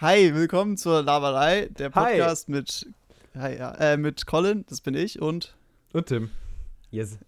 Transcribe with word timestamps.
Hi, 0.00 0.32
willkommen 0.32 0.76
zur 0.76 1.02
Laberei, 1.02 1.66
der 1.76 1.90
Podcast 1.90 2.48
mit, 2.48 2.86
hi, 3.34 3.56
ja, 3.56 3.72
äh, 3.80 3.96
mit 3.96 4.26
Colin, 4.26 4.64
das 4.68 4.80
bin 4.80 4.94
ich, 4.94 5.20
und. 5.20 5.56
Und 5.92 6.06
Tim. 6.06 6.30
Yes. 6.92 7.18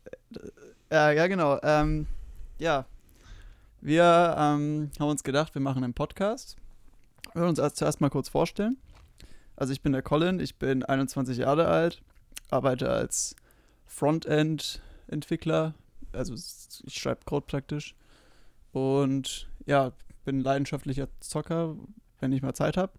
Äh, 0.89 1.17
ja, 1.17 1.27
genau. 1.27 1.59
Ähm, 1.65 2.07
ja, 2.61 2.87
wir 3.81 4.37
ähm, 4.39 4.93
haben 5.01 5.09
uns 5.09 5.25
gedacht, 5.25 5.53
wir 5.57 5.61
machen 5.61 5.83
einen 5.83 5.95
Podcast. 5.95 6.59
Wir 7.33 7.41
wollen 7.41 7.51
uns 7.51 7.59
erst, 7.59 7.77
zuerst 7.77 8.01
mal 8.01 8.09
kurz 8.09 8.29
vorstellen. 8.29 8.77
Also, 9.57 9.73
ich 9.73 9.83
bin 9.83 9.91
der 9.91 10.03
Colin, 10.03 10.39
ich 10.39 10.55
bin 10.55 10.85
21 10.85 11.39
Jahre 11.39 11.67
alt, 11.67 12.01
arbeite 12.51 12.89
als 12.89 13.35
Frontend-Entwickler. 13.87 15.75
Also, 16.13 16.35
ich 16.35 16.95
schreibe 16.95 17.25
Code 17.25 17.47
praktisch. 17.49 17.97
Und 18.71 19.51
ja, 19.67 19.91
bin 20.25 20.41
leidenschaftlicher 20.41 21.09
Zocker, 21.19 21.75
wenn 22.21 22.33
ich 22.33 22.43
mal 22.43 22.55
Zeit 22.55 22.77
habe. 22.77 22.93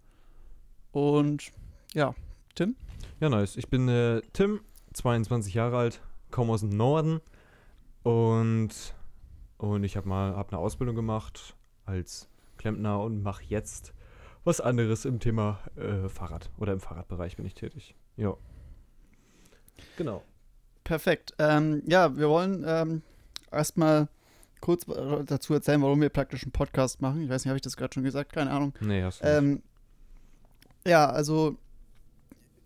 Und 0.92 1.50
ja, 1.94 2.14
Tim? 2.54 2.76
Ja, 3.20 3.28
nice. 3.28 3.56
Ich 3.56 3.68
bin 3.68 3.88
äh, 3.88 4.20
Tim, 4.32 4.60
22 4.92 5.54
Jahre 5.54 5.78
alt, 5.78 6.00
komme 6.30 6.52
aus 6.52 6.60
dem 6.60 6.70
Norden 6.70 7.20
und, 8.02 8.70
und 9.58 9.84
ich 9.84 9.96
habe 9.96 10.08
mal 10.08 10.36
hab 10.36 10.52
eine 10.52 10.58
Ausbildung 10.58 10.96
gemacht 10.96 11.54
als 11.86 12.28
Klempner 12.58 13.00
und 13.00 13.22
mache 13.22 13.42
jetzt 13.44 13.94
was 14.44 14.60
anderes 14.60 15.04
im 15.04 15.20
Thema 15.20 15.60
äh, 15.76 16.08
Fahrrad 16.08 16.50
oder 16.58 16.72
im 16.72 16.80
Fahrradbereich 16.80 17.36
bin 17.36 17.46
ich 17.46 17.54
tätig. 17.54 17.94
Ja. 18.16 18.36
Genau. 19.96 20.22
Perfekt. 20.84 21.34
Ähm, 21.38 21.82
ja, 21.86 22.16
wir 22.16 22.28
wollen 22.28 22.64
ähm, 22.66 23.02
erstmal 23.50 24.08
kurz 24.62 24.86
dazu 25.26 25.52
erzählen, 25.52 25.82
warum 25.82 26.00
wir 26.00 26.08
praktisch 26.08 26.44
einen 26.44 26.52
Podcast 26.52 27.02
machen. 27.02 27.20
Ich 27.22 27.28
weiß 27.28 27.44
nicht, 27.44 27.50
habe 27.50 27.56
ich 27.56 27.62
das 27.62 27.76
gerade 27.76 27.92
schon 27.92 28.04
gesagt? 28.04 28.32
Keine 28.32 28.50
Ahnung. 28.50 28.72
Nee, 28.80 29.02
hast 29.02 29.20
du 29.22 29.26
ähm, 29.26 29.62
Ja, 30.86 31.10
also 31.10 31.56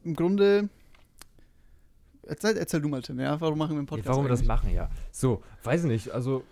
im 0.04 0.14
Grunde. 0.14 0.68
Erzähl, 2.22 2.56
erzähl 2.56 2.80
du 2.80 2.88
mal, 2.88 3.02
Tim, 3.02 3.18
ja? 3.18 3.40
Warum 3.40 3.58
machen 3.58 3.72
wir 3.72 3.78
einen 3.78 3.86
Podcast? 3.86 4.06
Ja, 4.06 4.12
warum 4.12 4.24
wir 4.26 4.30
das 4.30 4.44
machen, 4.44 4.70
ja. 4.72 4.88
So, 5.10 5.42
weiß 5.64 5.82
ich 5.82 5.88
nicht. 5.88 6.10
Also, 6.10 6.44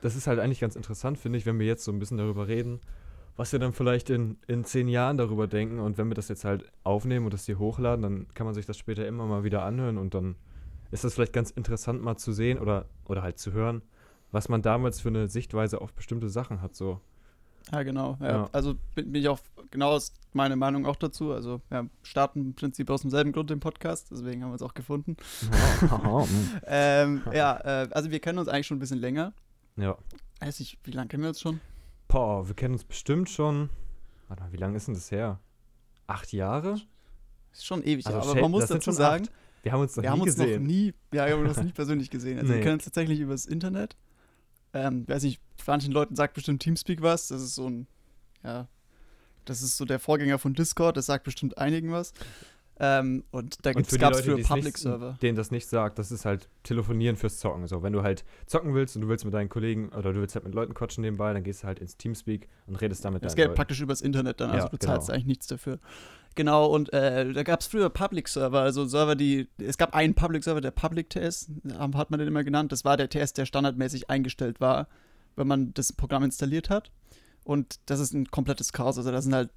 das 0.00 0.16
ist 0.16 0.26
halt 0.26 0.38
eigentlich 0.38 0.60
ganz 0.60 0.76
interessant, 0.76 1.18
finde 1.18 1.38
ich, 1.38 1.46
wenn 1.46 1.58
wir 1.58 1.66
jetzt 1.66 1.84
so 1.84 1.92
ein 1.92 1.98
bisschen 1.98 2.18
darüber 2.18 2.46
reden, 2.46 2.80
was 3.36 3.52
wir 3.52 3.58
dann 3.58 3.72
vielleicht 3.72 4.10
in, 4.10 4.36
in 4.46 4.64
zehn 4.64 4.86
Jahren 4.86 5.16
darüber 5.16 5.46
denken. 5.46 5.80
Und 5.80 5.98
wenn 5.98 6.08
wir 6.08 6.14
das 6.14 6.28
jetzt 6.28 6.44
halt 6.44 6.70
aufnehmen 6.84 7.24
und 7.24 7.34
das 7.34 7.46
hier 7.46 7.58
hochladen, 7.58 8.02
dann 8.02 8.26
kann 8.34 8.46
man 8.46 8.54
sich 8.54 8.66
das 8.66 8.78
später 8.78 9.06
immer 9.06 9.26
mal 9.26 9.44
wieder 9.44 9.64
anhören 9.64 9.98
und 9.98 10.14
dann 10.14 10.36
ist 10.90 11.02
das 11.02 11.14
vielleicht 11.14 11.32
ganz 11.32 11.50
interessant 11.50 12.02
mal 12.02 12.16
zu 12.16 12.32
sehen 12.32 12.58
oder, 12.58 12.86
oder 13.06 13.22
halt 13.22 13.38
zu 13.38 13.52
hören, 13.52 13.82
was 14.34 14.48
man 14.48 14.62
damals 14.62 15.00
für 15.00 15.08
eine 15.08 15.28
Sichtweise 15.28 15.80
auf 15.80 15.92
bestimmte 15.92 16.28
Sachen 16.28 16.60
hat. 16.60 16.74
So. 16.74 17.00
Ja, 17.72 17.84
genau. 17.84 18.18
Ja. 18.20 18.28
Ja. 18.28 18.48
Also 18.52 18.74
bin, 18.94 19.12
bin, 19.12 19.22
ich 19.22 19.28
auch 19.28 19.38
genau 19.70 19.96
ist 19.96 20.14
meine 20.32 20.56
Meinung 20.56 20.84
auch 20.86 20.96
dazu. 20.96 21.32
Also 21.32 21.62
wir 21.70 21.88
starten 22.02 22.40
im 22.40 22.54
Prinzip 22.54 22.90
aus 22.90 23.02
demselben 23.02 23.32
Grund 23.32 23.48
den 23.48 23.60
Podcast, 23.60 24.10
deswegen 24.10 24.42
haben 24.42 24.50
wir 24.50 24.56
es 24.56 24.62
auch 24.62 24.74
gefunden. 24.74 25.16
ähm, 26.66 27.22
ja, 27.32 27.84
äh, 27.84 27.88
also 27.92 28.10
wir 28.10 28.18
kennen 28.20 28.38
uns 28.38 28.48
eigentlich 28.48 28.66
schon 28.66 28.76
ein 28.76 28.80
bisschen 28.80 28.98
länger. 28.98 29.32
Ja. 29.76 29.96
Weiß 30.40 30.60
ich, 30.60 30.78
wie 30.84 30.90
lange 30.90 31.08
kennen 31.08 31.22
wir 31.22 31.28
uns 31.30 31.40
schon? 31.40 31.60
Boah, 32.08 32.46
wir 32.46 32.54
kennen 32.54 32.74
uns 32.74 32.84
bestimmt 32.84 33.30
schon. 33.30 33.70
Warte 34.28 34.42
mal, 34.42 34.52
wie 34.52 34.56
lange 34.56 34.76
ist 34.76 34.88
denn 34.88 34.94
das 34.94 35.10
her? 35.10 35.38
Acht 36.08 36.32
Jahre? 36.32 36.80
Ist 37.52 37.64
schon 37.64 37.84
ewig, 37.84 38.06
also 38.06 38.18
aber 38.18 38.40
man 38.40 38.50
muss 38.50 38.66
dazu 38.66 38.90
sagen, 38.90 39.24
acht. 39.26 39.32
wir 39.62 39.72
haben 39.72 39.80
uns 39.80 39.96
noch 39.96 40.02
wir 40.02 40.10
nie 40.10 40.12
haben 40.12 40.20
uns 40.22 40.36
gesehen. 40.36 40.62
Noch 40.62 40.68
nie, 40.68 40.94
ja, 41.12 41.26
wir 41.26 41.34
haben 41.34 41.46
uns 41.46 41.62
nie 41.62 41.72
persönlich 41.72 42.10
gesehen. 42.10 42.38
Also 42.38 42.50
nee. 42.50 42.58
wir 42.58 42.62
kennen 42.64 42.74
uns 42.74 42.84
tatsächlich 42.84 43.20
übers 43.20 43.46
Internet 43.46 43.96
ähm, 44.74 45.08
weiß 45.08 45.22
nicht, 45.22 45.40
manchen 45.66 45.92
Leuten 45.92 46.16
sagt 46.16 46.34
bestimmt 46.34 46.62
Teamspeak 46.62 47.00
was. 47.00 47.28
Das 47.28 47.40
ist 47.40 47.54
so 47.54 47.68
ein, 47.68 47.86
ja, 48.42 48.68
das 49.44 49.62
ist 49.62 49.76
so 49.76 49.84
der 49.84 49.98
Vorgänger 49.98 50.38
von 50.38 50.54
Discord, 50.54 50.96
das 50.96 51.06
sagt 51.06 51.24
bestimmt 51.24 51.56
einigen 51.58 51.92
was. 51.92 52.12
Ähm, 52.80 53.22
und 53.30 53.64
da 53.64 53.72
gab 53.72 53.84
es 54.14 54.22
für, 54.22 54.36
Public 54.38 54.78
Server. 54.78 55.16
Denen 55.22 55.36
das 55.36 55.52
nicht 55.52 55.68
sagt, 55.68 55.98
das 55.98 56.10
ist 56.10 56.24
halt 56.24 56.48
Telefonieren 56.64 57.16
fürs 57.16 57.38
Zocken. 57.38 57.66
So, 57.68 57.82
wenn 57.82 57.92
du 57.92 58.02
halt 58.02 58.24
zocken 58.46 58.74
willst 58.74 58.96
und 58.96 59.02
du 59.02 59.08
willst 59.08 59.24
mit 59.24 59.32
deinen 59.32 59.48
Kollegen 59.48 59.90
oder 59.90 60.12
du 60.12 60.20
willst 60.20 60.34
halt 60.34 60.44
mit 60.44 60.54
Leuten 60.54 60.74
quatschen 60.74 61.02
nebenbei, 61.02 61.32
dann 61.32 61.44
gehst 61.44 61.62
du 61.62 61.68
halt 61.68 61.78
ins 61.78 61.96
Teamspeak 61.96 62.48
und 62.66 62.76
redest 62.76 63.04
damit 63.04 63.24
Das 63.24 63.36
geht 63.36 63.54
praktisch 63.54 63.80
übers 63.80 64.00
Internet 64.00 64.40
dann, 64.40 64.50
also 64.50 64.66
ja, 64.66 64.70
du 64.70 64.76
zahlst 64.78 65.06
genau. 65.06 65.14
eigentlich 65.14 65.26
nichts 65.26 65.46
dafür. 65.46 65.78
Genau, 66.34 66.66
und 66.66 66.92
äh, 66.92 67.32
da 67.32 67.44
gab 67.44 67.60
es 67.60 67.68
früher 67.68 67.90
Public 67.90 68.26
Server, 68.26 68.60
also 68.60 68.86
Server, 68.86 69.14
die, 69.14 69.48
es 69.58 69.78
gab 69.78 69.94
einen 69.94 70.14
Public 70.14 70.42
Server, 70.42 70.60
der 70.60 70.72
Public 70.72 71.10
TS, 71.10 71.48
hat 71.78 72.10
man 72.10 72.18
den 72.18 72.26
immer 72.26 72.42
genannt, 72.42 72.72
das 72.72 72.84
war 72.84 72.96
der 72.96 73.08
TS, 73.08 73.34
der 73.34 73.46
standardmäßig 73.46 74.10
eingestellt 74.10 74.60
war, 74.60 74.88
wenn 75.36 75.46
man 75.46 75.72
das 75.74 75.92
Programm 75.92 76.24
installiert 76.24 76.70
hat. 76.70 76.90
Und 77.44 77.78
das 77.86 78.00
ist 78.00 78.14
ein 78.14 78.30
komplettes 78.30 78.72
Chaos, 78.72 78.98
also 78.98 79.12
da 79.12 79.22
sind 79.22 79.34
halt 79.34 79.50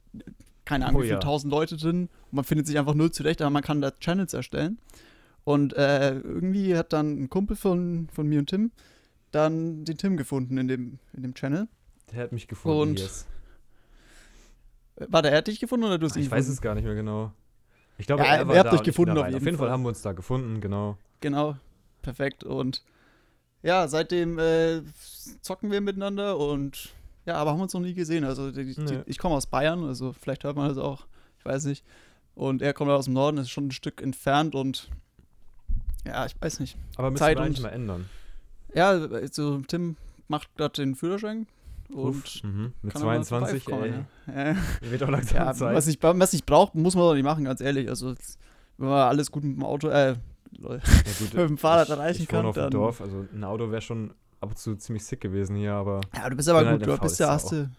keine 0.67 0.85
Ahnung, 0.85 0.99
oh, 0.99 1.03
wie 1.03 1.07
viele 1.07 1.15
ja. 1.15 1.21
tausend 1.21 1.49
Leute 1.49 1.77
drin 1.77 2.09
und 2.25 2.33
man 2.33 2.43
findet 2.43 2.67
sich 2.67 2.77
einfach 2.77 2.93
null 2.93 3.09
zurecht, 3.09 3.41
aber 3.41 3.49
man 3.49 3.63
kann 3.63 3.79
da 3.79 3.91
Channels 3.91 4.33
erstellen. 4.33 4.79
Und 5.45 5.73
äh, 5.77 6.15
irgendwie 6.19 6.75
hat 6.75 6.91
dann 6.91 7.23
ein 7.23 7.29
Kumpel 7.29 7.55
von, 7.55 8.09
von 8.11 8.27
mir 8.27 8.39
und 8.39 8.49
Tim 8.49 8.71
dann 9.31 9.85
den 9.85 9.97
Tim 9.97 10.17
gefunden 10.17 10.57
in 10.57 10.67
dem, 10.67 10.99
in 11.13 11.23
dem 11.23 11.33
Channel. 11.35 11.69
Der 12.11 12.23
hat 12.23 12.33
mich 12.33 12.49
gefunden. 12.49 12.81
Und 12.81 12.99
yes. 12.99 13.27
War 14.97 15.21
der 15.21 15.31
er 15.31 15.41
dich 15.41 15.61
gefunden 15.61 15.85
oder 15.85 15.97
du 15.97 16.05
hast 16.05 16.17
ihn 16.17 16.23
Ich 16.23 16.31
weiß 16.31 16.49
es 16.49 16.59
gar 16.59 16.75
nicht 16.75 16.83
mehr 16.83 16.95
genau. 16.95 17.31
Ich 17.97 18.07
glaube, 18.07 18.23
ja, 18.23 18.35
er, 18.35 18.47
war 18.47 18.55
er 18.55 18.63
hat 18.65 18.73
dich 18.73 18.83
gefunden 18.83 19.17
auf 19.17 19.25
jeden, 19.25 19.37
auf 19.37 19.43
jeden 19.43 19.57
Fall. 19.57 19.67
Fall. 19.67 19.71
haben 19.71 19.83
wir 19.83 19.89
uns 19.89 20.01
da 20.01 20.11
gefunden, 20.11 20.59
genau. 20.59 20.97
Genau, 21.21 21.55
perfekt. 22.01 22.43
Und 22.43 22.83
ja, 23.63 23.87
seitdem 23.87 24.37
äh, 24.39 24.81
zocken 25.39 25.71
wir 25.71 25.79
miteinander 25.79 26.37
und 26.37 26.89
ja, 27.27 27.35
aber 27.35 27.51
haben 27.51 27.61
uns 27.61 27.73
noch 27.73 27.81
nie 27.81 27.93
gesehen. 27.93 28.23
Also 28.23 28.51
die, 28.51 28.73
die, 28.73 28.81
nee. 28.81 29.01
ich 29.05 29.17
komme 29.17 29.35
aus 29.35 29.45
Bayern, 29.45 29.83
also 29.83 30.13
vielleicht 30.13 30.45
hört 30.45 30.55
man 30.55 30.69
das 30.69 30.77
auch, 30.77 31.05
ich 31.37 31.45
weiß 31.45 31.65
nicht. 31.65 31.83
Und 32.35 32.61
er 32.61 32.73
kommt 32.73 32.89
aus 32.89 33.05
dem 33.05 33.13
Norden, 33.13 33.37
ist 33.37 33.49
schon 33.49 33.67
ein 33.67 33.71
Stück 33.71 34.01
entfernt 34.01 34.55
und 34.55 34.89
ja, 36.05 36.25
ich 36.25 36.35
weiß 36.39 36.61
nicht. 36.61 36.77
Aber 36.95 37.11
müssen 37.11 37.19
Zeit 37.19 37.37
wir 37.37 37.43
eigentlich 37.43 37.61
mal 37.61 37.69
ändern. 37.69 38.09
Ja, 38.73 38.91
also 38.91 39.59
Tim 39.67 39.97
macht 40.29 40.55
gerade 40.55 40.81
den 40.81 40.95
Führerschein 40.95 41.47
und 41.89 42.25
Uff, 42.25 42.43
mhm. 42.43 42.73
mit 42.81 42.97
22 42.97 43.67
ey. 43.67 43.93
Ja. 44.27 44.55
Wird 44.89 45.03
auch 45.03 45.09
langsam 45.09 45.37
ja, 45.37 45.53
Zeit. 45.53 45.75
Was 45.75 45.87
ich, 45.87 46.01
was 46.01 46.33
ich 46.33 46.45
brauche, 46.45 46.77
muss 46.77 46.95
man 46.95 47.03
doch 47.03 47.13
nicht 47.13 47.23
machen, 47.23 47.43
ganz 47.43 47.59
ehrlich. 47.59 47.89
Also 47.89 48.15
wenn 48.77 48.87
man 48.87 49.09
alles 49.09 49.31
gut 49.31 49.43
mit 49.43 49.57
dem 49.57 49.63
Auto, 49.65 49.89
äh, 49.89 50.15
ja, 50.51 50.69
gut, 50.69 50.81
mit 51.19 51.49
dem 51.49 51.57
Fahrrad 51.57 51.89
erreichen 51.89 52.17
ich, 52.17 52.23
ich 52.23 52.27
kann, 52.29 52.45
auf 52.45 52.55
dem 52.55 52.69
Dorf, 52.69 53.01
also 53.01 53.25
ein 53.33 53.43
Auto 53.43 53.69
wäre 53.69 53.81
schon 53.81 54.13
ab 54.41 54.49
und 54.49 54.57
zu 54.57 54.75
ziemlich 54.75 55.05
sick 55.05 55.21
gewesen 55.21 55.55
hier, 55.55 55.73
aber. 55.73 56.01
Ja, 56.15 56.29
du 56.29 56.35
bist 56.35 56.49
aber 56.49 56.59
gut, 56.59 56.67
halt 56.67 56.85
du 56.85 56.97
bist 56.97 57.19
ja, 57.19 57.29
hast 57.29 57.51
du, 57.51 57.69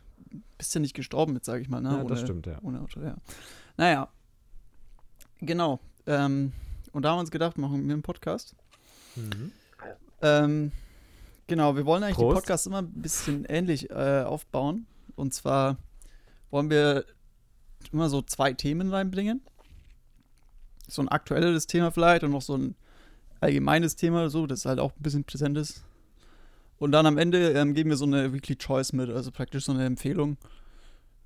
bist 0.56 0.74
ja 0.74 0.80
nicht 0.80 0.94
gestorben 0.94 1.32
mit, 1.32 1.44
sag 1.44 1.60
ich 1.60 1.68
mal, 1.68 1.80
ne? 1.80 1.90
Ja, 1.90 2.00
ohne, 2.00 2.08
das 2.08 2.20
stimmt, 2.20 2.46
ja. 2.46 2.58
Ohne 2.62 2.80
Auto, 2.80 3.00
ja. 3.00 3.16
Naja. 3.76 4.08
Genau. 5.40 5.80
Ähm, 6.06 6.52
und 6.92 7.02
da 7.02 7.10
haben 7.10 7.18
wir 7.18 7.20
uns 7.20 7.30
gedacht, 7.30 7.58
machen 7.58 7.86
wir 7.86 7.92
einen 7.92 8.02
Podcast. 8.02 8.54
Mhm. 9.14 9.52
Ähm, 10.22 10.72
genau, 11.46 11.76
wir 11.76 11.86
wollen 11.86 12.02
eigentlich 12.02 12.16
Prost. 12.16 12.32
den 12.32 12.40
Podcast 12.40 12.66
immer 12.66 12.78
ein 12.78 12.92
bisschen 12.92 13.44
ähnlich 13.44 13.90
äh, 13.90 14.22
aufbauen. 14.22 14.86
Und 15.14 15.34
zwar 15.34 15.76
wollen 16.50 16.70
wir 16.70 17.04
immer 17.92 18.08
so 18.08 18.22
zwei 18.22 18.52
Themen 18.52 18.92
reinbringen. 18.92 19.42
So 20.88 21.02
ein 21.02 21.08
aktuelles 21.08 21.66
Thema 21.66 21.90
vielleicht 21.90 22.24
und 22.24 22.30
noch 22.30 22.42
so 22.42 22.56
ein 22.56 22.74
allgemeines 23.40 23.94
Thema, 23.96 24.30
so, 24.30 24.46
das 24.46 24.64
halt 24.64 24.80
auch 24.80 24.92
ein 24.92 25.02
bisschen 25.02 25.24
präsent 25.24 25.56
ist. 25.58 25.84
Und 26.78 26.92
dann 26.92 27.06
am 27.06 27.18
Ende 27.18 27.52
ähm, 27.52 27.74
geben 27.74 27.90
wir 27.90 27.96
so 27.96 28.04
eine 28.04 28.32
Weekly 28.32 28.56
Choice 28.56 28.92
mit, 28.92 29.10
also 29.10 29.30
praktisch 29.30 29.64
so 29.64 29.72
eine 29.72 29.84
Empfehlung 29.84 30.36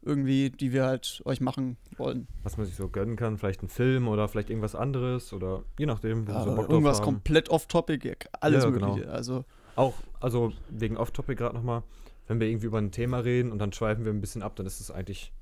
irgendwie, 0.05 0.51
die 0.51 0.73
wir 0.73 0.85
halt 0.85 1.23
euch 1.25 1.41
machen 1.41 1.77
wollen. 1.97 2.27
Was 2.43 2.57
man 2.57 2.67
sich 2.67 2.75
so 2.75 2.89
gönnen 2.89 3.17
kann, 3.17 3.39
vielleicht 3.39 3.62
ein 3.62 3.69
Film 3.69 4.09
oder 4.09 4.27
vielleicht 4.29 4.51
irgendwas 4.51 4.75
anderes 4.75 5.33
oder 5.33 5.62
je 5.79 5.87
nachdem, 5.87 6.27
wo 6.27 6.33
ja, 6.33 6.43
so 6.43 6.55
Bock 6.55 6.69
Irgendwas 6.69 6.99
haben. 6.99 7.05
komplett 7.05 7.49
off-topic, 7.51 8.17
alles 8.41 8.65
ja, 8.65 8.71
genau. 8.71 8.89
mögliche. 8.89 9.07
Genau. 9.07 9.17
Also 9.17 9.45
auch, 9.77 9.95
also 10.21 10.53
wegen 10.71 10.97
off-topic 10.97 11.37
gerade 11.37 11.55
nochmal, 11.55 11.83
wenn 12.27 12.41
wir 12.41 12.49
irgendwie 12.49 12.67
über 12.67 12.79
ein 12.79 12.91
Thema 12.91 13.19
reden 13.19 13.53
und 13.53 13.59
dann 13.59 13.73
schweifen 13.73 14.05
wir 14.05 14.12
ein 14.12 14.21
bisschen 14.21 14.43
ab, 14.43 14.57
dann 14.57 14.67
ist 14.67 14.81
es 14.81 14.91
eigentlich 14.91 15.33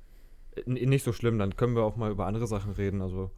nicht 0.66 1.04
so 1.04 1.12
schlimm, 1.12 1.38
dann 1.38 1.56
können 1.56 1.74
wir 1.74 1.82
auch 1.82 1.96
mal 1.96 2.10
über 2.10 2.26
andere 2.26 2.46
Sachen 2.46 2.72
reden. 2.72 3.00
Also 3.00 3.30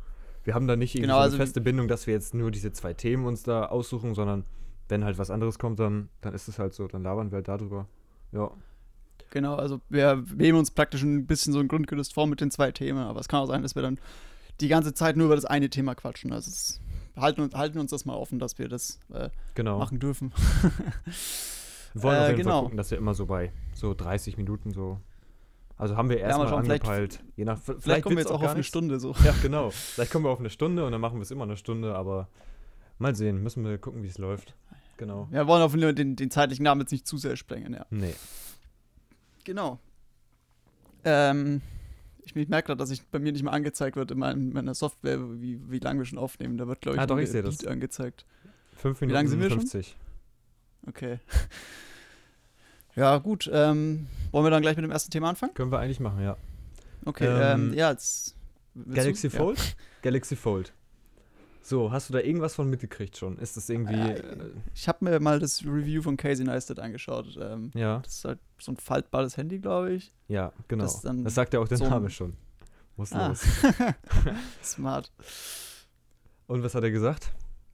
wir 0.44 0.54
haben 0.54 0.66
da 0.66 0.74
nicht 0.74 0.94
irgendwie 0.94 1.02
genau, 1.02 1.14
so 1.14 1.20
eine 1.20 1.24
also 1.26 1.36
feste 1.36 1.60
Bindung, 1.60 1.86
dass 1.86 2.06
wir 2.06 2.14
jetzt 2.14 2.34
nur 2.34 2.50
diese 2.50 2.72
zwei 2.72 2.94
Themen 2.94 3.26
uns 3.26 3.44
da 3.44 3.66
aussuchen, 3.66 4.14
sondern 4.14 4.44
wenn 4.92 5.04
halt 5.04 5.16
was 5.16 5.30
anderes 5.30 5.58
kommt, 5.58 5.80
dann, 5.80 6.10
dann 6.20 6.34
ist 6.34 6.48
es 6.48 6.58
halt 6.58 6.74
so, 6.74 6.86
dann 6.86 7.02
labern 7.02 7.30
wir 7.30 7.36
halt 7.36 7.48
darüber. 7.48 7.86
Ja. 8.30 8.50
Genau, 9.30 9.54
also 9.54 9.80
wir 9.88 10.22
nehmen 10.36 10.58
uns 10.58 10.70
praktisch 10.70 11.02
ein 11.02 11.26
bisschen 11.26 11.54
so 11.54 11.60
ein 11.60 11.66
Grundgerüst 11.68 12.12
vor 12.12 12.26
mit 12.26 12.42
den 12.42 12.50
zwei 12.50 12.70
Themen, 12.70 13.02
aber 13.02 13.18
es 13.18 13.28
kann 13.28 13.40
auch 13.40 13.46
sein, 13.46 13.62
dass 13.62 13.74
wir 13.74 13.80
dann 13.80 13.98
die 14.60 14.68
ganze 14.68 14.92
Zeit 14.92 15.16
nur 15.16 15.26
über 15.26 15.34
das 15.34 15.46
eine 15.46 15.70
Thema 15.70 15.94
quatschen. 15.94 16.30
Also 16.34 16.50
es, 16.50 16.80
halten, 17.16 17.50
halten 17.54 17.78
uns 17.78 17.90
das 17.90 18.04
mal 18.04 18.14
offen, 18.14 18.38
dass 18.38 18.58
wir 18.58 18.68
das 18.68 19.00
äh, 19.14 19.30
genau. 19.54 19.78
machen 19.78 19.98
dürfen. 19.98 20.34
wir 21.94 22.02
wollen 22.02 22.16
äh, 22.16 22.20
auf 22.20 22.28
jeden 22.28 22.42
genau. 22.42 22.50
Fall 22.50 22.62
gucken, 22.64 22.76
dass 22.76 22.90
wir 22.90 22.98
immer 22.98 23.14
so 23.14 23.24
bei 23.24 23.50
so 23.72 23.94
30 23.94 24.36
Minuten 24.36 24.72
so 24.72 25.00
also 25.78 25.96
haben 25.96 26.10
wir 26.10 26.18
erstmal 26.18 26.48
ja, 26.48 26.56
angepeilt. 26.56 27.14
Vielleicht, 27.14 27.38
je 27.38 27.44
nach, 27.46 27.58
vielleicht, 27.58 27.82
vielleicht 27.82 28.02
kommen 28.04 28.16
wir 28.16 28.22
jetzt 28.22 28.30
auch, 28.30 28.40
auch 28.40 28.44
auf 28.44 28.54
eine 28.54 28.62
Stunde 28.62 29.00
so. 29.00 29.14
Ja, 29.24 29.34
genau. 29.42 29.70
Vielleicht 29.70 30.12
kommen 30.12 30.26
wir 30.26 30.30
auf 30.30 30.38
eine 30.38 30.50
Stunde 30.50 30.84
und 30.84 30.92
dann 30.92 31.00
machen 31.00 31.16
wir 31.16 31.22
es 31.22 31.30
immer 31.30 31.44
eine 31.44 31.56
Stunde, 31.56 31.94
aber 31.96 32.28
mal 32.98 33.16
sehen. 33.16 33.42
Müssen 33.42 33.64
wir 33.64 33.78
gucken, 33.78 34.02
wie 34.02 34.08
es 34.08 34.18
läuft. 34.18 34.54
Genau. 34.96 35.28
Wir 35.30 35.46
wollen 35.46 35.62
auf 35.62 35.74
den, 35.74 36.16
den 36.16 36.30
zeitlichen 36.30 36.62
Namen 36.64 36.82
jetzt 36.82 36.92
nicht 36.92 37.06
zu 37.06 37.16
sehr 37.16 37.36
sprengen, 37.36 37.74
ja. 37.74 37.86
Nee. 37.90 38.14
Genau. 39.44 39.78
Ähm, 41.04 41.60
ich, 42.24 42.36
ich 42.36 42.48
merke 42.48 42.66
gerade, 42.66 42.78
dass 42.78 42.90
ich 42.90 43.04
bei 43.06 43.18
mir 43.18 43.32
nicht 43.32 43.42
mehr 43.42 43.52
angezeigt 43.52 43.96
wird 43.96 44.10
in, 44.12 44.18
meiner 44.18 44.74
Software, 44.74 45.18
wie, 45.40 45.60
wie 45.70 45.78
lange 45.78 46.00
wir 46.00 46.04
schon 46.06 46.18
aufnehmen. 46.18 46.56
Da 46.58 46.68
wird, 46.68 46.80
glaube 46.80 46.96
ich, 46.96 47.02
Ah, 47.02 47.06
doch, 47.06 47.18
ich 47.18 47.30
sehe 47.30 47.42
das. 47.42 47.66
angezeigt. 47.66 48.24
5 48.76 49.00
Wie 49.00 49.04
Minuten 49.06 49.14
lange 49.14 49.28
sind 49.28 49.40
wir 49.40 49.50
schon? 49.50 49.60
50. 49.60 49.96
Okay. 50.86 51.18
Ja, 52.94 53.16
gut. 53.18 53.48
Ähm, 53.50 54.06
wollen 54.32 54.44
wir 54.44 54.50
dann 54.50 54.60
gleich 54.62 54.76
mit 54.76 54.84
dem 54.84 54.90
ersten 54.90 55.10
Thema 55.10 55.30
anfangen? 55.30 55.54
Können 55.54 55.72
wir 55.72 55.78
eigentlich 55.78 56.00
machen, 56.00 56.22
ja. 56.22 56.36
Okay, 57.06 57.26
Ähm, 57.26 57.68
ähm, 57.70 57.74
ja, 57.74 57.90
jetzt. 57.90 58.36
Galaxy? 58.92 59.30
Fold? 59.30 59.76
Galaxy 60.02 60.36
Fold. 60.36 60.72
So, 61.64 61.92
hast 61.92 62.08
du 62.08 62.12
da 62.12 62.18
irgendwas 62.20 62.54
von 62.56 62.68
mitgekriegt 62.68 63.16
schon? 63.16 63.38
Ist 63.38 63.56
das 63.56 63.68
irgendwie. 63.68 63.94
Äh, 63.94 64.18
Äh. 64.18 64.50
Ich 64.74 64.88
habe 64.88 65.04
mir 65.04 65.20
mal 65.20 65.38
das 65.38 65.64
Review 65.64 66.02
von 66.02 66.16
Casey 66.16 66.44
Neistat 66.44 66.78
angeschaut. 66.80 67.38
Ähm, 67.40 67.70
ja, 67.74 68.00
das 68.00 68.14
ist 68.16 68.24
halt 68.24 68.38
so 68.58 68.72
ein 68.72 68.76
faltbares 68.76 69.36
Handy, 69.36 69.58
glaube 69.60 69.92
ich. 69.92 70.12
ja, 70.28 70.52
genau. 70.68 70.84
das 70.84 71.02
Das, 71.02 71.34
sagt 71.34 71.54
ja 71.54 71.60
auch 71.60 71.68
der 71.68 71.78
so 71.78 71.88
Name 71.88 72.10
schon. 72.10 72.34
Muss 72.96 73.12
Ah. 73.12 73.28
los. 73.28 73.42
Smart. 74.62 75.10
Und 76.46 76.62
was 76.62 76.74
hat 76.74 76.82
er 76.82 76.90
gesagt? 76.90 77.32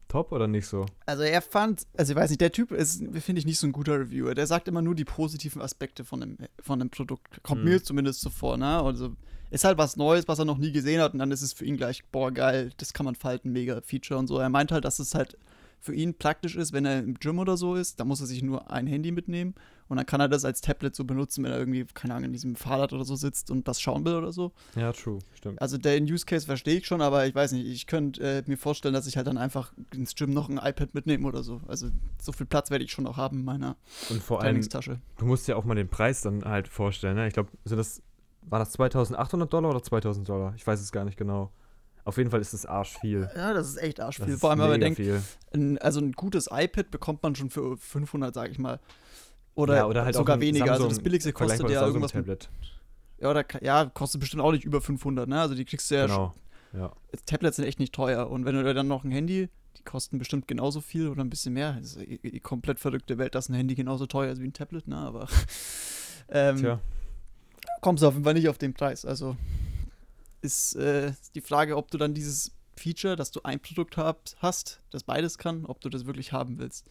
Top 0.09 0.33
oder 0.33 0.49
nicht 0.49 0.67
so? 0.67 0.87
Also 1.07 1.23
er 1.23 1.43
fand, 1.43 1.87
also 1.97 2.13
ich 2.13 2.17
weiß 2.17 2.31
nicht, 2.31 2.41
der 2.41 2.53
Typ 2.53 2.73
ist, 2.73 2.99
finde 3.21 3.39
ich, 3.39 3.47
nicht 3.47 3.59
so 3.59 3.67
ein 3.67 3.73
guter 3.73 4.01
Reviewer. 4.01 4.35
Der 4.35 4.47
sagt 4.47 4.67
immer 4.69 4.83
nur 4.83 4.95
die 4.95 5.05
positiven 5.05 5.61
Aspekte 5.63 6.05
von 6.05 6.21
dem, 6.21 6.39
von 6.61 6.79
dem 6.79 6.91
Produkt. 6.91 7.43
Kommt 7.43 7.63
Mhm. 7.63 7.71
mir 7.71 7.83
zumindest 7.83 8.21
so 8.23 8.31
vor, 8.31 8.57
ne? 8.57 8.83
Also 8.83 9.15
ist 9.51 9.65
halt 9.65 9.79
was 9.79 9.97
Neues, 9.97 10.27
was 10.29 10.39
er 10.39 10.45
noch 10.45 10.59
nie 10.59 10.73
gesehen 10.73 11.01
hat 11.01 11.13
und 11.13 11.19
dann 11.21 11.31
ist 11.31 11.43
es 11.43 11.53
für 11.53 11.65
ihn 11.65 11.77
gleich, 11.77 12.05
boah, 12.11 12.31
geil, 12.33 12.71
das 12.79 12.93
kann 12.93 13.07
man 13.07 13.15
falten, 13.15 13.53
mega 13.53 13.81
Feature 13.83 14.19
und 14.19 14.27
so. 14.27 14.39
Er 14.39 14.49
meint 14.51 14.73
halt, 14.73 14.85
dass 14.85 14.99
es 14.99 15.15
halt 15.15 15.39
für 15.81 15.95
ihn 15.95 16.15
praktisch 16.19 16.57
ist, 16.57 16.73
wenn 16.73 16.85
er 16.85 16.99
im 16.99 17.15
Gym 17.15 17.39
oder 17.39 17.57
so 17.57 17.75
ist, 17.77 18.01
da 18.01 18.05
muss 18.05 18.21
er 18.21 18.27
sich 18.27 18.43
nur 18.43 18.71
ein 18.71 18.87
Handy 18.87 19.13
mitnehmen 19.13 19.55
und 19.89 19.97
dann 19.97 20.07
kann 20.07 20.21
er 20.21 20.29
das 20.29 20.45
als 20.45 20.61
Tablet 20.61 20.95
so 20.95 21.05
benutzen, 21.05 21.45
wenn 21.45 21.53
er 21.53 21.59
irgendwie, 21.59 21.85
keine 21.95 22.15
Ahnung, 22.15 22.27
in 22.27 22.33
diesem 22.33 22.57
Fahrrad 22.57 22.93
oder 22.93 23.05
so 23.05 23.17
sitzt 23.17 23.51
und 23.51 23.67
das 23.69 23.81
schauen 23.81 24.05
will 24.05 24.15
oder 24.15 24.33
so. 24.33 24.53
Ja, 24.77 24.93
true, 24.93 25.19
stimmt. 25.35 25.61
Also 25.61 25.79
den 25.79 26.05
Use 26.05 26.27
Case 26.27 26.47
verstehe 26.47 26.79
ich 26.79 26.87
schon, 26.87 27.01
aber 27.01 27.27
ich 27.27 27.35
weiß 27.35 27.53
nicht, 27.53 27.67
ich 27.67 27.87
könnte 27.87 28.23
äh, 28.23 28.43
mir 28.47 28.57
vorstellen, 28.59 28.95
dass 28.95 29.07
ich 29.07 29.17
halt 29.17 29.27
dann 29.27 29.39
einfach 29.39 29.73
ins 29.95 30.15
Gym 30.15 30.33
noch 30.33 30.49
ein 30.49 30.59
iPad 30.59 30.95
mitnehme 30.95 31.27
oder 31.27 31.43
so. 31.43 31.61
Also 31.69 31.89
so 32.21 32.33
viel 32.33 32.47
Platz 32.47 32.71
werde 32.71 32.85
ich 32.85 32.93
schon 32.93 33.05
noch 33.05 33.17
haben 33.17 33.39
in 33.39 33.45
meiner 33.45 33.77
Und 34.11 34.23
vor 34.23 34.43
allem, 34.43 34.61
du 35.19 35.25
musst 35.25 35.49
dir 35.49 35.57
auch 35.57 35.65
mal 35.65 35.75
den 35.75 35.89
Preis 35.89 36.23
dann 36.23 36.45
halt 36.45 36.69
vorstellen. 36.69 37.17
Ne? 37.17 37.27
Ich 37.29 37.35
glaube, 37.35 37.51
sind 37.65 37.79
das, 37.79 38.03
war 38.43 38.59
das 38.59 38.73
2800 38.73 39.53
Dollar 39.53 39.71
oder 39.71 39.83
2000 39.83 40.29
Dollar? 40.29 40.55
Ich 40.57 40.67
weiß 40.67 40.81
es 40.81 40.93
gar 40.93 41.05
nicht 41.05 41.17
genau. 41.17 41.51
Auf 42.05 42.17
jeden 42.17 42.31
Fall 42.31 42.41
ist 42.41 42.55
es 42.55 42.65
arsch 42.65 42.97
viel. 43.01 43.29
Ja, 43.37 43.53
das 43.53 43.69
ist 43.69 43.77
echt 43.77 43.99
Das 43.99 44.07
arschviel. 44.07 44.31
ist 44.35 44.41
Vor 44.41 44.49
allem, 44.51 44.61
wenn 44.61 44.71
man 44.71 44.81
denkt, 44.81 44.99
ein, 45.53 45.77
also 45.77 46.01
ein 46.01 46.13
gutes 46.13 46.49
iPad 46.51 46.91
bekommt 46.91 47.23
man 47.23 47.35
schon 47.35 47.51
für 47.51 47.77
500, 47.77 48.35
sag 48.35 48.51
ich 48.51 48.59
mal. 48.59 48.81
Oder, 49.59 49.77
ja, 49.77 49.87
oder 49.87 50.05
halt 50.05 50.15
sogar 50.15 50.41
weniger. 50.41 50.65
also 50.73 50.85
Samsung, 50.85 50.89
das 50.91 51.03
billigste 51.03 51.33
kostet 51.33 51.69
ja 51.69 51.85
irgendwas. 51.85 52.13
Tablet. 52.13 52.49
ja, 53.21 53.31
oder, 53.31 53.45
ja, 53.63 53.85
kostet 53.87 54.21
bestimmt 54.21 54.43
auch 54.43 54.53
nicht 54.53 54.65
über 54.65 54.81
500, 54.81 55.29
ne? 55.29 55.41
Also 55.41 55.55
die 55.55 55.65
kriegst 55.65 55.91
du 55.91 55.97
ja 55.97 56.07
Genau. 56.07 56.35
Ja. 56.73 56.93
schon- 57.11 57.27
Tablets 57.27 57.57
sind 57.57 57.65
echt 57.65 57.81
nicht 57.81 57.93
teuer. 57.93 58.31
Und 58.31 58.45
wenn 58.45 58.55
du 58.55 58.73
dann 58.75 58.87
noch 58.87 59.03
ein 59.03 59.11
Handy, 59.11 59.49
die 59.77 59.83
kosten 59.83 60.19
bestimmt 60.19 60.47
genauso 60.47 60.81
viel 60.81 61.09
oder 61.09 61.25
ein 61.25 61.31
bisschen 61.31 61.55
mehr. 61.55 61.73
Das 61.73 61.93
ist 61.93 61.97
eine 61.99 62.07
eh- 62.07 62.37
eh 62.37 62.41
komplett 62.41 62.79
verrückte 62.79 63.19
Welt, 63.19 63.35
dass 63.35 63.49
ein 63.49 63.55
Handy 63.55 63.75
genauso 63.75 64.07
teuer 64.07 64.33
ist 64.33 64.41
wie 64.41 64.47
ein 64.47 64.53
Tablet, 64.53 64.87
ne? 64.87 64.97
Aber 64.97 65.27
ähm, 66.29 66.57
Tja. 66.59 66.81
kommst 67.81 68.03
du 68.03 68.07
auf 68.09 68.15
jeden 68.15 68.25
Fall 68.25 68.35
nicht 68.35 68.49
auf 68.49 68.59
den 68.59 68.75
Preis. 68.75 69.05
Also 69.05 69.37
ist 70.41 70.77
äh, 70.77 71.13
die 71.35 71.41
Frage, 71.41 71.77
ob 71.77 71.91
du 71.91 71.99
dann 71.99 72.15
dieses 72.15 72.53
Feature, 72.77 73.17
dass 73.17 73.33
du 73.33 73.41
ein 73.43 73.59
Produkt 73.59 73.97
hab, 73.97 74.21
hast, 74.39 74.81
das 74.91 75.03
beides 75.03 75.37
kann, 75.37 75.65
ob 75.67 75.81
du 75.81 75.89
das 75.89 76.07
wirklich 76.07 76.33
haben 76.33 76.59
willst. 76.59 76.87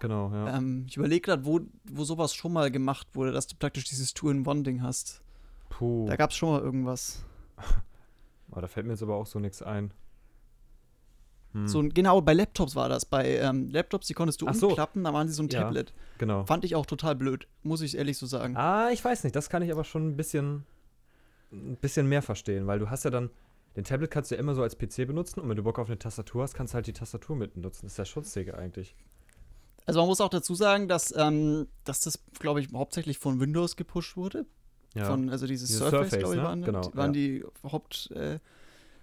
Genau, 0.00 0.30
ja. 0.32 0.56
Ähm, 0.56 0.86
ich 0.88 0.96
überlege 0.96 1.20
gerade, 1.20 1.44
wo, 1.46 1.60
wo 1.84 2.04
sowas 2.04 2.34
schon 2.34 2.52
mal 2.52 2.70
gemacht 2.70 3.06
wurde, 3.14 3.30
dass 3.32 3.46
du 3.46 3.54
praktisch 3.56 3.84
dieses 3.84 4.12
Two-in-One-Ding 4.14 4.82
hast. 4.82 5.22
Puh. 5.68 6.06
Da 6.08 6.16
gab 6.16 6.30
es 6.30 6.36
schon 6.36 6.50
mal 6.50 6.60
irgendwas. 6.60 7.24
Oh, 8.52 8.60
da 8.60 8.66
fällt 8.66 8.84
mir 8.84 8.94
jetzt 8.94 9.02
aber 9.04 9.14
auch 9.14 9.26
so 9.26 9.38
nichts 9.38 9.62
ein. 9.62 9.92
Hm. 11.52 11.68
So, 11.68 11.80
ein- 11.80 11.90
genau, 11.94 12.20
bei 12.20 12.32
Laptops 12.32 12.74
war 12.74 12.88
das. 12.88 13.04
Bei 13.04 13.36
ähm, 13.38 13.68
Laptops, 13.68 14.08
die 14.08 14.14
konntest 14.14 14.40
du 14.42 14.48
Ach 14.48 14.54
so. 14.54 14.70
umklappen, 14.70 15.04
da 15.04 15.12
waren 15.12 15.28
sie 15.28 15.34
so 15.34 15.44
ein 15.44 15.48
Ja. 15.50 15.62
Tablet. 15.62 15.92
genau. 16.18 16.44
Fand 16.46 16.64
ich 16.64 16.74
auch 16.74 16.84
total 16.86 17.14
blöd, 17.14 17.46
muss 17.62 17.80
ich 17.80 17.96
ehrlich 17.96 18.18
so 18.18 18.26
sagen. 18.26 18.56
Ah, 18.56 18.90
ich 18.90 19.04
weiß 19.04 19.22
nicht. 19.22 19.36
Das 19.36 19.50
kann 19.50 19.62
ich 19.62 19.70
aber 19.70 19.84
schon 19.84 20.08
ein 20.08 20.16
bisschen, 20.16 20.64
ein 21.52 21.76
bisschen 21.76 22.08
mehr 22.08 22.22
verstehen, 22.22 22.66
weil 22.66 22.80
du 22.80 22.90
hast 22.90 23.04
ja 23.04 23.10
dann, 23.10 23.30
den 23.76 23.84
Tablet 23.84 24.10
kannst 24.10 24.32
du 24.32 24.34
ja 24.34 24.40
immer 24.40 24.56
so 24.56 24.62
als 24.64 24.76
PC 24.76 25.06
benutzen 25.06 25.38
und 25.38 25.48
wenn 25.48 25.56
du 25.56 25.62
Bock 25.62 25.78
auf 25.78 25.86
eine 25.86 25.98
Tastatur 25.98 26.42
hast, 26.42 26.54
kannst 26.54 26.72
du 26.72 26.76
halt 26.76 26.88
die 26.88 26.92
Tastatur 26.92 27.36
mit 27.36 27.54
benutzen. 27.54 27.82
Das 27.86 27.92
ist 27.92 27.98
ja 27.98 28.04
Schutzsäge 28.04 28.58
eigentlich. 28.58 28.96
Also 29.90 30.00
man 30.00 30.08
muss 30.08 30.20
auch 30.20 30.28
dazu 30.28 30.54
sagen, 30.54 30.86
dass, 30.86 31.12
ähm, 31.16 31.66
dass 31.84 32.00
das, 32.00 32.20
glaube 32.38 32.60
ich, 32.60 32.68
hauptsächlich 32.72 33.18
von 33.18 33.40
Windows 33.40 33.74
gepusht 33.74 34.16
wurde. 34.16 34.46
Ja. 34.94 35.06
Von, 35.06 35.30
also 35.30 35.46
dieses 35.46 35.68
Dieses 35.68 35.80
Surface, 35.80 36.10
Surface, 36.10 36.18
glaube 36.20 36.34
ich, 36.36 36.40
ne? 36.40 36.46
waren, 36.46 36.62
Genau, 36.62 36.90
waren 36.94 37.12
ja. 37.14 37.20
die 37.20 37.44
Haupt. 37.64 38.10
Äh, 38.12 38.38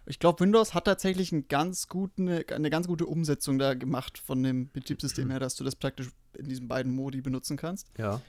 ich 0.05 0.19
glaube, 0.19 0.39
Windows 0.39 0.73
hat 0.73 0.85
tatsächlich 0.85 1.33
einen 1.33 1.49
ganz 1.49 1.89
guten, 1.89 2.29
eine 2.29 2.69
ganz 2.69 2.87
gute 2.87 3.05
Umsetzung 3.05 3.59
da 3.59 3.73
gemacht 3.73 4.17
von 4.17 4.41
dem 4.41 4.69
Betriebssystem 4.71 5.29
her, 5.31 5.39
dass 5.39 5.55
du 5.55 5.65
das 5.65 5.75
praktisch 5.75 6.07
in 6.37 6.47
diesen 6.47 6.69
beiden 6.69 6.93
Modi 6.95 7.21
benutzen 7.21 7.57
kannst. 7.57 7.87
ja. 7.97 8.21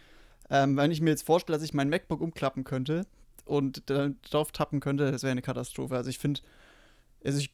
Ähm, 0.51 0.79
wenn 0.79 0.91
ich 0.91 1.03
mir 1.03 1.11
jetzt 1.11 1.27
vorstelle, 1.27 1.59
dass 1.59 1.63
ich 1.63 1.75
mein 1.75 1.91
MacBook 1.91 2.23
umklappen 2.23 2.65
könnte 2.65 3.07
und 3.45 3.91
dann 3.91 4.17
drauf 4.31 4.51
tappen 4.51 4.81
könnte, 4.81 5.13
das 5.13 5.23
wäre 5.23 5.31
eine 5.31 5.43
Katastrophe. 5.43 5.95
Also 5.95 6.09
ich 6.09 6.19
finde, 6.19 6.41
also 7.23 7.39
ich, 7.39 7.53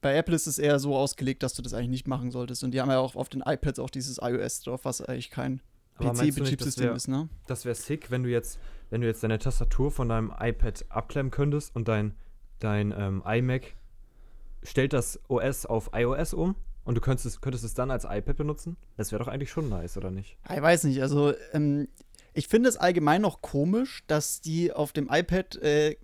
bei 0.00 0.14
Apple 0.14 0.34
ist 0.34 0.46
es 0.46 0.58
eher 0.58 0.78
so 0.78 0.96
ausgelegt, 0.96 1.42
dass 1.42 1.54
du 1.54 1.62
das 1.62 1.74
eigentlich 1.74 1.88
nicht 1.88 2.08
machen 2.08 2.30
solltest. 2.30 2.62
Und 2.64 2.72
die 2.72 2.80
haben 2.80 2.90
ja 2.90 2.98
auch 2.98 3.16
auf 3.16 3.28
den 3.28 3.42
iPads 3.44 3.78
auch 3.78 3.90
dieses 3.90 4.18
iOS 4.20 4.60
drauf, 4.60 4.84
was 4.84 5.00
eigentlich 5.00 5.30
kein 5.30 5.60
PC-Betriebssystem 5.98 6.94
ist, 6.94 7.08
ne? 7.08 7.28
Das 7.46 7.64
wäre 7.64 7.74
sick, 7.74 8.10
wenn 8.10 8.22
du 8.22 8.28
jetzt, 8.30 8.58
wenn 8.90 9.00
du 9.00 9.06
jetzt 9.06 9.22
deine 9.22 9.38
Tastatur 9.38 9.90
von 9.90 10.08
deinem 10.08 10.32
iPad 10.38 10.84
abklemmen 10.90 11.30
könntest 11.30 11.74
und 11.74 11.88
dein, 11.88 12.14
dein 12.58 12.94
ähm, 12.96 13.22
iMac 13.26 13.74
stellt 14.62 14.92
das 14.92 15.20
OS 15.28 15.64
auf 15.66 15.90
iOS 15.94 16.34
um 16.34 16.56
und 16.84 16.96
du 16.96 17.00
könntest 17.00 17.26
es, 17.26 17.40
könntest 17.40 17.64
es 17.64 17.74
dann 17.74 17.90
als 17.90 18.04
iPad 18.04 18.36
benutzen. 18.36 18.76
Das 18.96 19.12
wäre 19.12 19.22
doch 19.22 19.28
eigentlich 19.28 19.50
schon 19.50 19.68
nice, 19.68 19.96
oder 19.96 20.10
nicht? 20.10 20.36
Ich 20.52 20.62
weiß 20.62 20.84
nicht, 20.84 21.00
also 21.02 21.32
ähm, 21.52 21.88
ich 22.34 22.48
finde 22.48 22.68
es 22.68 22.76
allgemein 22.76 23.22
noch 23.22 23.40
komisch, 23.40 24.04
dass 24.06 24.40
die 24.42 24.72
auf 24.72 24.92
dem 24.92 25.08
iPad 25.10 25.56
äh, 25.56 25.96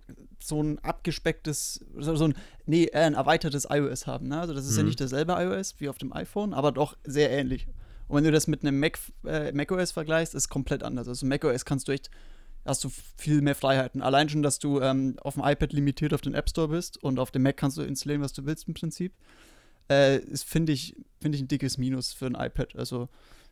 so 0.47 0.61
ein 0.61 0.79
abgespecktes, 0.79 1.85
so, 1.97 2.15
so 2.15 2.25
ein, 2.25 2.35
nee, 2.65 2.85
äh, 2.85 2.99
ein 2.99 3.13
erweitertes 3.13 3.67
iOS 3.69 4.07
haben. 4.07 4.27
Ne? 4.27 4.39
Also 4.39 4.53
das 4.53 4.65
ist 4.67 4.75
ja 4.77 4.83
Mhm. 4.83 4.89
nicht 4.89 5.01
dasselbe 5.01 5.33
iOS 5.33 5.75
wie 5.79 5.89
auf 5.89 5.97
dem 5.97 6.13
iPhone, 6.13 6.53
aber 6.53 6.71
doch 6.71 6.95
sehr 7.03 7.31
ähnlich. 7.31 7.67
Und 8.07 8.17
wenn 8.17 8.23
du 8.25 8.31
das 8.31 8.47
mit 8.47 8.61
einem 8.63 8.79
Mac, 8.79 8.99
äh, 9.25 9.51
macOS 9.53 9.91
vergleichst, 9.91 10.35
ist 10.35 10.49
komplett 10.49 10.83
anders. 10.83 11.07
Also 11.07 11.25
macOS 11.25 11.65
kannst 11.65 11.87
du 11.87 11.91
echt, 11.93 12.09
hast 12.65 12.83
du 12.83 12.89
viel 13.17 13.41
mehr 13.41 13.55
Freiheiten. 13.55 14.01
Allein 14.01 14.29
schon, 14.29 14.43
dass 14.43 14.59
du 14.59 14.81
ähm, 14.81 15.15
auf 15.21 15.35
dem 15.35 15.43
iPad 15.43 15.73
limitiert 15.73 16.13
auf 16.13 16.21
den 16.21 16.33
App 16.33 16.49
Store 16.49 16.67
bist 16.67 17.01
und 17.03 17.17
auf 17.19 17.31
dem 17.31 17.43
Mac 17.43 17.57
kannst 17.57 17.77
du 17.77 17.81
installieren, 17.81 18.21
was 18.21 18.33
du 18.33 18.45
willst 18.45 18.67
im 18.67 18.73
Prinzip. 18.73 19.13
Äh, 19.89 20.17
ist, 20.19 20.43
finde 20.45 20.71
ich, 20.73 20.95
finde 21.21 21.37
ich 21.37 21.41
ein 21.43 21.47
dickes 21.47 21.77
Minus 21.77 22.13
für 22.13 22.25
ein 22.25 22.35
iPad. 22.35 22.75
Also 22.75 23.09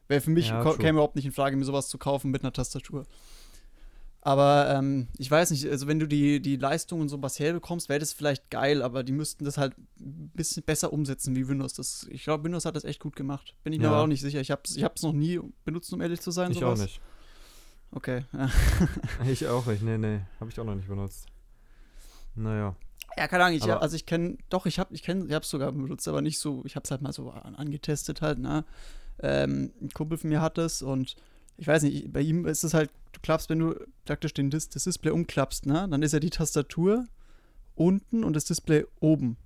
wäre 0.07 0.21
für 0.21 0.29
mich, 0.31 0.49
Ja, 0.49 0.63
käme 0.75 0.91
überhaupt 0.97 1.15
nicht 1.15 1.25
in 1.25 1.31
Frage, 1.31 1.55
mir 1.57 1.65
sowas 1.65 1.87
zu 1.89 1.97
kaufen 1.97 2.31
mit 2.31 2.43
einer 2.43 2.53
Tastatur. 2.53 3.05
Aber 4.23 4.69
ähm, 4.75 5.07
ich 5.17 5.31
weiß 5.31 5.49
nicht, 5.49 5.67
also 5.67 5.87
wenn 5.87 5.97
du 5.99 6.07
die, 6.07 6.39
die 6.41 6.55
Leistung 6.55 7.01
und 7.01 7.09
sowas 7.09 7.39
herbekommst, 7.39 7.89
wäre 7.89 7.99
das 7.99 8.13
vielleicht 8.13 8.51
geil, 8.51 8.83
aber 8.83 9.03
die 9.03 9.13
müssten 9.13 9.45
das 9.45 9.57
halt 9.57 9.75
ein 9.99 10.31
bisschen 10.35 10.61
besser 10.63 10.93
umsetzen 10.93 11.35
wie 11.35 11.47
Windows. 11.47 11.73
Das, 11.73 12.05
ich 12.11 12.23
glaube, 12.23 12.43
Windows 12.43 12.65
hat 12.65 12.75
das 12.75 12.83
echt 12.83 12.99
gut 12.99 13.15
gemacht. 13.15 13.55
Bin 13.63 13.73
ich 13.73 13.79
mir 13.79 13.85
Ja. 13.85 13.91
aber 13.93 14.03
auch 14.03 14.07
nicht 14.07 14.21
sicher. 14.21 14.39
Ich 14.39 14.51
habe 14.51 14.61
es 14.63 14.75
ich 14.77 14.83
hab's 14.83 15.01
noch 15.01 15.13
nie 15.13 15.39
benutzt, 15.65 15.91
um 15.91 16.01
ehrlich 16.01 16.21
zu 16.21 16.29
sein. 16.29 16.51
ich 16.51 16.59
sowas. 16.59 16.79
auch 16.79 16.83
nicht. 16.83 17.01
Okay. 17.91 18.25
Ich 19.27 19.47
auch 19.47 19.65
nicht. 19.65 19.81
Nee, 19.81 19.97
nee. 19.97 20.19
Habe 20.39 20.51
ich 20.51 20.59
auch 20.59 20.65
noch 20.65 20.75
nicht 20.75 20.87
benutzt. 20.87 21.25
Naja. 22.35 22.75
Ja, 23.17 23.27
keine 23.27 23.43
Ahnung, 23.45 23.57
ich, 23.57 23.63
Aber- 23.63 23.81
also 23.81 23.95
ich 23.95 24.05
kenne, 24.05 24.37
doch, 24.49 24.65
ich 24.67 24.77
habe 24.79 24.93
ich 24.93 25.01
kenn, 25.03 25.27
ich 25.27 25.33
hab's 25.33 25.49
sogar 25.49 25.71
benutzt, 25.71 26.07
aber 26.07 26.21
nicht 26.21 26.37
so, 26.39 26.61
ich 26.65 26.75
habe 26.75 26.83
es 26.85 26.91
halt 26.91 27.01
mal 27.01 27.11
so 27.11 27.31
an, 27.31 27.55
angetestet 27.55 28.21
halt, 28.21 28.37
ne? 28.39 28.63
Ähm, 29.19 29.73
ein 29.81 29.89
Kumpel 29.89 30.17
von 30.17 30.29
mir 30.29 30.41
hat 30.41 30.57
es 30.57 30.81
und 30.81 31.15
ich 31.61 31.67
weiß 31.67 31.83
nicht, 31.83 32.05
ich- 32.05 32.11
bei 32.11 32.21
ihm 32.21 32.47
ist 32.47 32.63
es 32.63 32.73
halt, 32.73 32.89
du 33.11 33.19
klappst, 33.21 33.47
wenn 33.49 33.59
du 33.59 33.75
praktisch 34.05 34.33
den 34.33 34.49
Dis 34.49 34.67
das 34.69 34.83
Display 34.85 35.11
umklappst, 35.11 35.67
ne? 35.67 35.87
Dann 35.89 36.01
ist 36.01 36.11
ja 36.11 36.19
die 36.19 36.31
Tastatur 36.31 37.05
unten 37.75 38.23
und 38.23 38.33
das 38.35 38.45
Display 38.45 38.83
oben. 38.99 39.37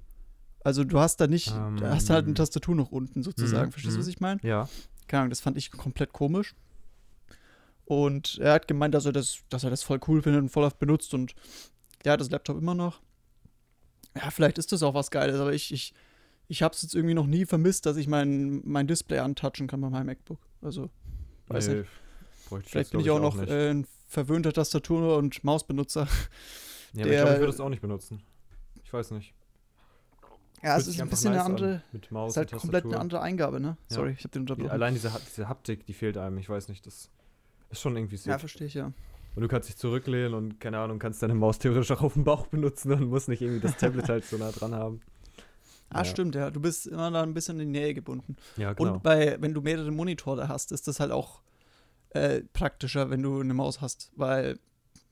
Also 0.64 0.84
du 0.86 0.98
hast 1.00 1.18
da 1.18 1.28
nicht, 1.28 1.52
Ähm, 1.52 1.76
du 1.78 1.88
hast 1.90 2.10
halt 2.10 2.26
eine 2.26 2.34
Tastatur 2.34 2.74
noch 2.74 2.92
unten 2.92 3.22
sozusagen. 3.22 3.68
mhm, 3.68 3.72
Verstehst 3.74 3.96
du, 3.96 4.00
was 4.00 4.06
mhm. 4.08 4.12
ich 4.12 4.20
meine? 4.22 4.40
Ja. 4.44 4.70
Keine 5.08 5.22
Ahnung, 5.24 5.30
das 5.30 5.42
fand 5.42 5.58
ich 5.58 5.70
komplett 5.72 6.14
komisch. 6.14 6.56
Und 7.84 8.40
er 8.40 8.54
hat 8.54 8.68
gemeint, 8.68 8.94
dass 8.96 9.06
er 9.06 9.12
das, 9.12 9.40
dass 9.50 9.64
er 9.64 9.70
das 9.70 9.84
voll 9.84 10.00
cool 10.08 10.22
findet 10.24 10.42
und 10.42 10.50
voll 10.50 10.64
oft 10.64 10.80
benutzt 10.80 11.14
und 11.14 11.36
der 12.04 12.14
hat 12.14 12.22
das 12.22 12.32
Laptop 12.32 12.58
immer 12.58 12.74
noch. 12.74 13.02
Ja, 14.16 14.32
vielleicht 14.32 14.58
ist 14.58 14.72
das 14.72 14.82
auch 14.84 14.94
was 14.94 15.12
Geiles, 15.12 15.40
aber 15.40 15.54
ich, 15.54 15.72
ich, 15.74 15.94
ich 16.48 16.64
habe 16.64 16.74
es 16.74 16.82
jetzt 16.82 16.96
irgendwie 16.96 17.14
noch 17.14 17.28
nie 17.28 17.46
vermisst, 17.46 17.86
dass 17.86 17.98
ich 17.98 18.08
mein, 18.08 18.62
mein 18.66 18.88
Display 18.88 19.20
antouchen 19.20 19.68
kann 19.68 19.82
bei 19.82 19.90
meinem 19.90 20.06
MacBook. 20.08 20.40
Also, 20.62 20.90
weiß 21.50 21.68
nee, 21.68 21.76
nicht. 21.76 21.90
Bräuchte 22.46 22.70
Vielleicht 22.70 22.88
jetzt, 22.88 22.92
bin 22.92 23.00
ich 23.02 23.06
glaub 23.06 23.24
auch 23.24 23.36
noch 23.36 23.48
äh, 23.48 23.70
ein 23.72 23.88
verwöhnter 24.08 24.54
Tastatur- 24.54 25.18
und 25.18 25.44
Mausbenutzer. 25.44 26.08
ja, 26.94 27.04
aber 27.04 27.12
ich 27.12 27.18
glaube, 27.18 27.34
ich 27.34 27.40
würde 27.40 27.54
es 27.54 27.60
auch 27.60 27.70
nicht 27.70 27.82
benutzen. 27.82 28.22
Ich 28.84 28.94
weiß 28.94 29.12
nicht. 29.12 29.34
Ja, 30.64 30.78
es 30.78 30.88
ist 30.88 31.00
ein 31.00 31.10
bisschen 31.10 31.30
eine 31.30 31.38
nice 31.38 31.46
an, 31.46 31.52
andere, 31.52 31.84
Mit 31.92 32.12
Maus 32.12 32.32
ist 32.32 32.38
halt 32.38 32.52
komplett 32.52 32.86
eine 32.86 33.00
andere 33.00 33.22
Eingabe, 33.22 33.60
ne? 33.60 33.78
Ja. 33.90 33.96
Sorry, 33.98 34.12
ich 34.18 34.20
habe 34.24 34.30
den 34.30 34.46
Die, 34.46 34.52
unterbrochen. 34.52 34.72
allein 34.72 34.94
diese, 34.96 35.12
diese 35.28 35.48
Haptik, 35.48 35.86
die 35.86 35.94
fehlt 35.94 36.18
einem. 36.18 36.38
Ich 36.40 36.50
weiß 36.50 36.70
nicht, 36.70 36.86
das 36.88 37.10
ist 37.70 37.82
schon 37.82 37.96
irgendwie 37.96 38.18
sick. 38.18 38.28
Ja, 38.28 38.40
verstehe 38.40 38.68
ich, 38.68 38.74
ja. 38.74 38.92
Und 39.36 39.42
du 39.42 39.48
kannst 39.48 39.70
dich 39.70 39.76
zurücklehnen 39.78 40.34
und, 40.34 40.60
keine 40.60 40.80
Ahnung, 40.80 40.98
kannst 40.98 41.22
deine 41.22 41.36
Maus 41.36 41.60
theoretisch 41.60 41.92
auch 41.92 42.02
auf 42.02 42.14
dem 42.14 42.24
Bauch 42.24 42.48
benutzen 42.48 42.94
und 42.94 43.10
musst 43.10 43.28
nicht 43.28 43.42
irgendwie 43.42 43.60
das 43.60 43.78
Tablet 43.78 44.08
halt 44.10 44.26
so 44.26 44.38
nah 44.38 44.52
dran 44.52 44.74
haben. 44.74 45.02
Ah, 45.90 46.00
ja. 46.00 46.06
stimmt, 46.06 46.36
ja. 46.36 46.50
Du 46.50 46.60
bist 46.60 46.88
immer 46.88 47.12
da 47.12 47.22
ein 47.22 47.34
bisschen 47.34 47.60
in 47.60 47.72
die 47.72 47.80
Nähe 47.80 47.94
gebunden. 47.94 48.36
Ja, 48.58 48.74
genau. 48.74 48.94
Und 48.94 49.04
bei, 49.04 49.38
wenn 49.40 49.54
du 49.54 49.62
mehrere 49.62 49.92
Monitore 49.92 50.48
hast, 50.48 50.72
ist 50.72 50.88
das 50.88 51.00
halt 51.00 51.12
auch 51.12 51.42
äh, 52.16 52.44
praktischer, 52.54 53.10
wenn 53.10 53.22
du 53.22 53.42
eine 53.42 53.54
Maus 53.54 53.82
hast. 53.82 54.12
Weil, 54.16 54.58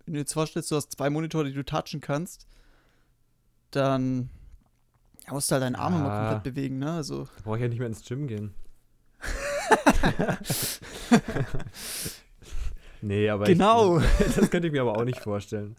wenn 0.05 0.13
du 0.13 0.21
jetzt 0.21 0.33
vorstellst, 0.33 0.71
du 0.71 0.77
hast 0.77 0.93
zwei 0.93 1.09
Monitore, 1.09 1.45
die 1.45 1.53
du 1.53 1.65
touchen 1.65 2.01
kannst, 2.01 2.47
dann 3.71 4.29
musst 5.29 5.51
du 5.51 5.53
halt 5.53 5.63
deinen 5.63 5.75
Arm 5.75 5.93
ja. 5.93 5.99
immer 5.99 6.19
komplett 6.19 6.55
bewegen, 6.55 6.79
ne? 6.79 6.93
Also. 6.93 7.25
Da 7.25 7.41
brauche 7.43 7.57
ich 7.57 7.61
ja 7.61 7.67
nicht 7.67 7.79
mehr 7.79 7.87
ins 7.87 8.05
Gym 8.05 8.27
gehen. 8.27 8.53
nee, 13.01 13.29
aber 13.29 13.45
genau. 13.45 13.99
Ich, 13.99 14.05
das 14.35 14.49
könnte 14.49 14.67
ich 14.67 14.73
mir 14.73 14.81
aber 14.81 14.97
auch 14.97 15.05
nicht 15.05 15.19
vorstellen. 15.19 15.75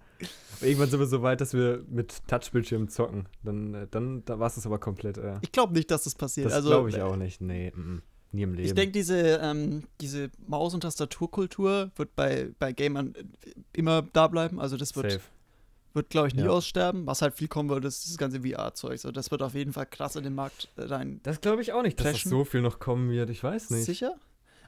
Irgendwann 0.60 0.88
sind 0.88 1.00
wir 1.00 1.06
so 1.06 1.22
weit, 1.22 1.40
dass 1.40 1.52
wir 1.52 1.84
mit 1.88 2.26
Touchbildschirmen 2.26 2.88
zocken. 2.88 3.28
Dann, 3.42 3.74
äh, 3.74 3.86
dann 3.90 4.24
da 4.24 4.38
war 4.38 4.46
es 4.46 4.66
aber 4.66 4.78
komplett. 4.78 5.18
Äh, 5.18 5.38
ich 5.42 5.52
glaube 5.52 5.74
nicht, 5.74 5.90
dass 5.90 6.04
das 6.04 6.14
passiert. 6.14 6.46
Das 6.46 6.54
also, 6.54 6.70
glaube 6.70 6.90
ich 6.90 7.02
auch 7.02 7.16
nicht. 7.16 7.40
Nee, 7.40 7.72
m 7.74 7.98
-m. 7.98 8.02
Nie 8.34 8.42
im 8.42 8.54
Leben. 8.54 8.66
Ich 8.66 8.74
denke, 8.74 8.92
diese, 8.92 9.38
ähm, 9.42 9.84
diese 10.00 10.30
Maus- 10.46 10.74
und 10.74 10.80
Tastaturkultur 10.80 11.90
wird 11.96 12.14
bei, 12.16 12.50
bei 12.58 12.72
Gamern 12.72 13.14
immer 13.72 14.02
da 14.12 14.28
bleiben. 14.28 14.60
Also 14.60 14.76
das 14.76 14.94
wird, 14.96 15.20
wird 15.94 16.10
glaube 16.10 16.28
ich, 16.28 16.34
nie 16.34 16.42
ja. 16.42 16.50
aussterben. 16.50 17.06
Was 17.06 17.22
halt 17.22 17.34
viel 17.34 17.48
kommen 17.48 17.68
wird, 17.68 17.84
ist 17.84 18.08
das 18.08 18.18
ganze 18.18 18.40
VR-Zeug. 18.40 18.98
So, 18.98 19.10
das 19.10 19.30
wird 19.30 19.42
auf 19.42 19.54
jeden 19.54 19.72
Fall 19.72 19.86
krass 19.86 20.16
in 20.16 20.24
den 20.24 20.34
Markt 20.34 20.68
äh, 20.76 20.82
rein. 20.82 21.20
Das 21.22 21.40
glaube 21.40 21.62
ich 21.62 21.72
auch 21.72 21.82
nicht, 21.82 21.98
dass 22.00 22.12
das 22.12 22.22
so 22.22 22.44
viel 22.44 22.60
noch 22.60 22.78
kommen 22.78 23.10
wird. 23.10 23.30
Ich 23.30 23.42
weiß 23.42 23.70
nicht. 23.70 23.84
Sicher? 23.84 24.14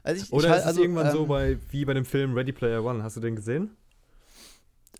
Also 0.03 0.23
ich, 0.23 0.31
Oder 0.31 0.49
ich, 0.49 0.53
ist 0.55 0.61
es 0.61 0.67
also, 0.67 0.81
irgendwann 0.81 1.07
ähm, 1.07 1.11
so 1.11 1.25
bei, 1.25 1.57
wie 1.69 1.83
bei 1.85 1.93
dem 1.93 2.05
Film 2.05 2.33
Ready 2.33 2.53
Player 2.53 2.83
One? 2.83 3.03
Hast 3.03 3.17
du 3.17 3.21
den 3.21 3.35
gesehen? 3.35 3.75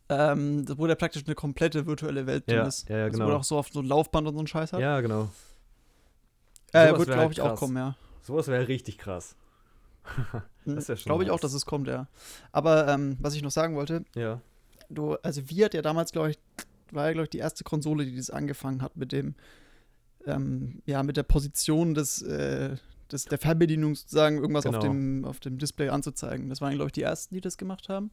Ähm, 0.09 0.65
wo 0.77 0.87
der 0.87 0.95
praktisch 0.95 1.23
eine 1.25 1.35
komplette 1.35 1.85
virtuelle 1.85 2.25
Welt 2.27 2.45
ja, 2.47 2.57
drin 2.57 2.67
ist. 2.67 2.87
Ja, 2.87 2.97
ja, 2.97 3.03
also, 3.05 3.17
genau. 3.17 3.31
wo 3.31 3.35
auch 3.35 3.43
so 3.43 3.57
auf 3.57 3.69
so 3.69 3.79
ein 3.79 3.85
Laufband 3.85 4.27
und 4.27 4.35
so 4.35 4.39
ein 4.41 4.47
Scheiß 4.47 4.73
hat. 4.73 4.79
Ja, 4.79 5.01
genau. 5.01 5.29
Äh, 6.71 6.89
wird, 6.89 7.05
glaube 7.05 7.21
halt 7.21 7.31
ich, 7.31 7.37
krass. 7.39 7.51
auch 7.51 7.55
kommen, 7.55 7.77
ja. 7.77 7.95
Sowas 8.27 8.47
wäre 8.49 8.67
richtig 8.67 8.97
krass. 8.97 9.37
das 10.65 10.89
wäre 10.89 10.97
schon. 10.97 11.09
Glaube 11.09 11.23
ich 11.23 11.31
auch, 11.31 11.39
dass 11.39 11.53
es 11.53 11.65
kommt, 11.65 11.87
ja. 11.87 12.07
Aber 12.51 12.89
ähm, 12.89 13.15
was 13.21 13.35
ich 13.35 13.41
noch 13.41 13.51
sagen 13.51 13.75
wollte, 13.75 14.03
ja. 14.15 14.41
du, 14.89 15.13
also 15.15 15.49
Wii 15.49 15.59
hat 15.63 15.73
ja 15.73 15.81
damals, 15.81 16.11
glaube 16.11 16.31
ich, 16.31 16.39
war 16.91 17.07
ja, 17.07 17.13
glaube 17.13 17.23
ich, 17.23 17.29
die 17.29 17.37
erste 17.37 17.63
Konsole, 17.63 18.05
die 18.05 18.17
das 18.17 18.29
angefangen 18.29 18.81
hat 18.81 18.97
mit 18.97 19.13
dem, 19.13 19.35
ähm, 20.25 20.81
ja, 20.85 21.03
mit 21.03 21.15
der 21.15 21.23
Position 21.23 21.93
des, 21.93 22.21
äh, 22.21 22.75
des, 23.09 23.25
der 23.25 23.37
Fernbedienung 23.37 23.95
sozusagen 23.95 24.39
irgendwas 24.39 24.65
Genau. 24.65 24.77
auf, 24.77 24.83
dem, 24.83 25.23
auf 25.23 25.39
dem 25.39 25.57
Display 25.57 25.87
anzuzeigen. 25.87 26.49
Das 26.49 26.59
waren, 26.59 26.73
glaube 26.75 26.89
ich, 26.89 26.93
die 26.93 27.03
ersten, 27.03 27.33
die 27.33 27.41
das 27.41 27.57
gemacht 27.57 27.87
haben. 27.87 28.11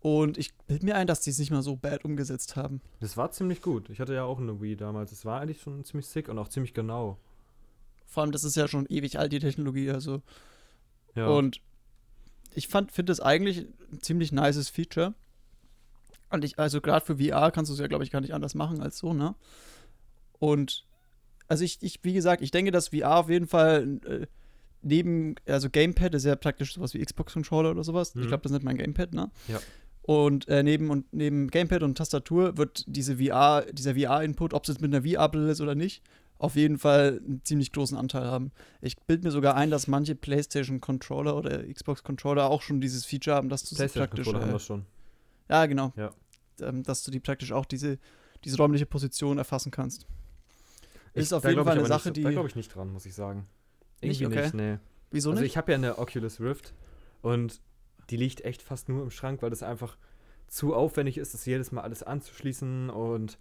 Und 0.00 0.36
ich 0.36 0.52
bilde 0.66 0.84
mir 0.84 0.96
ein, 0.96 1.06
dass 1.06 1.20
die 1.20 1.30
es 1.30 1.38
nicht 1.38 1.52
mal 1.52 1.62
so 1.62 1.76
bad 1.76 2.04
umgesetzt 2.04 2.56
haben. 2.56 2.80
Das 2.98 3.16
war 3.16 3.30
ziemlich 3.30 3.62
gut. 3.62 3.88
Ich 3.88 4.00
hatte 4.00 4.14
ja 4.14 4.24
auch 4.24 4.40
eine 4.40 4.60
Wii 4.60 4.74
damals. 4.74 5.10
Das 5.10 5.24
war 5.24 5.40
eigentlich 5.40 5.60
schon 5.60 5.84
ziemlich 5.84 6.08
sick 6.08 6.28
und 6.28 6.38
auch 6.40 6.48
ziemlich 6.48 6.74
genau. 6.74 7.18
Vor 8.12 8.22
allem, 8.22 8.32
das 8.32 8.44
ist 8.44 8.56
ja 8.56 8.68
schon 8.68 8.84
ewig 8.90 9.18
alt, 9.18 9.32
die 9.32 9.38
Technologie, 9.38 9.90
also. 9.90 10.20
Ja. 11.14 11.28
Und 11.28 11.62
ich 12.54 12.68
finde 12.68 13.04
das 13.04 13.20
eigentlich 13.20 13.66
ein 13.90 14.02
ziemlich 14.02 14.32
nices 14.32 14.68
Feature. 14.68 15.14
Und 16.28 16.44
ich, 16.44 16.58
also 16.58 16.82
gerade 16.82 17.04
für 17.04 17.16
VR 17.16 17.50
kannst 17.50 17.70
du 17.70 17.74
es 17.74 17.80
ja, 17.80 17.86
glaube 17.86 18.04
ich, 18.04 18.10
gar 18.10 18.20
nicht 18.20 18.34
anders 18.34 18.54
machen 18.54 18.82
als 18.82 18.98
so, 18.98 19.14
ne? 19.14 19.34
Und 20.38 20.84
also 21.48 21.64
ich, 21.64 21.78
ich, 21.80 22.00
wie 22.02 22.12
gesagt, 22.12 22.42
ich 22.42 22.50
denke, 22.50 22.70
dass 22.70 22.88
VR 22.88 23.16
auf 23.16 23.30
jeden 23.30 23.46
Fall 23.46 23.98
äh, 24.06 24.26
neben, 24.82 25.36
also 25.46 25.70
Gamepad 25.70 26.14
ist 26.14 26.24
ja 26.24 26.36
praktisch 26.36 26.74
sowas 26.74 26.92
wie 26.92 27.02
Xbox-Controller 27.02 27.70
oder 27.70 27.84
sowas. 27.84 28.14
Mhm. 28.14 28.22
Ich 28.22 28.28
glaube, 28.28 28.42
das 28.42 28.52
nennt 28.52 28.64
man 28.64 28.76
Gamepad, 28.76 29.14
ne? 29.14 29.30
Ja. 29.48 29.58
Und 30.02 30.48
äh, 30.48 30.62
neben, 30.62 30.90
und 30.90 31.10
neben 31.12 31.48
Gamepad 31.48 31.82
und 31.82 31.96
Tastatur 31.96 32.58
wird 32.58 32.84
diese 32.86 33.16
VR, 33.16 33.64
dieser 33.72 33.94
VR-Input, 33.94 34.52
ob 34.52 34.64
es 34.64 34.68
jetzt 34.68 34.82
mit 34.82 34.94
einer 34.94 35.06
VR-Brille 35.06 35.50
ist 35.50 35.62
oder 35.62 35.74
nicht, 35.74 36.02
auf 36.42 36.56
jeden 36.56 36.78
Fall 36.78 37.20
einen 37.24 37.40
ziemlich 37.44 37.70
großen 37.72 37.96
Anteil 37.96 38.24
haben. 38.26 38.50
Ich 38.80 38.96
bilde 38.96 39.24
mir 39.24 39.30
sogar 39.30 39.54
ein, 39.54 39.70
dass 39.70 39.86
manche 39.86 40.14
PlayStation-Controller 40.14 41.36
oder 41.36 41.62
Xbox-Controller 41.72 42.50
auch 42.50 42.62
schon 42.62 42.80
dieses 42.80 43.04
Feature 43.04 43.36
haben, 43.36 43.48
dass 43.48 43.62
du 43.62 43.74
sie 43.74 43.82
praktisch. 43.86 44.24
PlayStation-Controller 44.24 44.40
haben 44.40 44.50
Äh, 44.50 44.52
wir 44.54 44.58
schon. 44.58 44.86
ja, 45.48 45.66
genau. 45.66 45.92
Ja. 45.96 46.10
Ähm, 46.60 46.82
dass 46.82 47.04
du 47.04 47.10
die 47.10 47.20
praktisch 47.20 47.52
auch 47.52 47.64
diese, 47.64 47.98
diese 48.44 48.56
räumliche 48.56 48.86
Position 48.86 49.38
erfassen 49.38 49.70
kannst. 49.70 50.06
Ich- 51.14 51.22
Ist 51.22 51.32
auf 51.32 51.44
jeden 51.44 51.62
Fall 51.62 51.72
eine 51.72 51.80
nicht 51.82 51.88
Sache, 51.88 52.04
so, 52.08 52.10
die- 52.10 52.22
Da 52.22 52.30
glaube 52.30 52.48
ich 52.48 52.56
nicht 52.56 52.74
dran, 52.74 52.92
muss 52.92 53.06
ich 53.06 53.14
sagen. 53.14 53.46
Nicht? 54.00 54.20
Irgendwie 54.20 54.36
Okay. 54.38 54.42
nicht, 54.46 54.54
nee. 54.54 54.78
Wieso 55.10 55.30
also 55.30 55.42
nicht? 55.42 55.52
ich 55.52 55.56
habe 55.56 55.72
ja 55.72 55.78
eine 55.78 55.98
Oculus 55.98 56.40
Rift 56.40 56.74
und 57.20 57.60
die 58.10 58.16
liegt 58.16 58.44
echt 58.44 58.62
fast 58.62 58.88
nur 58.88 59.02
im 59.02 59.10
Schrank, 59.10 59.42
weil 59.42 59.50
das 59.50 59.62
einfach 59.62 59.96
zu 60.48 60.74
aufwendig 60.74 61.18
ist, 61.18 61.34
das 61.34 61.46
jedes 61.46 61.70
Mal 61.70 61.82
alles 61.82 62.02
anzuschließen 62.02 62.90
und 62.90 63.38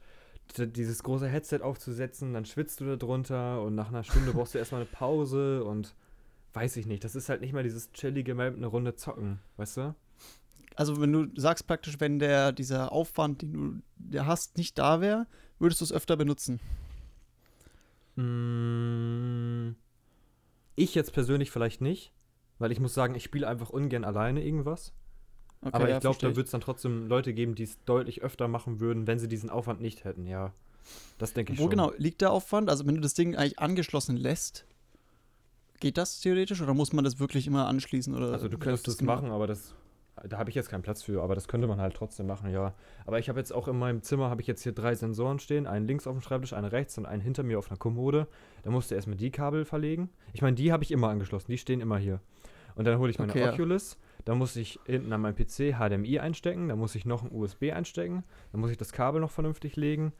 dieses 0.60 1.04
große 1.04 1.28
Headset 1.28 1.60
aufzusetzen, 1.62 2.34
dann 2.34 2.46
schwitzt 2.46 2.80
du 2.82 2.86
da 2.86 2.96
drunter 2.96 3.62
und 3.62 3.76
nach 3.76 3.90
einer 3.90 4.04
Stunde 4.04 4.34
brauchst 4.34 4.54
du 4.54 4.58
erstmal 4.58 4.82
eine 4.82 4.90
Pause 4.90 5.64
und 5.64 5.96
weiß 6.54 6.78
ich 6.78 6.86
nicht, 6.86 7.04
das 7.04 7.16
ist 7.16 7.30
halt 7.30 7.42
nicht 7.42 7.54
mal 7.54 7.64
dieses 7.64 7.92
chillige 7.94 8.36
mal 8.36 8.54
eine 8.54 8.68
Runde 8.68 8.96
zocken, 8.96 9.40
weißt 9.58 9.78
du? 9.78 9.96
Also, 10.76 11.02
wenn 11.02 11.12
du 11.12 11.28
sagst 11.40 11.68
praktisch, 11.68 12.00
wenn 12.00 12.20
der, 12.20 12.52
dieser 12.54 12.92
Aufwand, 12.92 13.42
den 13.42 13.54
du 13.54 13.82
der 13.98 14.26
hast, 14.26 14.58
nicht 14.58 14.78
da 14.78 15.02
wäre, 15.02 15.28
würdest 15.60 15.82
du 15.82 15.86
es 15.86 15.92
öfter 15.92 16.16
benutzen. 16.16 16.60
Mm, 18.16 19.76
Ich 20.76 20.96
jetzt 20.96 21.14
persönlich 21.14 21.52
vielleicht 21.52 21.82
nicht, 21.82 22.14
weil 22.60 22.72
ich 22.72 22.80
muss 22.80 22.94
sagen, 22.94 23.16
ich 23.16 23.24
spiele 23.24 23.48
einfach 23.48 23.70
ungern 23.70 24.06
alleine 24.06 24.44
irgendwas. 24.44 24.94
Okay, 25.64 25.76
Aber 25.76 25.90
ja, 25.90 25.98
ich 25.98 26.02
glaube, 26.02 26.16
versteh 26.16 26.28
da 26.30 26.36
wird 26.36 26.46
es 26.48 26.52
dann 26.52 26.62
trotzdem 26.62 27.08
Leute 27.08 27.34
geben, 27.34 27.56
die 27.56 27.64
es 27.64 27.78
deutlich 27.86 28.24
öfter 28.24 28.48
machen 28.48 28.80
würden, 28.80 29.06
wenn 29.08 29.20
sie 29.20 29.28
diesen 29.28 29.50
Aufwand 29.50 29.80
nicht 29.82 30.04
hätten, 30.04 30.26
ja. 30.26 30.54
Das 31.20 31.34
denke 31.34 31.54
ich 31.54 31.60
Wo 31.60 31.64
schon. 31.64 31.72
genau 31.72 31.92
liegt 31.98 32.22
der 32.22 32.32
Aufwand? 32.32 32.70
Also, 32.70 32.88
wenn 32.88 32.96
du 32.96 33.02
das 33.02 33.14
Ding 33.14 33.36
eigentlich 33.36 33.60
angeschlossen 33.60 34.18
lässt, 34.18 34.66
geht 35.80 35.98
das 35.98 36.20
theoretisch 36.20 36.62
oder 36.62 36.74
muss 36.74 36.94
man 36.94 37.04
das 37.04 37.20
wirklich 37.20 37.46
immer 37.46 37.68
anschließen? 37.68 38.16
Oder 38.16 38.32
Also 38.32 38.48
du 38.48 38.58
könntest 38.58 38.88
das 38.88 38.96
es 38.96 39.02
machen, 39.02 39.30
aber 39.30 39.46
das 39.48 39.76
da 40.28 40.38
habe 40.38 40.50
ich 40.50 40.56
jetzt 40.56 40.70
keinen 40.70 40.84
Platz 40.84 41.02
für, 41.02 41.24
aber 41.24 41.36
das 41.36 41.48
könnte 41.48 41.68
man 41.68 41.80
halt 41.80 41.96
trotzdem 41.96 42.28
machen, 42.28 42.52
ja. 42.52 42.74
Aber 43.06 43.18
ich 43.18 43.30
habe 43.30 43.40
jetzt 43.40 43.54
auch 43.54 43.68
in 43.68 43.78
meinem 43.78 44.04
Zimmer 44.04 44.30
habe 44.30 44.42
ich 44.42 44.48
jetzt 44.48 44.62
hier 44.62 44.72
drei 44.72 44.94
Sensoren 44.94 45.40
stehen, 45.40 45.66
einen 45.66 45.88
links 45.88 46.06
auf 46.06 46.16
dem 46.16 46.22
Schreibtisch, 46.22 46.54
einen 46.54 46.68
rechts 46.68 46.98
und 46.98 47.06
einen 47.06 47.22
hinter 47.22 47.44
mir 47.44 47.58
auf 47.58 47.72
einer 47.72 47.78
Kommode. 47.78 48.28
Da 48.64 48.70
musst 48.70 48.92
du 48.92 48.96
erstmal 48.96 49.18
die 49.18 49.32
Kabel 49.32 49.66
verlegen. 49.66 50.10
Ich 50.34 50.42
meine, 50.42 50.56
die 50.56 50.72
habe 50.72 50.84
ich 50.84 50.92
immer 50.92 51.10
angeschlossen, 51.10 51.50
die 51.50 51.58
stehen 51.58 51.82
immer 51.82 51.98
hier. 51.98 52.20
Und 52.76 52.86
dann 52.86 53.00
hole 53.00 53.10
ich 53.10 53.20
meine 53.20 53.32
Okay, 53.32 53.42
ja. 53.42 53.52
Da 54.26 54.36
muss 54.36 54.56
ich 54.56 54.80
hinten 54.86 55.12
an 55.14 55.22
meinem 55.22 55.36
PC 55.36 55.74
HDMI 55.78 56.20
einstecken, 56.20 56.68
da 56.68 56.76
muss 56.76 56.96
ich 56.96 57.06
noch 57.06 57.24
ein 57.24 57.32
USB 57.32 57.72
einstecken, 57.72 58.24
dann 58.52 58.62
muss 58.62 58.72
ich 58.72 58.78
das 58.78 58.92
Kabel 58.94 59.20
noch 59.22 59.32
vernünftig 59.32 59.76
legen. 59.76 60.14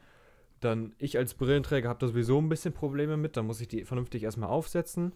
Dann, 0.60 0.92
ich 0.98 1.18
als 1.18 1.34
Brillenträger 1.34 1.88
habe 1.88 1.98
da 2.00 2.06
sowieso 2.08 2.38
ein 2.38 2.48
bisschen 2.48 2.72
Probleme 2.72 3.16
mit, 3.16 3.36
dann 3.36 3.46
muss 3.46 3.60
ich 3.60 3.68
die 3.68 3.84
vernünftig 3.84 4.22
erstmal 4.22 4.48
aufsetzen. 4.50 5.12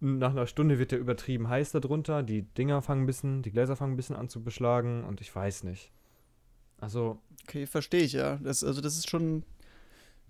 Nach 0.00 0.30
einer 0.30 0.46
Stunde 0.46 0.78
wird 0.78 0.92
der 0.92 0.98
übertrieben 0.98 1.48
heiß 1.48 1.72
darunter, 1.72 2.22
die 2.22 2.42
Dinger 2.42 2.82
fangen 2.82 3.04
ein 3.04 3.06
bisschen, 3.06 3.42
die 3.42 3.50
Gläser 3.52 3.76
fangen 3.76 3.94
ein 3.94 3.96
bisschen 3.96 4.16
an 4.16 4.28
zu 4.28 4.42
beschlagen 4.42 5.04
und 5.04 5.20
ich 5.20 5.34
weiß 5.34 5.64
nicht. 5.64 5.90
Also, 6.78 7.18
Okay, 7.46 7.66
verstehe 7.66 8.02
ich, 8.02 8.12
ja. 8.12 8.36
Das, 8.42 8.64
also, 8.64 8.80
das 8.80 8.96
ist 8.96 9.08
schon, 9.10 9.42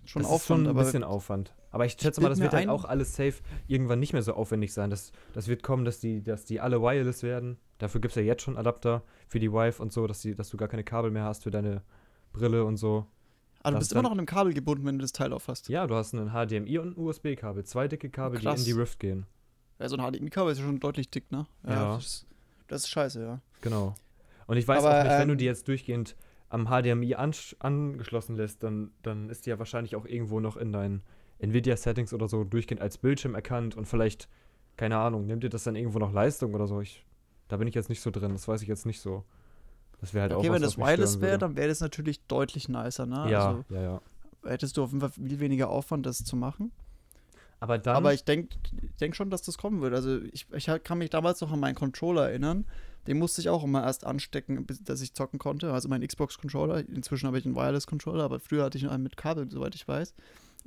schon 0.05 0.23
das 0.23 0.31
Aufwand, 0.31 0.41
ist 0.41 0.47
schon 0.47 0.61
ein 0.65 0.67
aber 0.69 0.85
bisschen 0.85 1.05
Aufwand. 1.05 1.55
Aber 1.71 1.87
ich 1.87 1.97
schätze 2.01 2.21
mal, 2.21 2.29
das 2.29 2.41
wird 2.41 2.53
halt 2.53 2.65
ein- 2.65 2.71
auch 2.71 2.85
alles 2.85 3.17
safe 3.17 3.35
irgendwann 3.67 3.99
nicht 4.01 4.13
mehr 4.13 4.23
so 4.23 4.35
aufwendig 4.35 4.73
sein. 4.73 4.91
Das, 4.91 5.11
das 5.33 5.49
wird 5.49 5.63
kommen, 5.63 5.85
dass 5.85 5.99
die, 6.01 6.23
dass 6.23 6.45
die 6.45 6.61
alle 6.61 6.81
wireless 6.83 7.23
werden. 7.25 7.57
Dafür 7.85 8.01
gibt 8.01 8.13
es 8.13 8.17
ja 8.17 8.23
jetzt 8.23 8.41
schon 8.41 8.57
Adapter 8.57 9.03
für 9.29 9.39
die 9.39 9.53
Wife 9.53 9.83
und 9.83 9.93
so, 9.93 10.07
dass, 10.07 10.23
die, 10.23 10.35
dass 10.35 10.49
du 10.49 10.57
gar 10.57 10.69
keine 10.69 10.85
Kabel 10.85 11.11
mehr 11.11 11.25
hast 11.25 11.43
für 11.43 11.51
deine 11.51 11.83
Brille 12.33 12.65
und 12.65 12.79
so. 12.79 13.07
aber 13.63 13.73
du 13.73 13.75
das 13.75 13.81
bist 13.81 13.93
immer 13.93 14.05
noch 14.05 14.13
an 14.13 14.17
einem 14.17 14.25
Kabel 14.25 14.55
gebunden, 14.55 14.87
wenn 14.87 14.97
du 14.97 15.03
das 15.03 15.13
Teil 15.13 15.35
aufhast. 15.35 15.69
Ja, 15.69 15.87
du 15.87 15.95
hast 15.95 16.15
einen 16.15 16.31
HDMI 16.31 16.79
und 16.79 16.97
ein 16.97 16.99
USB-Kabel. 16.99 17.65
Zwei 17.65 17.87
dicke 17.87 18.09
Kabel, 18.09 18.39
die 18.39 18.47
Krass. 18.47 18.61
in 18.61 18.65
die 18.65 18.73
Rift 18.73 19.01
gehen. 19.01 19.27
Ja, 19.79 19.87
so 19.91 19.99
ein 19.99 20.13
HDMI-Kabel 20.13 20.53
ist 20.53 20.61
ja 20.61 20.65
schon 20.65 20.81
deutlich 20.81 21.11
dick, 21.11 21.31
ne? 21.31 21.47
Ja. 21.69 21.97
Das, 21.97 22.07
ist, 22.07 22.27
das 22.69 22.83
ist 22.85 22.89
scheiße, 22.89 23.23
ja. 23.23 23.43
Genau. 23.61 23.95
Und 24.47 24.57
ich 24.57 24.67
weiß 24.67 24.83
Aber, 24.83 24.99
auch 24.99 25.05
nicht, 25.05 25.19
wenn 25.19 25.29
du 25.29 25.35
ähm, 25.35 25.39
die 25.39 25.45
jetzt 25.45 25.69
durchgehend 25.69 26.17
am 26.49 26.69
HDMI 26.69 27.17
angeschlossen 27.17 28.35
lässt, 28.37 28.63
dann, 28.63 28.93
dann 29.03 29.29
ist 29.29 29.45
die 29.45 29.51
ja 29.51 29.59
wahrscheinlich 29.59 29.95
auch 29.95 30.07
irgendwo 30.07 30.41
noch 30.41 30.57
in 30.57 30.73
deinen 30.73 31.03
Nvidia-Settings 31.39 32.15
oder 32.15 32.29
so 32.29 32.45
durchgehend 32.45 32.81
als 32.81 32.97
Bildschirm 32.97 33.35
erkannt 33.35 33.77
und 33.77 33.85
vielleicht, 33.85 34.31
keine 34.79 34.97
Ahnung, 34.97 35.27
nimmt 35.27 35.43
dir 35.43 35.51
das 35.51 35.65
dann 35.65 35.77
irgendwo 35.77 35.99
noch 35.99 36.13
Leistung 36.15 36.55
oder 36.55 36.67
so. 36.67 36.81
Ich, 36.81 37.05
da 37.55 37.59
bin 37.59 37.69
ich 37.69 37.75
jetzt 37.77 37.89
nicht 37.89 38.01
so 38.01 38.11
drin, 38.11 38.33
das 38.33 38.49
weiß 38.49 38.63
ich 38.63 38.69
jetzt 38.69 38.85
nicht 38.85 39.01
so. 39.01 39.23
Das 40.01 40.13
wäre 40.13 40.23
halt 40.23 40.33
Okay, 40.33 40.49
auch 40.49 40.51
was, 40.51 40.55
wenn 40.57 40.63
das 40.63 40.73
was 40.73 40.77
mich 40.79 40.87
Wireless 40.87 41.21
wäre, 41.21 41.39
dann 41.39 41.57
wäre 41.57 41.69
das 41.69 41.79
natürlich 41.79 42.21
deutlich 42.27 42.69
nicer, 42.69 43.07
ne? 43.07 43.31
Ja, 43.31 43.49
Also 43.51 43.65
ja, 43.69 43.81
ja. 43.81 44.01
hättest 44.45 44.77
du 44.77 44.83
auf 44.83 44.91
jeden 44.91 45.01
Fall 45.01 45.11
viel 45.11 45.39
weniger 45.39 45.69
Aufwand, 45.71 46.05
das 46.05 46.25
zu 46.25 46.35
machen. 46.35 46.73
Aber 47.61 47.79
dann, 47.79 47.95
Aber 47.95 48.13
ich 48.13 48.25
denke 48.25 48.57
denk 49.01 49.15
schon, 49.15 49.31
dass 49.31 49.43
das 49.43 49.57
kommen 49.57 49.83
wird. 49.83 49.95
Also 49.95 50.21
ich, 50.33 50.47
ich 50.53 50.69
kann 50.83 50.99
mich 50.99 51.11
damals 51.11 51.41
noch 51.43 51.53
an 51.53 51.61
meinen 51.61 51.77
Controller 51.77 52.29
erinnern. 52.29 52.67
Den 53.07 53.19
musste 53.21 53.41
ich 53.41 53.49
auch 53.49 53.63
immer 53.63 53.85
erst 53.85 54.05
anstecken, 54.05 54.67
bis 54.67 54.83
dass 54.83 55.01
ich 55.01 55.15
zocken 55.15 55.39
konnte. 55.39 55.73
Also 55.73 55.89
mein 55.89 56.05
Xbox-Controller. 56.05 56.81
Inzwischen 56.89 57.29
habe 57.29 57.39
ich 57.39 57.47
einen 57.47 57.55
Wireless-Controller, 57.55 58.25
aber 58.25 58.41
früher 58.41 58.65
hatte 58.65 58.79
ich 58.79 58.89
einen 58.89 59.05
mit 59.05 59.17
Kabel, 59.17 59.49
soweit 59.49 59.77
ich 59.77 59.87
weiß. 59.87 60.13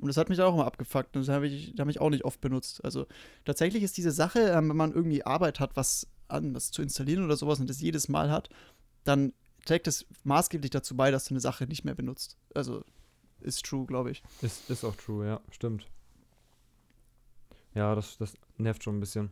Und 0.00 0.08
das 0.08 0.16
hat 0.16 0.30
mich 0.30 0.40
auch 0.40 0.54
immer 0.54 0.64
abgefuckt. 0.64 1.14
Und 1.16 1.26
das 1.26 1.34
habe 1.34 1.46
ich, 1.48 1.72
das 1.72 1.80
hab 1.80 1.88
ich 1.90 2.00
auch 2.00 2.08
nicht 2.10 2.24
oft 2.24 2.40
benutzt. 2.40 2.82
Also 2.82 3.06
tatsächlich 3.44 3.82
ist 3.82 3.98
diese 3.98 4.10
Sache, 4.10 4.40
ähm, 4.40 4.70
wenn 4.70 4.76
man 4.76 4.92
irgendwie 4.92 5.22
Arbeit 5.26 5.60
hat, 5.60 5.76
was 5.76 6.06
an, 6.28 6.54
was 6.54 6.70
zu 6.70 6.82
installieren 6.82 7.24
oder 7.24 7.36
sowas 7.36 7.60
und 7.60 7.68
das 7.68 7.80
jedes 7.80 8.08
Mal 8.08 8.30
hat, 8.30 8.48
dann 9.04 9.32
trägt 9.64 9.86
es 9.86 10.06
maßgeblich 10.24 10.70
dazu 10.70 10.96
bei, 10.96 11.10
dass 11.10 11.24
du 11.24 11.34
eine 11.34 11.40
Sache 11.40 11.66
nicht 11.66 11.84
mehr 11.84 11.94
benutzt. 11.94 12.36
Also 12.54 12.84
ist 13.40 13.64
true, 13.64 13.86
glaube 13.86 14.10
ich. 14.10 14.22
Ist, 14.42 14.70
ist 14.70 14.84
auch 14.84 14.96
true, 14.96 15.26
ja, 15.26 15.40
stimmt. 15.50 15.86
Ja, 17.74 17.94
das, 17.94 18.18
das 18.18 18.34
nervt 18.56 18.82
schon 18.82 18.96
ein 18.96 19.00
bisschen. 19.00 19.30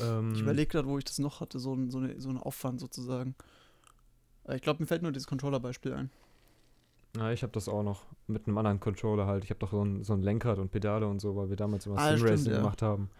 Ähm, 0.00 0.34
ich 0.34 0.40
überlege 0.40 0.68
gerade, 0.68 0.88
wo 0.88 0.98
ich 0.98 1.04
das 1.04 1.18
noch 1.18 1.40
hatte, 1.40 1.58
so, 1.58 1.74
ein, 1.74 1.90
so, 1.90 1.98
eine, 1.98 2.20
so 2.20 2.28
einen 2.28 2.38
Aufwand 2.38 2.80
sozusagen. 2.80 3.34
Ich 4.52 4.62
glaube, 4.62 4.82
mir 4.82 4.86
fällt 4.86 5.02
nur 5.02 5.12
dieses 5.12 5.26
Controller-Beispiel 5.26 5.92
ein. 5.92 6.10
Ja, 7.16 7.32
ich 7.32 7.42
habe 7.42 7.52
das 7.52 7.68
auch 7.68 7.82
noch 7.82 8.04
mit 8.26 8.46
einem 8.46 8.58
anderen 8.58 8.78
Controller 8.78 9.26
halt. 9.26 9.44
Ich 9.44 9.50
habe 9.50 9.58
doch 9.58 9.70
so 9.70 9.82
ein, 9.82 10.04
so 10.04 10.12
ein 10.12 10.22
Lenkrad 10.22 10.58
und 10.58 10.70
Pedale 10.70 11.06
und 11.06 11.20
so, 11.20 11.34
weil 11.34 11.48
wir 11.48 11.56
damals 11.56 11.86
immer 11.86 11.98
ah, 11.98 12.16
Sim 12.16 12.52
ja. 12.52 12.58
gemacht 12.58 12.82
haben. 12.82 13.10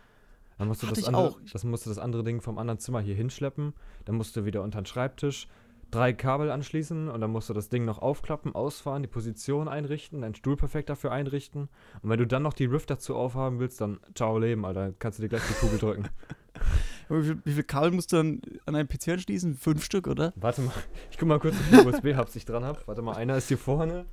Dann 0.59 0.69
musst 0.69 0.83
du 0.83 0.87
das 0.87 1.05
andere, 1.05 1.37
das 1.53 1.65
musst 1.65 1.87
du 1.87 1.91
das 1.91 1.99
andere 1.99 2.25
Ding 2.25 2.41
vom 2.41 2.59
anderen 2.59 2.79
Zimmer 2.79 3.01
hier 3.01 3.15
hinschleppen. 3.15 3.75
Dann 4.05 4.17
musst 4.17 4.37
du 4.37 4.45
wieder 4.45 4.63
unter 4.63 4.81
den 4.81 4.87
Schreibtisch 4.87 5.49
drei 5.91 6.13
Kabel 6.13 6.51
anschließen 6.51 7.09
und 7.09 7.21
dann 7.21 7.31
musst 7.31 7.49
du 7.49 7.55
das 7.55 7.69
Ding 7.69 7.85
noch 7.85 7.99
aufklappen, 8.01 8.55
ausfahren, 8.55 9.03
die 9.03 9.09
Position 9.09 9.69
einrichten, 9.69 10.21
deinen 10.21 10.35
Stuhl 10.35 10.57
perfekt 10.57 10.91
dafür 10.91 11.13
einrichten. 11.13 11.69
Und 12.03 12.11
wenn 12.11 12.19
du 12.19 12.27
dann 12.27 12.43
noch 12.43 12.53
die 12.53 12.65
Rift 12.65 12.91
dazu 12.91 13.15
aufhaben 13.15 13.61
willst, 13.61 13.81
dann 13.81 14.01
ciao 14.15 14.39
Leben, 14.39 14.65
Alter. 14.65 14.87
Dann 14.87 14.99
kannst 14.99 15.19
du 15.19 15.23
dir 15.23 15.29
gleich 15.29 15.47
die 15.49 15.55
Kugel 15.55 15.79
drücken. 15.79 16.09
wie, 17.09 17.23
viel, 17.23 17.39
wie 17.45 17.53
viel 17.53 17.63
Kabel 17.65 17.91
musst 17.91 18.13
du 18.13 18.17
dann 18.17 18.43
an 18.65 18.75
einem 18.75 18.89
PC 18.89 19.09
anschließen? 19.09 19.55
Fünf 19.55 19.85
Stück, 19.85 20.07
oder? 20.07 20.33
Warte 20.37 20.63
mal, 20.63 20.73
ich 21.11 21.19
guck 21.19 21.29
mal 21.29 21.39
kurz, 21.39 21.55
wie 21.55 21.77
viele 21.77 21.87
USB-Hubs 21.87 22.35
ich 22.37 22.45
dran 22.45 22.65
habe. 22.65 22.81
Warte 22.87 23.03
mal, 23.03 23.15
einer 23.15 23.37
ist 23.37 23.49
hier 23.49 23.59
vorne. 23.59 24.07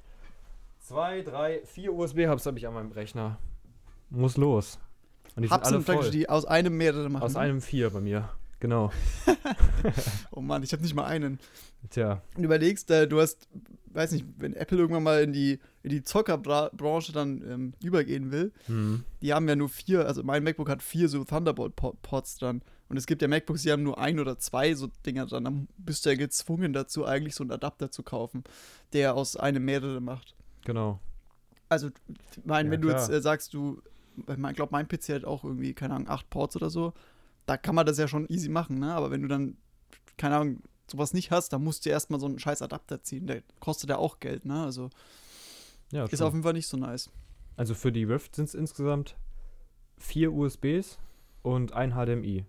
Zwei, 0.80 1.22
drei, 1.22 1.62
vier 1.66 1.94
USB-Hubs 1.94 2.46
habe 2.46 2.58
ich 2.58 2.68
an 2.68 2.74
meinem 2.74 2.92
Rechner. 2.92 3.40
Muss 4.10 4.38
los. 4.38 4.80
Und 5.36 5.44
die 5.44 5.50
Hubs 5.50 5.70
sind 5.70 5.90
alle 5.90 6.02
voll. 6.02 6.12
die 6.12 6.30
aus 6.30 6.46
einem 6.46 6.78
mehrere 6.78 7.10
machen. 7.10 7.24
Aus 7.24 7.34
ne? 7.34 7.40
einem 7.40 7.62
vier 7.62 7.90
bei 7.90 8.02
mir. 8.02 8.30
Genau. 8.60 8.92
oh 10.32 10.40
Mann, 10.40 10.64
ich 10.64 10.72
habe 10.72 10.84
nicht 10.84 10.96
mal 10.96 11.06
einen. 11.06 11.40
Tja. 11.90 12.22
Und 12.38 12.46
überlegst, 12.46 12.90
äh, 12.92 13.10
du 13.10 13.20
hast, 13.20 13.50
weiß 13.88 14.14
nicht, 14.14 14.26
wenn 14.38 14.54
Apple 14.54 14.78
irgendwann 14.78 15.04
mal 15.04 15.22
in 15.22 15.34
die, 15.34 15.60
in 15.82 15.90
die 15.90 16.04
Zockerbranche 16.04 17.12
dann 17.12 17.44
ähm, 17.46 17.74
übergehen 17.84 18.32
will, 18.32 18.54
mhm. 18.70 19.04
die 19.22 19.34
haben 19.34 19.50
ja 19.50 19.58
nur 19.58 19.68
vier, 19.68 20.08
also 20.08 20.24
mein 20.24 20.44
MacBook 20.44 20.70
hat 20.70 20.82
vier 20.82 21.10
so 21.10 21.26
Thunderbolt-Ports 21.26 22.38
dran. 22.38 22.62
Und 22.88 22.98
es 22.98 23.06
gibt 23.06 23.22
ja 23.22 23.28
MacBooks, 23.28 23.64
die 23.64 23.72
haben 23.72 23.84
nur 23.84 23.98
ein 23.98 24.20
oder 24.20 24.40
zwei 24.40 24.76
so 24.76 24.88
Dinger 25.06 25.26
dran. 25.26 25.44
Dann 25.44 25.68
bist 25.78 26.06
du 26.06 26.12
ja 26.12 26.16
gezwungen 26.16 26.72
dazu, 26.72 27.06
eigentlich 27.06 27.36
so 27.36 27.44
einen 27.44 27.52
Adapter 27.52 27.92
zu 27.92 28.04
kaufen, 28.04 28.46
der 28.94 29.16
aus 29.16 29.36
einem 29.36 29.66
mehrere 29.66 30.00
macht. 30.00 30.36
Genau. 30.64 31.02
Also, 31.68 31.88
ich 31.88 32.46
meine, 32.46 32.70
ja, 32.70 32.72
wenn 32.72 32.82
klar. 32.82 32.94
du 32.94 33.00
jetzt 33.00 33.10
äh, 33.10 33.22
sagst, 33.22 33.54
du, 33.54 33.82
ich 34.18 34.56
glaube, 34.56 34.72
mein 34.72 34.88
PC 34.88 35.10
hat 35.10 35.26
auch 35.26 35.44
irgendwie, 35.44 35.74
keine 35.74 35.96
Ahnung, 35.96 36.10
acht 36.10 36.30
Ports 36.30 36.56
oder 36.56 36.70
so 36.70 36.94
da 37.46 37.58
kann 37.58 37.76
man 37.76 37.86
das 37.86 37.98
ja 37.98 38.08
schon 38.08 38.28
easy 38.30 38.50
machen, 38.50 38.80
ne? 38.80 38.94
Aber 38.94 39.12
wenn 39.12 39.22
du 39.22 39.28
dann, 39.28 39.58
keine 40.18 40.38
Ahnung, 40.38 40.64
sowas 40.90 41.14
nicht 41.14 41.32
hast, 41.32 41.54
dann 41.54 41.64
musst 41.64 41.86
du 41.86 41.90
erstmal 41.90 42.20
so 42.20 42.26
einen 42.26 42.40
scheiß 42.40 42.62
Adapter 42.62 43.02
ziehen. 43.02 43.28
Der 43.28 43.44
kostet 43.60 43.90
ja 43.90 43.98
auch 43.98 44.20
Geld, 44.20 44.46
ne? 44.46 44.64
Also 44.64 44.90
ja, 45.92 46.06
ist 46.06 46.22
auf 46.22 46.34
jeden 46.34 46.44
Fall 46.44 46.54
nicht 46.54 46.68
so 46.68 46.78
nice. 46.78 47.10
Also 47.56 47.76
für 47.76 47.92
die 47.92 48.04
Rift 48.04 48.36
sind 48.36 48.46
es 48.46 48.56
insgesamt 48.56 49.16
vier 49.98 50.32
USBs 50.32 51.00
und 51.42 51.74
ein 51.74 51.92
HDMI. 51.92 52.46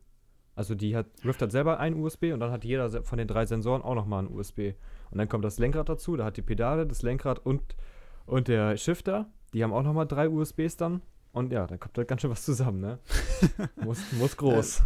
Also 0.57 0.75
die 0.75 0.95
hat, 0.97 1.07
Rift 1.25 1.43
hat 1.43 1.51
selber 1.51 1.81
ein 1.81 1.95
USB 1.95 2.33
und 2.33 2.41
dann 2.41 2.53
hat 2.53 2.65
jeder 2.65 3.03
von 3.03 3.19
den 3.19 3.27
drei 3.27 3.45
Sensoren 3.45 3.83
auch 3.83 3.97
nochmal 3.97 4.25
ein 4.25 4.33
USB. 4.33 4.75
Und 5.11 5.19
dann 5.19 5.29
kommt 5.29 5.45
das 5.45 5.59
Lenkrad 5.59 5.89
dazu, 5.89 6.17
da 6.17 6.25
hat 6.25 6.37
die 6.37 6.43
Pedale, 6.43 6.87
das 6.87 7.03
Lenkrad 7.03 7.45
und, 7.45 7.77
und 8.25 8.49
der 8.49 8.77
Shifter. 8.77 9.31
Die 9.53 9.63
haben 9.63 9.73
auch 9.73 9.83
nochmal 9.83 10.07
drei 10.07 10.29
USBs 10.29 10.77
dann. 10.77 11.03
Und 11.35 11.53
ja, 11.53 11.67
da 11.67 11.77
kommt 11.77 11.99
halt 11.99 12.07
ganz 12.07 12.23
schön 12.23 12.31
was 12.31 12.45
zusammen, 12.45 12.81
ne? 12.81 13.01
muss, 13.85 13.99
muss 14.13 14.37
groß. 14.37 14.79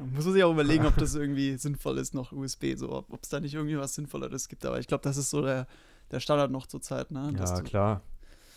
Ja, 0.00 0.04
muss 0.04 0.24
man 0.24 0.34
sich 0.34 0.42
auch 0.42 0.50
überlegen, 0.50 0.84
ob 0.84 0.96
das 0.98 1.14
irgendwie 1.14 1.56
sinnvoll 1.56 1.96
ist, 1.98 2.12
noch 2.12 2.32
USB, 2.32 2.74
so, 2.74 2.92
ob 2.92 3.22
es 3.22 3.28
da 3.28 3.38
nicht 3.38 3.54
irgendwie 3.54 3.78
was 3.78 3.94
Sinnvolleres 3.94 4.48
gibt. 4.48 4.66
Aber 4.66 4.80
ich 4.80 4.88
glaube, 4.88 5.04
das 5.04 5.16
ist 5.16 5.30
so 5.30 5.42
der, 5.42 5.68
der 6.10 6.18
Standard 6.18 6.50
noch 6.50 6.66
zur 6.66 6.80
Zeit, 6.80 7.12
ne? 7.12 7.32
ja, 7.38 7.56
du, 7.56 7.62
klar. 7.62 8.02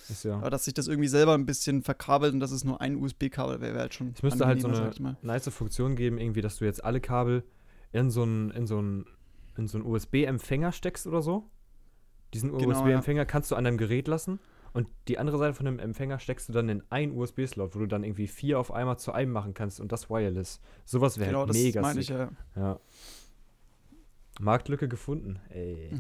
Ist 0.09 0.25
ja. 0.25 0.37
Aber 0.37 0.49
dass 0.49 0.65
sich 0.65 0.73
das 0.73 0.87
irgendwie 0.87 1.07
selber 1.07 1.35
ein 1.35 1.45
bisschen 1.45 1.83
verkabelt 1.83 2.34
und 2.34 2.39
dass 2.39 2.49
es 2.49 2.63
nur 2.63 2.81
ein 2.81 2.95
USB-Kabel 2.95 3.62
wäre, 3.62 3.73
wäre 3.73 3.81
halt 3.81 3.93
schon. 3.93 4.13
Es 4.15 4.23
müsste 4.23 4.47
halt 4.47 4.62
so 4.62 4.67
eine 4.67 5.17
nice 5.21 5.47
Funktion 5.49 5.95
geben, 5.95 6.17
irgendwie, 6.17 6.41
dass 6.41 6.58
du 6.58 6.65
jetzt 6.65 6.84
alle 6.84 6.99
Kabel 6.99 7.43
in 7.91 8.10
so 8.10 8.23
einen 8.23 8.49
in 8.51 8.65
so 8.65 8.79
in 8.79 9.67
so 9.67 9.77
einen 9.77 9.86
USB-Empfänger 9.86 10.71
steckst 10.71 11.05
oder 11.05 11.21
so. 11.21 11.49
Diesen 12.34 12.58
genau, 12.58 12.69
USB-Empfänger 12.69 13.21
ja. 13.21 13.25
kannst 13.25 13.51
du 13.51 13.55
an 13.55 13.63
deinem 13.63 13.77
Gerät 13.77 14.08
lassen 14.08 14.39
und 14.75 14.89
die 15.07 15.17
andere 15.17 15.38
Seite 15.38 15.53
von 15.53 15.65
dem 15.65 15.79
Empfänger 15.79 16.19
steckst 16.19 16.49
du 16.49 16.53
dann 16.53 16.67
in 16.67 16.83
einen 16.89 17.17
USB-Slot, 17.17 17.75
wo 17.75 17.79
du 17.79 17.85
dann 17.85 18.03
irgendwie 18.03 18.27
vier 18.27 18.59
auf 18.59 18.73
einmal 18.73 18.99
zu 18.99 19.13
einem 19.13 19.31
machen 19.31 19.53
kannst 19.53 19.79
und 19.79 19.93
das 19.93 20.09
wireless. 20.09 20.59
Sowas 20.83 21.17
wäre 21.17 21.29
genau, 21.29 21.45
halt 21.45 21.53
mega 21.53 21.81
das 21.81 21.95
Ich, 21.95 22.09
ja. 22.09 22.29
ja. 22.57 22.77
Marktlücke 24.41 24.89
gefunden. 24.89 25.39
Ey. 25.47 25.91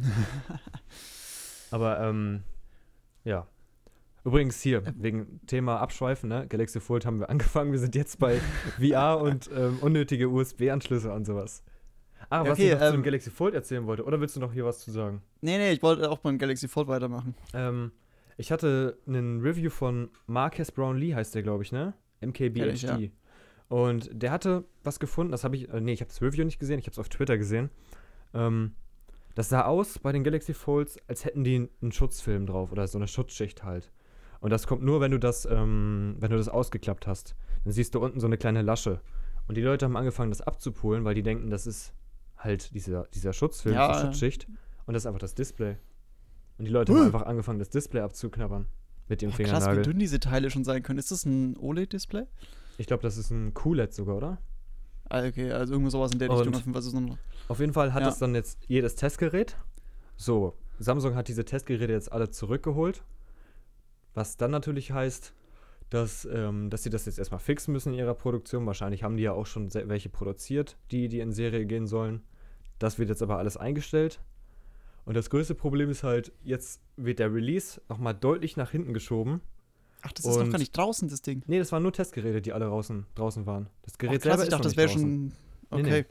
Aber 1.71 2.01
ähm, 2.01 2.43
ja. 3.23 3.47
Übrigens 4.25 4.59
hier, 4.61 4.83
wegen 4.97 5.39
Thema 5.47 5.79
Abschweifen, 5.79 6.27
ne? 6.27 6.45
Galaxy 6.45 6.81
Fold 6.81 7.05
haben 7.05 7.21
wir 7.21 7.29
angefangen. 7.29 7.71
Wir 7.71 7.79
sind 7.79 7.95
jetzt 7.95 8.19
bei 8.19 8.41
VR 8.77 9.21
und 9.21 9.49
ähm, 9.55 9.77
unnötige 9.79 10.27
USB-Anschlüsse 10.27 11.13
und 11.13 11.23
sowas. 11.23 11.63
Ah, 12.29 12.41
okay, 12.41 12.49
was 12.49 12.59
ich 12.59 12.73
noch 12.73 12.81
ähm, 12.81 12.87
zu 12.87 12.91
dem 12.91 13.03
Galaxy 13.03 13.31
Fold 13.31 13.53
erzählen 13.53 13.85
wollte. 13.85 14.03
Oder 14.03 14.19
willst 14.19 14.35
du 14.35 14.41
noch 14.41 14.51
hier 14.51 14.65
was 14.65 14.79
zu 14.79 14.91
sagen? 14.91 15.21
Nee, 15.39 15.57
nee, 15.59 15.71
ich 15.71 15.81
wollte 15.81 16.11
auch 16.11 16.17
beim 16.17 16.37
Galaxy 16.37 16.67
Fold 16.67 16.89
weitermachen. 16.89 17.35
Ähm, 17.53 17.93
ich 18.37 18.51
hatte 18.51 18.97
einen 19.07 19.41
Review 19.41 19.69
von 19.69 20.09
Marcus 20.27 20.71
Brownlee, 20.71 21.15
heißt 21.15 21.35
der, 21.35 21.43
glaube 21.43 21.63
ich, 21.63 21.71
ne? 21.71 21.93
MKBHD. 22.21 22.83
Ja, 22.83 22.97
ja. 22.97 23.09
Und 23.67 24.09
der 24.11 24.31
hatte 24.31 24.65
was 24.83 24.99
gefunden, 24.99 25.31
das 25.31 25.43
habe 25.43 25.55
ich, 25.55 25.69
äh, 25.69 25.81
nee, 25.81 25.93
ich 25.93 26.01
habe 26.01 26.09
das 26.09 26.21
Review 26.21 26.43
nicht 26.43 26.59
gesehen, 26.59 26.79
ich 26.79 26.85
habe 26.85 26.93
es 26.93 26.99
auf 26.99 27.09
Twitter 27.09 27.37
gesehen. 27.37 27.69
Ähm, 28.33 28.75
das 29.33 29.49
sah 29.49 29.65
aus 29.65 29.99
bei 29.99 30.11
den 30.11 30.23
Galaxy 30.23 30.53
Folds, 30.53 30.97
als 31.07 31.25
hätten 31.25 31.43
die 31.43 31.69
einen 31.81 31.91
Schutzfilm 31.91 32.45
drauf 32.45 32.71
oder 32.71 32.87
so 32.87 32.97
eine 32.97 33.07
Schutzschicht 33.07 33.63
halt. 33.63 33.91
Und 34.39 34.51
das 34.51 34.67
kommt 34.67 34.83
nur, 34.83 35.01
wenn 35.01 35.11
du 35.11 35.19
das, 35.19 35.45
ähm, 35.45 36.15
wenn 36.19 36.29
du 36.29 36.37
das 36.37 36.49
ausgeklappt 36.49 37.07
hast. 37.07 37.35
Dann 37.63 37.73
siehst 37.73 37.95
du 37.95 37.99
unten 37.99 38.19
so 38.19 38.27
eine 38.27 38.37
kleine 38.37 38.61
Lasche. 38.61 39.01
Und 39.47 39.55
die 39.55 39.61
Leute 39.61 39.85
haben 39.85 39.97
angefangen, 39.97 40.31
das 40.31 40.41
abzupolen, 40.41 41.03
weil 41.03 41.15
die 41.15 41.23
denken, 41.23 41.49
das 41.49 41.67
ist 41.67 41.93
halt 42.37 42.73
dieser, 42.73 43.05
dieser 43.13 43.33
Schutzfilm, 43.33 43.75
ja, 43.75 43.91
diese 43.91 44.05
Schutzschicht. 44.05 44.47
Und 44.85 44.93
das 44.93 45.03
ist 45.03 45.07
einfach 45.07 45.19
das 45.19 45.35
Display. 45.35 45.77
Und 46.57 46.65
die 46.65 46.71
Leute 46.71 46.93
huh. 46.93 46.99
haben 46.99 47.05
einfach 47.05 47.23
angefangen, 47.23 47.59
das 47.59 47.69
Display 47.69 48.01
abzuknabbern 48.01 48.67
mit 49.07 49.21
dem 49.21 49.29
ja, 49.29 49.35
Fingernagel. 49.35 49.67
Krass, 49.67 49.77
wie 49.77 49.89
dünn 49.89 49.99
diese 49.99 50.19
Teile 50.19 50.49
schon 50.49 50.63
sein 50.63 50.83
können. 50.83 50.99
Ist 50.99 51.11
das 51.11 51.25
ein 51.25 51.57
OLED-Display? 51.57 52.25
Ich 52.77 52.87
glaube, 52.87 53.03
das 53.03 53.17
ist 53.17 53.31
ein 53.31 53.53
QLED 53.53 53.93
sogar, 53.93 54.17
oder? 54.17 54.37
Ah, 55.09 55.23
okay, 55.25 55.51
also 55.51 55.73
irgendwo 55.73 55.91
sowas 55.91 56.11
in 56.11 56.19
der 56.19 56.29
Richtung. 56.29 56.53
Auf 56.53 56.65
jeden, 56.65 56.73
Fall, 56.73 57.17
auf 57.47 57.59
jeden 57.59 57.73
Fall 57.73 57.93
hat 57.93 58.01
ja. 58.01 58.09
es 58.09 58.17
dann 58.17 58.33
jetzt 58.33 58.59
jedes 58.67 58.95
Testgerät. 58.95 59.55
So, 60.17 60.55
Samsung 60.79 61.15
hat 61.15 61.27
diese 61.27 61.45
Testgeräte 61.45 61.93
jetzt 61.93 62.11
alle 62.11 62.31
zurückgeholt. 62.31 63.03
Was 64.13 64.37
dann 64.37 64.51
natürlich 64.51 64.91
heißt, 64.91 65.33
dass, 65.89 66.25
ähm, 66.25 66.69
dass 66.69 66.83
sie 66.83 66.89
das 66.89 67.05
jetzt 67.05 67.19
erstmal 67.19 67.39
fixen 67.39 67.71
müssen 67.71 67.93
in 67.93 67.99
ihrer 67.99 68.15
Produktion. 68.15 68.65
Wahrscheinlich 68.65 69.03
haben 69.03 69.17
die 69.17 69.23
ja 69.23 69.33
auch 69.33 69.45
schon 69.45 69.73
welche 69.73 70.09
produziert, 70.09 70.77
die, 70.91 71.09
die 71.09 71.19
in 71.19 71.31
Serie 71.31 71.65
gehen 71.65 71.85
sollen. 71.85 72.23
Das 72.79 72.97
wird 72.97 73.09
jetzt 73.09 73.21
aber 73.21 73.37
alles 73.37 73.57
eingestellt. 73.57 74.19
Und 75.05 75.15
das 75.15 75.29
größte 75.29 75.55
Problem 75.55 75.89
ist 75.89 76.03
halt, 76.03 76.31
jetzt 76.43 76.81
wird 76.97 77.19
der 77.19 77.33
Release 77.33 77.79
nochmal 77.89 78.15
deutlich 78.15 78.57
nach 78.57 78.71
hinten 78.71 78.93
geschoben. 78.93 79.41
Ach, 80.01 80.11
das 80.11 80.25
ist 80.25 80.37
noch 80.37 80.49
gar 80.49 80.59
nicht 80.59 80.75
draußen, 80.75 81.07
das 81.09 81.21
Ding. 81.21 81.43
Nee, 81.47 81.59
das 81.59 81.71
waren 81.71 81.83
nur 81.83 81.93
Testgeräte, 81.93 82.41
die 82.41 82.53
alle 82.53 82.65
draußen, 82.65 83.05
draußen 83.15 83.45
waren. 83.45 83.69
Das 83.83 83.97
Gerät 83.97 84.21
Ach, 84.21 84.23
krass, 84.23 84.31
selber 84.31 84.43
ich 84.43 84.49
dachte, 84.49 84.63
das 84.63 84.77
wäre 84.77 84.89
schon. 84.89 85.33
Okay. 85.69 85.83
Nee, 85.83 85.89
nee. 85.89 86.05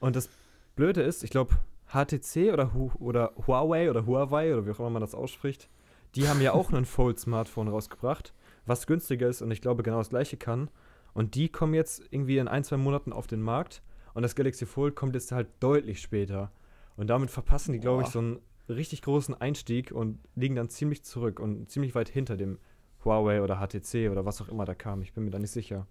Und 0.00 0.16
das 0.16 0.28
Blöde 0.76 1.02
ist, 1.02 1.24
ich 1.24 1.30
glaube, 1.30 1.54
HTC 1.88 2.52
oder, 2.52 2.74
Hu 2.74 2.90
oder 2.98 3.32
Huawei 3.46 3.88
oder 3.90 4.06
Huawei 4.06 4.52
oder 4.52 4.66
wie 4.66 4.70
auch 4.70 4.80
immer 4.80 4.90
man 4.90 5.00
das 5.00 5.14
ausspricht, 5.14 5.68
die 6.14 6.28
haben 6.28 6.40
ja 6.40 6.52
auch 6.52 6.72
ein 6.72 6.84
Fold-Smartphone 6.84 7.68
rausgebracht, 7.68 8.34
was 8.66 8.86
günstiger 8.86 9.28
ist 9.28 9.42
und 9.42 9.50
ich 9.50 9.60
glaube 9.60 9.82
genau 9.82 9.98
das 9.98 10.10
gleiche 10.10 10.36
kann. 10.36 10.68
Und 11.14 11.34
die 11.34 11.48
kommen 11.48 11.72
jetzt 11.72 12.02
irgendwie 12.10 12.36
in 12.36 12.48
ein, 12.48 12.64
zwei 12.64 12.76
Monaten 12.76 13.12
auf 13.12 13.26
den 13.26 13.40
Markt 13.40 13.82
und 14.12 14.22
das 14.22 14.34
Galaxy 14.34 14.66
Fold 14.66 14.94
kommt 14.94 15.14
jetzt 15.14 15.32
halt 15.32 15.48
deutlich 15.60 16.00
später. 16.00 16.50
Und 16.96 17.08
damit 17.08 17.30
verpassen 17.30 17.72
die, 17.72 17.80
glaube 17.80 18.02
ich, 18.02 18.08
so 18.08 18.18
einen 18.18 18.40
richtig 18.68 19.02
großen 19.02 19.34
Einstieg 19.34 19.92
und 19.92 20.18
liegen 20.34 20.54
dann 20.54 20.68
ziemlich 20.68 21.04
zurück 21.04 21.40
und 21.40 21.70
ziemlich 21.70 21.94
weit 21.94 22.08
hinter 22.08 22.36
dem 22.36 22.58
Huawei 23.04 23.42
oder 23.42 23.56
HTC 23.56 24.10
oder 24.10 24.24
was 24.24 24.40
auch 24.40 24.48
immer 24.48 24.64
da 24.64 24.74
kam. 24.74 25.02
Ich 25.02 25.12
bin 25.12 25.24
mir 25.24 25.30
da 25.30 25.38
nicht 25.38 25.50
sicher. 25.50 25.86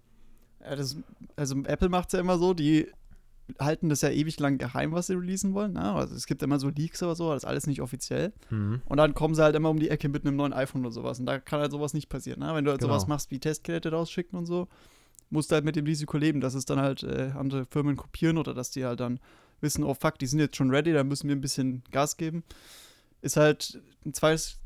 Ja, 0.60 0.76
das, 0.76 0.96
also 1.36 1.56
Apple 1.64 1.88
macht 1.88 2.08
es 2.08 2.12
ja 2.12 2.20
immer 2.20 2.38
so, 2.38 2.54
die 2.54 2.88
halten 3.60 3.88
das 3.88 4.00
ja 4.00 4.10
ewig 4.10 4.38
lang 4.40 4.58
geheim, 4.58 4.92
was 4.92 5.06
sie 5.06 5.14
releasen 5.14 5.54
wollen. 5.54 5.74
Ne? 5.74 5.92
Also 5.92 6.14
es 6.14 6.26
gibt 6.26 6.42
immer 6.42 6.58
so 6.58 6.68
Leaks 6.68 7.02
oder 7.02 7.14
so, 7.14 7.32
das 7.32 7.44
ist 7.44 7.48
alles 7.48 7.66
nicht 7.66 7.80
offiziell. 7.80 8.32
Mhm. 8.50 8.82
Und 8.84 8.96
dann 8.96 9.14
kommen 9.14 9.34
sie 9.34 9.42
halt 9.42 9.54
immer 9.54 9.70
um 9.70 9.78
die 9.78 9.88
Ecke 9.88 10.08
mit 10.08 10.26
einem 10.26 10.36
neuen 10.36 10.52
iPhone 10.52 10.82
oder 10.82 10.90
sowas. 10.90 11.20
Und 11.20 11.26
da 11.26 11.38
kann 11.38 11.60
halt 11.60 11.70
sowas 11.70 11.94
nicht 11.94 12.08
passieren. 12.08 12.40
Ne? 12.40 12.54
Wenn 12.54 12.64
du 12.64 12.72
halt 12.72 12.80
genau. 12.80 12.92
sowas 12.92 13.06
machst 13.06 13.30
wie 13.30 13.38
Testgeräte 13.38 13.92
rausschicken 13.92 14.38
und 14.38 14.46
so, 14.46 14.68
musst 15.30 15.50
du 15.50 15.54
halt 15.54 15.64
mit 15.64 15.76
dem 15.76 15.86
Risiko 15.86 16.18
leben, 16.18 16.40
dass 16.40 16.54
es 16.54 16.64
dann 16.64 16.80
halt 16.80 17.02
äh, 17.02 17.32
andere 17.36 17.64
Firmen 17.66 17.96
kopieren 17.96 18.38
oder 18.38 18.52
dass 18.52 18.70
die 18.70 18.84
halt 18.84 19.00
dann 19.00 19.20
wissen, 19.60 19.84
oh 19.84 19.94
fuck, 19.94 20.18
die 20.18 20.26
sind 20.26 20.40
jetzt 20.40 20.56
schon 20.56 20.70
ready, 20.70 20.92
da 20.92 21.04
müssen 21.04 21.28
wir 21.28 21.36
ein 21.36 21.40
bisschen 21.40 21.82
Gas 21.90 22.16
geben. 22.16 22.44
ist 23.22 23.36
halt 23.36 23.80
ein 24.04 24.12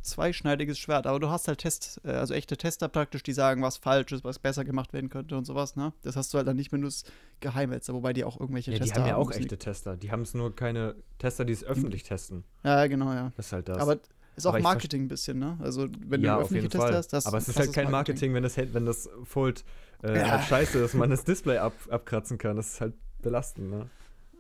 zweischneidiges 0.02 0.78
Schwert. 0.78 1.06
Aber 1.06 1.18
du 1.18 1.30
hast 1.30 1.48
halt 1.48 1.60
Tests, 1.60 2.00
äh, 2.04 2.10
also 2.10 2.34
echte 2.34 2.56
Tester 2.56 2.88
praktisch, 2.88 3.22
die 3.22 3.32
sagen, 3.32 3.62
was 3.62 3.78
falsch 3.78 4.12
ist, 4.12 4.22
was 4.24 4.38
besser 4.38 4.64
gemacht 4.64 4.92
werden 4.92 5.08
könnte 5.08 5.36
und 5.36 5.46
sowas, 5.46 5.76
ne? 5.76 5.92
Das 6.02 6.16
hast 6.16 6.34
du 6.34 6.38
halt 6.38 6.46
dann 6.46 6.56
nicht, 6.56 6.70
wenn 6.72 6.82
du 6.82 6.88
es 6.88 7.04
geheim 7.40 7.70
hältst, 7.70 7.90
wobei 7.92 8.12
die 8.12 8.24
auch 8.24 8.38
irgendwelche 8.38 8.72
ja, 8.72 8.78
Tester 8.78 8.96
haben. 8.96 9.04
Die 9.04 9.10
haben 9.12 9.18
ja 9.18 9.24
auch 9.24 9.30
echte 9.30 9.58
Tester. 9.58 9.96
Die 9.96 10.10
haben 10.10 10.22
es 10.22 10.34
nur 10.34 10.54
keine 10.54 10.94
Tester, 11.18 11.44
die 11.44 11.54
es 11.54 11.64
öffentlich 11.64 12.02
testen. 12.02 12.44
Ja, 12.62 12.86
genau, 12.86 13.12
ja. 13.12 13.32
Das 13.36 13.46
ist 13.46 13.52
halt 13.52 13.68
das. 13.68 13.78
Aber 13.78 13.98
ist 14.36 14.46
auch 14.46 14.58
Marketing 14.58 15.04
ein 15.04 15.08
bisschen, 15.08 15.38
ne? 15.38 15.58
Also, 15.60 15.88
wenn 16.06 16.22
ja, 16.22 16.36
du 16.36 16.42
öffentliche 16.42 16.68
Tester 16.68 16.86
Fall. 16.86 16.96
hast, 16.96 17.12
das 17.12 17.26
Aber 17.26 17.38
es 17.38 17.48
ist 17.48 17.58
halt 17.58 17.72
kein 17.72 17.90
Marketing, 17.90 18.34
wenn 18.34 18.42
das, 18.42 18.56
wenn 18.56 18.86
das 18.86 19.08
Fold 19.24 19.64
äh, 20.02 20.18
Ja. 20.18 20.30
halt 20.30 20.44
scheiße 20.44 20.78
ist, 20.78 20.94
man 20.94 21.10
das 21.10 21.24
Display 21.24 21.58
ab, 21.58 21.72
abkratzen 21.88 22.38
kann. 22.38 22.56
Das 22.56 22.74
ist 22.74 22.80
halt 22.80 22.94
belastend, 23.22 23.70
ne? 23.70 23.90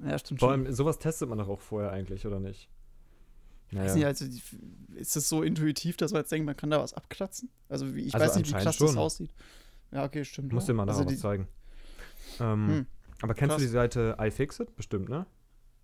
Ja, 0.04 0.18
stimmt 0.18 0.40
Vor 0.40 0.50
schon. 0.50 0.66
allem, 0.66 0.72
sowas 0.72 0.98
testet 0.98 1.28
man 1.28 1.38
doch 1.38 1.48
auch 1.48 1.60
vorher 1.60 1.92
eigentlich, 1.92 2.26
oder 2.26 2.40
nicht? 2.40 2.68
Weiß 3.72 3.94
nicht, 3.94 4.04
also, 4.04 4.24
ist 4.96 5.16
es 5.16 5.28
so 5.28 5.42
intuitiv, 5.42 5.96
dass 5.96 6.12
man 6.12 6.22
jetzt 6.22 6.32
denkt, 6.32 6.44
man 6.44 6.56
kann 6.56 6.70
da 6.70 6.80
was 6.80 6.92
abkratzen? 6.92 7.50
Also, 7.68 7.94
wie, 7.94 8.02
ich 8.02 8.14
Also 8.14 8.26
weiß 8.26 8.36
nicht, 8.36 8.48
wie 8.48 8.52
krass 8.52 8.78
das 8.78 8.90
schon. 8.90 8.98
aussieht. 8.98 9.30
Ja, 9.92 10.04
okay, 10.04 10.24
stimmt. 10.24 10.52
Muss 10.52 10.64
ja. 10.64 10.72
dir 10.72 10.74
mal 10.74 10.88
also 10.88 11.00
nachher 11.00 11.10
die, 11.10 11.14
was 11.14 11.20
zeigen. 11.20 11.48
Ähm, 12.40 12.68
Hm, 12.68 12.86
aber 13.22 13.34
kennst 13.34 13.54
krass. 13.54 13.62
du 13.62 13.66
die 13.66 13.72
Seite 13.72 14.16
iFixit? 14.18 14.74
Bestimmt, 14.74 15.08
ne? 15.08 15.26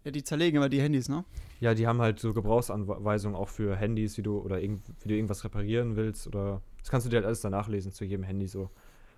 Ja, 0.04 0.10
die 0.10 0.22
zerlegen 0.22 0.56
immer 0.58 0.68
die 0.68 0.80
Handys, 0.80 1.08
ne? 1.08 1.24
Ja, 1.60 1.74
die 1.74 1.86
haben 1.86 2.00
halt 2.00 2.20
so 2.20 2.32
Gebrauchsanweisungen 2.32 3.36
auch 3.36 3.48
für 3.48 3.76
Handys, 3.76 4.16
wie 4.16 4.22
du 4.22 4.38
oder 4.38 4.60
irgend, 4.60 4.82
wie 5.02 5.08
du 5.08 5.14
irgendwas 5.14 5.42
reparieren 5.44 5.96
willst 5.96 6.26
oder 6.26 6.62
das 6.78 6.90
kannst 6.90 7.06
du 7.06 7.10
dir 7.10 7.16
halt 7.16 7.26
alles 7.26 7.40
danach 7.40 7.66
lesen 7.68 7.90
zu 7.90 8.04
jedem 8.04 8.22
Handy 8.22 8.46
so. 8.46 8.70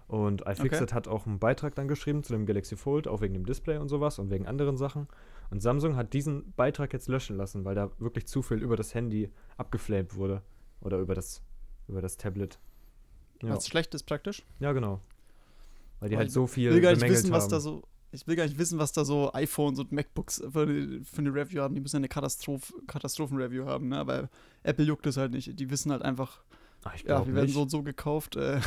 Und 0.08 0.40
iFixit 0.46 0.94
hat 0.94 1.06
auch 1.06 1.26
einen 1.26 1.38
Beitrag 1.38 1.74
dann 1.74 1.86
geschrieben 1.86 2.22
zu 2.22 2.32
dem 2.32 2.46
Galaxy 2.46 2.76
Fold, 2.76 3.06
auch 3.06 3.20
wegen 3.20 3.34
dem 3.34 3.44
Display 3.44 3.76
und 3.76 3.88
sowas 3.88 4.18
und 4.18 4.30
wegen 4.30 4.46
anderen 4.46 4.76
Sachen. 4.78 5.06
Und 5.50 5.60
Samsung 5.62 5.96
hat 5.96 6.14
diesen 6.14 6.52
Beitrag 6.52 6.92
jetzt 6.94 7.08
löschen 7.08 7.36
lassen, 7.36 7.64
weil 7.66 7.74
da 7.74 7.90
wirklich 7.98 8.26
zu 8.26 8.40
viel 8.42 8.58
über 8.62 8.76
das 8.76 8.94
Handy 8.94 9.30
abgeflamed 9.58 10.14
wurde 10.16 10.42
oder 10.80 10.98
über 10.98 11.14
das 11.14 11.42
über 11.88 12.00
das 12.02 12.16
Tablet. 12.16 12.58
Ja, 13.42 13.50
Was 13.50 13.66
schlecht 13.68 13.94
ist 13.94 14.04
praktisch. 14.04 14.44
ja 14.60 14.72
genau. 14.72 15.00
Weil 16.00 16.08
die 16.10 16.14
Aber 16.16 16.22
halt 16.22 16.32
so 16.32 16.44
Ich 16.44 16.50
viel 16.52 16.72
will 16.72 16.80
gar 16.80 16.92
nicht 16.92 17.02
wissen, 17.08 17.30
was 17.30 17.44
haben. 17.44 17.50
da 17.50 17.60
so. 17.60 17.82
Ich 18.10 18.26
will 18.26 18.36
gar 18.36 18.44
nicht 18.44 18.58
wissen, 18.58 18.78
was 18.78 18.92
da 18.92 19.04
so 19.04 19.32
iPhones 19.34 19.78
und 19.78 19.92
MacBooks 19.92 20.42
für 20.50 20.62
eine, 20.62 21.04
für 21.04 21.18
eine 21.18 21.34
Review 21.34 21.60
haben. 21.60 21.74
Die 21.74 21.80
müssen 21.82 21.96
ja 21.96 21.98
eine 21.98 22.08
Katastroph 22.08 22.72
Katastrophen-Review 22.86 23.66
haben, 23.66 23.88
ne? 23.88 23.98
Aber 23.98 24.30
Apple 24.62 24.86
juckt 24.86 25.06
es 25.06 25.18
halt 25.18 25.32
nicht. 25.32 25.58
Die 25.60 25.70
wissen 25.70 25.92
halt 25.92 26.00
einfach, 26.02 26.40
Ach, 26.84 26.94
ich 26.94 27.02
ja, 27.02 27.26
wir 27.26 27.34
werden 27.34 27.46
nicht. 27.46 27.54
so 27.54 27.62
und 27.62 27.70
so 27.70 27.82
gekauft. 27.82 28.36
Äh, 28.36 28.60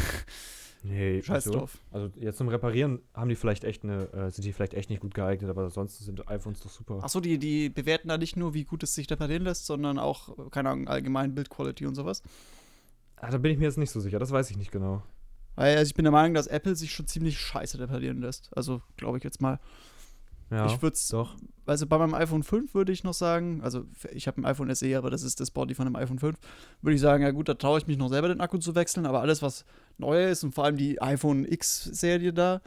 Nee, 0.84 1.22
scheiß 1.22 1.46
wieso? 1.46 1.60
drauf. 1.60 1.78
Also 1.92 2.10
jetzt 2.20 2.38
zum 2.38 2.48
Reparieren 2.48 3.02
haben 3.14 3.30
die 3.30 3.36
vielleicht 3.36 3.64
echt 3.64 3.84
eine, 3.84 4.12
äh, 4.14 4.32
sind 4.32 4.46
die 4.46 4.54
vielleicht 4.54 4.74
echt 4.74 4.90
nicht 4.90 5.02
gut 5.02 5.14
geeignet, 5.14 5.50
aber 5.50 5.64
ansonsten 5.64 6.04
sind 6.04 6.28
iPhones 6.28 6.60
doch 6.62 6.72
super. 6.72 7.04
Achso, 7.04 7.20
die, 7.20 7.38
die 7.38 7.70
bewerten 7.70 8.08
da 8.08 8.18
nicht 8.18 8.36
nur, 8.36 8.54
wie 8.54 8.64
gut 8.64 8.82
es 8.84 8.96
sich 8.96 9.10
reparieren 9.10 9.44
lässt, 9.44 9.68
sondern 9.68 10.00
auch, 10.00 10.50
keine 10.50 10.70
Ahnung, 10.70 10.88
allgemein 10.88 11.36
Bildquality 11.36 11.86
und 11.86 11.96
sowas. 11.96 12.24
Ah, 13.18 13.30
da 13.30 13.38
bin 13.38 13.52
ich 13.52 13.60
mir 13.60 13.66
jetzt 13.66 13.78
nicht 13.78 13.92
so 13.92 14.00
sicher, 14.00 14.18
das 14.18 14.32
weiß 14.32 14.50
ich 14.50 14.58
nicht 14.58 14.72
genau. 14.72 15.04
Weil 15.56 15.78
also 15.78 15.90
ich 15.90 15.96
bin 15.96 16.06
der 16.06 16.12
Meinung, 16.12 16.34
dass 16.34 16.48
Apple 16.48 16.76
sich 16.76 16.92
schon 16.92 17.06
ziemlich 17.06 17.38
scheiße 17.38 17.78
reparieren 17.78 18.20
lässt. 18.22 18.50
Also 18.56 18.82
glaube 18.98 19.18
ich 19.18 19.24
jetzt 19.24 19.42
mal. 19.42 19.60
Ja, 20.52 20.66
ich 20.66 20.82
würde 20.82 20.96
es, 20.96 21.08
doch. 21.08 21.38
also 21.66 21.88
bei 21.88 21.98
meinem 21.98 22.14
iPhone 22.14 22.44
5 22.44 22.74
würde 22.74 22.92
ich 22.92 23.06
noch 23.06 23.14
sagen, 23.14 23.62
also 23.64 23.86
ich 24.12 24.28
habe 24.28 24.42
ein 24.42 24.46
iPhone 24.46 24.74
SE, 24.76 24.98
aber 24.98 25.10
das 25.10 25.24
ist 25.24 25.40
das 25.40 25.50
Body 25.50 25.74
von 25.74 25.88
einem 25.88 25.96
iPhone 25.96 26.20
5, 26.20 26.38
würde 26.82 26.96
ich 26.96 27.00
sagen, 27.00 27.24
ja 27.24 27.32
gut, 27.32 27.48
da 27.48 27.54
traue 27.54 27.80
ich 27.80 27.88
mich 27.88 27.98
noch 27.98 28.10
selber 28.10 28.28
den 28.28 28.42
Akku 28.42 28.58
zu 28.58 28.76
wechseln, 28.76 29.06
aber 29.06 29.22
alles, 29.22 29.42
was 29.42 29.64
neu 29.98 30.30
ist 30.30 30.44
und 30.44 30.54
vor 30.54 30.66
allem 30.66 30.76
die 30.76 31.02
iPhone 31.02 31.46
X-Serie 31.46 32.34
da, 32.34 32.62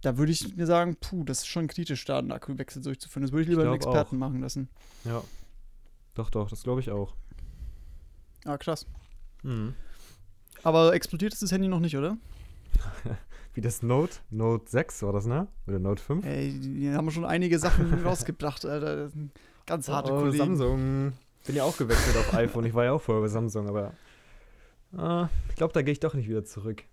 da 0.00 0.18
würde 0.18 0.32
ich 0.32 0.56
mir 0.56 0.66
sagen, 0.66 0.96
puh, 0.96 1.22
das 1.22 1.40
ist 1.40 1.46
schon 1.46 1.68
kritisch, 1.68 2.04
da 2.04 2.18
einen 2.18 2.32
Akkuwechsel 2.32 2.82
durchzuführen. 2.82 3.22
Das 3.22 3.32
würde 3.32 3.42
ich 3.42 3.48
lieber 3.48 3.62
einen 3.62 3.78
glaub 3.78 3.94
Experten 3.94 4.18
machen 4.18 4.40
lassen. 4.40 4.68
Ja. 5.04 5.22
Doch, 6.14 6.30
doch, 6.30 6.48
das 6.50 6.62
glaube 6.62 6.80
ich 6.80 6.90
auch. 6.90 7.14
Ah, 8.44 8.56
krass. 8.56 8.86
Mhm. 9.42 9.74
Aber 10.62 10.94
explodiert 10.94 11.32
ist 11.32 11.42
das 11.42 11.52
Handy 11.52 11.68
noch 11.68 11.80
nicht, 11.80 11.96
oder? 11.96 12.16
Wie 13.52 13.60
das 13.60 13.82
Note, 13.82 14.18
Note 14.30 14.70
6 14.70 15.02
war 15.02 15.12
das, 15.12 15.26
ne? 15.26 15.48
Oder 15.66 15.78
Note 15.78 16.02
5? 16.02 16.24
Ey, 16.24 16.52
die 16.60 16.90
haben 16.92 17.10
schon 17.10 17.24
einige 17.24 17.58
Sachen 17.58 17.92
rausgebracht, 18.04 18.64
Alter. 18.64 19.10
Ganz 19.66 19.88
harte 19.88 20.12
oh, 20.12 20.20
Kollegen. 20.20 20.38
Samsung. 20.38 21.12
Bin 21.46 21.56
ja 21.56 21.64
auch 21.64 21.76
gewechselt 21.76 22.16
auf 22.16 22.32
iPhone. 22.34 22.64
Ich 22.64 22.74
war 22.74 22.84
ja 22.84 22.92
auch 22.92 23.00
vorher 23.02 23.22
bei 23.22 23.28
Samsung, 23.28 23.68
aber 23.68 23.92
ah, 24.96 25.28
ich 25.48 25.56
glaube, 25.56 25.72
da 25.72 25.82
gehe 25.82 25.92
ich 25.92 26.00
doch 26.00 26.14
nicht 26.14 26.28
wieder 26.28 26.44
zurück. 26.44 26.84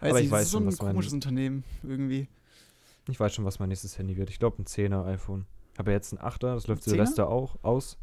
Weiß 0.00 0.10
aber 0.10 0.20
ich 0.20 0.26
das 0.26 0.32
weiß 0.32 0.44
ist 0.46 0.50
so 0.50 0.58
schon, 0.58 0.64
ein 0.64 0.72
was 0.72 0.82
mein- 0.82 0.92
komisches 0.92 1.12
Unternehmen 1.12 1.64
irgendwie. 1.82 2.28
Ich 3.08 3.18
weiß 3.18 3.34
schon, 3.34 3.44
was 3.46 3.58
mein 3.58 3.70
nächstes 3.70 3.96
Handy 3.98 4.16
wird. 4.18 4.28
Ich 4.28 4.38
glaube, 4.38 4.60
ein 4.62 4.66
10er 4.66 5.06
iPhone. 5.06 5.46
Ich 5.72 5.78
habe 5.78 5.92
ja 5.92 5.96
jetzt 5.96 6.12
ein 6.12 6.18
8er, 6.18 6.54
das 6.54 6.66
läuft 6.66 6.82
Ein 6.82 6.84
10er? 6.84 6.90
Silvester 6.90 7.28
auch 7.28 7.56
aus. 7.62 7.96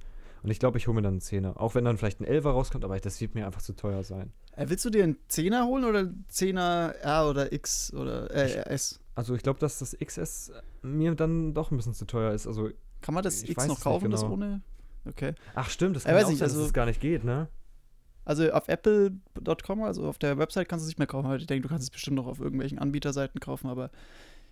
Und 0.45 0.51
ich 0.51 0.59
glaube, 0.59 0.77
ich 0.77 0.85
hole 0.87 0.93
mir 0.93 1.01
dann 1.01 1.15
einen 1.15 1.21
10er. 1.21 1.57
Auch 1.57 1.73
wenn 1.73 1.83
dann 1.85 1.97
vielleicht 1.97 2.21
ein 2.21 2.25
11er 2.27 2.51
rauskommt, 2.51 2.85
aber 2.85 2.99
das 2.99 3.19
wird 3.19 3.33
mir 3.33 3.47
einfach 3.47 3.63
zu 3.63 3.73
teuer 3.75 4.03
sein. 4.03 4.31
Äh, 4.55 4.69
willst 4.69 4.85
du 4.85 4.91
dir 4.91 5.03
einen 5.03 5.17
10er 5.27 5.65
holen 5.65 5.83
oder 5.85 5.99
einen 5.99 6.25
10er 6.31 6.91
R 6.99 7.27
oder 7.27 7.51
X 7.51 7.91
oder 7.95 8.29
äh, 8.29 8.63
S? 8.69 8.99
Also 9.15 9.33
ich 9.33 9.41
glaube, 9.41 9.59
dass 9.59 9.79
das 9.79 9.97
XS 9.97 10.51
mir 10.83 11.15
dann 11.15 11.55
doch 11.55 11.71
ein 11.71 11.77
bisschen 11.77 11.95
zu 11.95 12.05
teuer 12.05 12.31
ist. 12.31 12.45
Also, 12.45 12.69
Kann 13.01 13.15
man 13.15 13.23
das 13.23 13.41
Ich 13.41 13.49
X 13.49 13.65
noch 13.65 13.81
kaufen, 13.81 14.11
das 14.11 14.21
genau. 14.21 14.33
ohne? 14.33 14.61
Okay. 15.07 15.33
ach 15.55 15.69
stimmt, 15.71 15.95
das 15.95 16.03
Ja, 16.03 16.09
kann 16.11 16.15
ja, 16.15 16.19
weiß 16.19 16.25
auch 16.25 16.29
nicht, 16.29 16.39
sein, 16.39 16.45
also- 16.49 16.59
dass 16.59 16.67
es 16.67 16.73
gar 16.73 16.85
nicht 16.85 17.01
geht, 17.01 17.23
ne? 17.23 17.47
Also 18.23 18.51
auf 18.51 18.67
apple.com, 18.67 19.81
also 19.83 20.07
auf 20.07 20.17
der 20.19 20.37
Website 20.37 20.69
kannst 20.69 20.83
du 20.83 20.85
es 20.85 20.89
nicht 20.89 20.97
mehr 20.99 21.07
kaufen, 21.07 21.25
aber 21.25 21.37
ich 21.37 21.47
denke, 21.47 21.63
du 21.63 21.69
kannst 21.69 21.83
es 21.85 21.89
bestimmt 21.91 22.17
noch 22.17 22.27
auf 22.27 22.39
irgendwelchen 22.39 22.77
Anbieterseiten 22.77 23.39
kaufen, 23.39 23.67
aber 23.67 23.89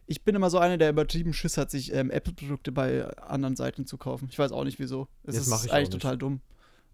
ich 0.06 0.24
bin 0.24 0.36
immer 0.36 0.50
so 0.50 0.58
einer, 0.60 0.78
der 0.78 0.90
übertrieben 0.90 1.34
Schiss 1.34 1.58
hat, 1.58 1.72
sich 1.72 1.94
ähm, 1.94 2.12
Apple-Produkte 2.12 2.72
bei 2.72 3.06
anderen 3.18 3.56
Seiten 3.56 3.86
zu 3.86 3.98
kaufen. 3.98 4.28
Ich 4.30 4.38
weiß 4.38 4.52
auch 4.52 4.64
nicht 4.64 4.80
wieso. 4.80 5.08
Es 5.24 5.38
ist 5.38 5.72
eigentlich 5.72 5.90
total 5.90 6.18
dumm. 6.18 6.42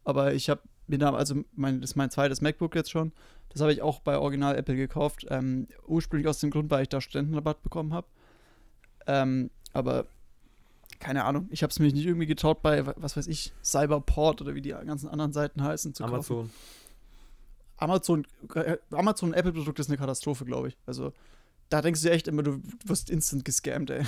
Aber 0.04 0.34
ich 0.34 0.50
habe 0.50 0.62
mir 0.88 0.98
da, 0.98 1.14
also 1.14 1.44
mein, 1.56 1.82
das 1.82 1.92
ist 1.92 1.96
mein 1.96 2.12
zweites 2.12 2.42
MacBook 2.42 2.76
jetzt 2.76 2.92
schon. 2.92 3.12
Das 3.50 3.62
habe 3.62 3.74
ich 3.74 3.82
auch 3.82 4.00
bei 4.00 4.18
Original 4.18 4.56
Apple 4.56 4.76
gekauft. 4.76 5.26
Ähm, 5.30 5.68
ursprünglich 5.88 6.28
aus 6.28 6.40
dem 6.40 6.52
Grund, 6.52 6.70
weil 6.70 6.84
ich 6.84 6.90
da 6.90 7.02
Studentenrabatt 7.02 7.64
bekommen 7.64 7.94
habe. 7.94 8.08
Ähm, 9.08 9.50
aber 9.74 10.06
keine 11.00 11.26
Ahnung, 11.26 11.48
ich 11.50 11.64
habe 11.64 11.72
es 11.72 11.80
mich 11.80 11.94
nicht 11.94 12.06
irgendwie 12.06 12.26
getraut, 12.26 12.62
bei, 12.62 12.86
was 12.86 13.16
weiß 13.16 13.28
ich, 13.28 13.54
Cyberport 13.64 14.42
oder 14.42 14.54
wie 14.54 14.62
die 14.62 14.70
ganzen 14.70 15.08
anderen 15.08 15.34
Seiten 15.34 15.64
heißen, 15.64 15.94
zu 15.94 16.04
kaufen. 16.04 16.14
Amazon. 16.16 16.50
Amazon, 17.78 18.28
äh, 18.56 18.78
Amazon 18.92 19.34
Apple 19.34 19.54
Produkt 19.54 19.80
ist 19.80 19.90
eine 19.90 19.98
Katastrophe, 19.98 20.46
glaube 20.46 20.68
ich. 20.68 20.78
Also 20.86 21.14
da 21.70 21.82
denkst 21.82 22.02
du 22.02 22.10
echt 22.12 22.28
immer, 22.28 22.44
du 22.44 22.62
wirst 22.86 23.10
instant 23.10 23.46
gescammt, 23.46 23.90
ey. 23.92 24.04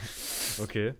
Okay. 0.62 0.94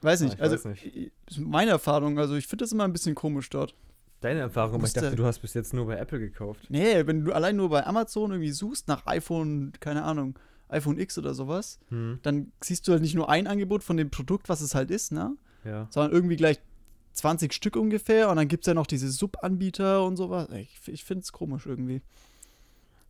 Weiß 0.00 0.20
Ja, 0.20 0.26
nicht. 0.26 0.34
ich 0.36 0.42
also 0.42 0.56
weiß 0.56 0.64
nicht. 0.64 1.12
meine 1.38 1.70
Erfahrung, 1.70 2.18
also 2.18 2.34
ich 2.34 2.46
finde 2.46 2.64
das 2.64 2.72
immer 2.72 2.84
ein 2.84 2.92
bisschen 2.92 3.14
komisch 3.14 3.48
dort. 3.50 3.74
Deine 4.20 4.40
Erfahrung, 4.40 4.76
aber 4.76 4.86
ich 4.86 4.92
dachte, 4.92 5.16
du 5.16 5.24
hast 5.24 5.40
bis 5.40 5.54
jetzt 5.54 5.74
nur 5.74 5.86
bei 5.86 5.96
Apple 5.96 6.20
gekauft. 6.20 6.66
Nee, 6.68 7.06
wenn 7.06 7.24
du 7.24 7.32
allein 7.32 7.56
nur 7.56 7.70
bei 7.70 7.84
Amazon 7.86 8.30
irgendwie 8.30 8.52
suchst 8.52 8.86
nach 8.88 9.06
iPhone, 9.06 9.72
keine 9.80 10.04
Ahnung, 10.04 10.38
iPhone 10.68 10.98
X 10.98 11.18
oder 11.18 11.34
sowas, 11.34 11.78
Hm, 11.88 12.20
dann 12.22 12.52
siehst 12.62 12.86
du 12.86 12.92
halt 12.92 13.02
nicht 13.02 13.14
nur 13.14 13.28
ein 13.28 13.46
Angebot 13.46 13.82
von 13.82 13.96
dem 13.96 14.10
Produkt, 14.10 14.48
was 14.48 14.60
es 14.60 14.74
halt 14.74 14.90
ist, 14.90 15.10
ne? 15.12 15.36
ja. 15.64 15.86
Sondern 15.90 16.12
irgendwie 16.12 16.36
gleich 16.36 16.58
20 17.14 17.52
Stück 17.52 17.76
ungefähr 17.76 18.30
und 18.30 18.36
dann 18.36 18.48
gibt 18.48 18.62
es 18.64 18.68
ja 18.68 18.74
noch 18.74 18.86
diese 18.86 19.10
Subanbieter 19.10 20.04
und 20.04 20.16
sowas. 20.16 20.48
Ich, 20.54 20.78
ich 20.86 21.04
finde 21.04 21.22
es 21.22 21.32
komisch 21.32 21.66
irgendwie. 21.66 22.00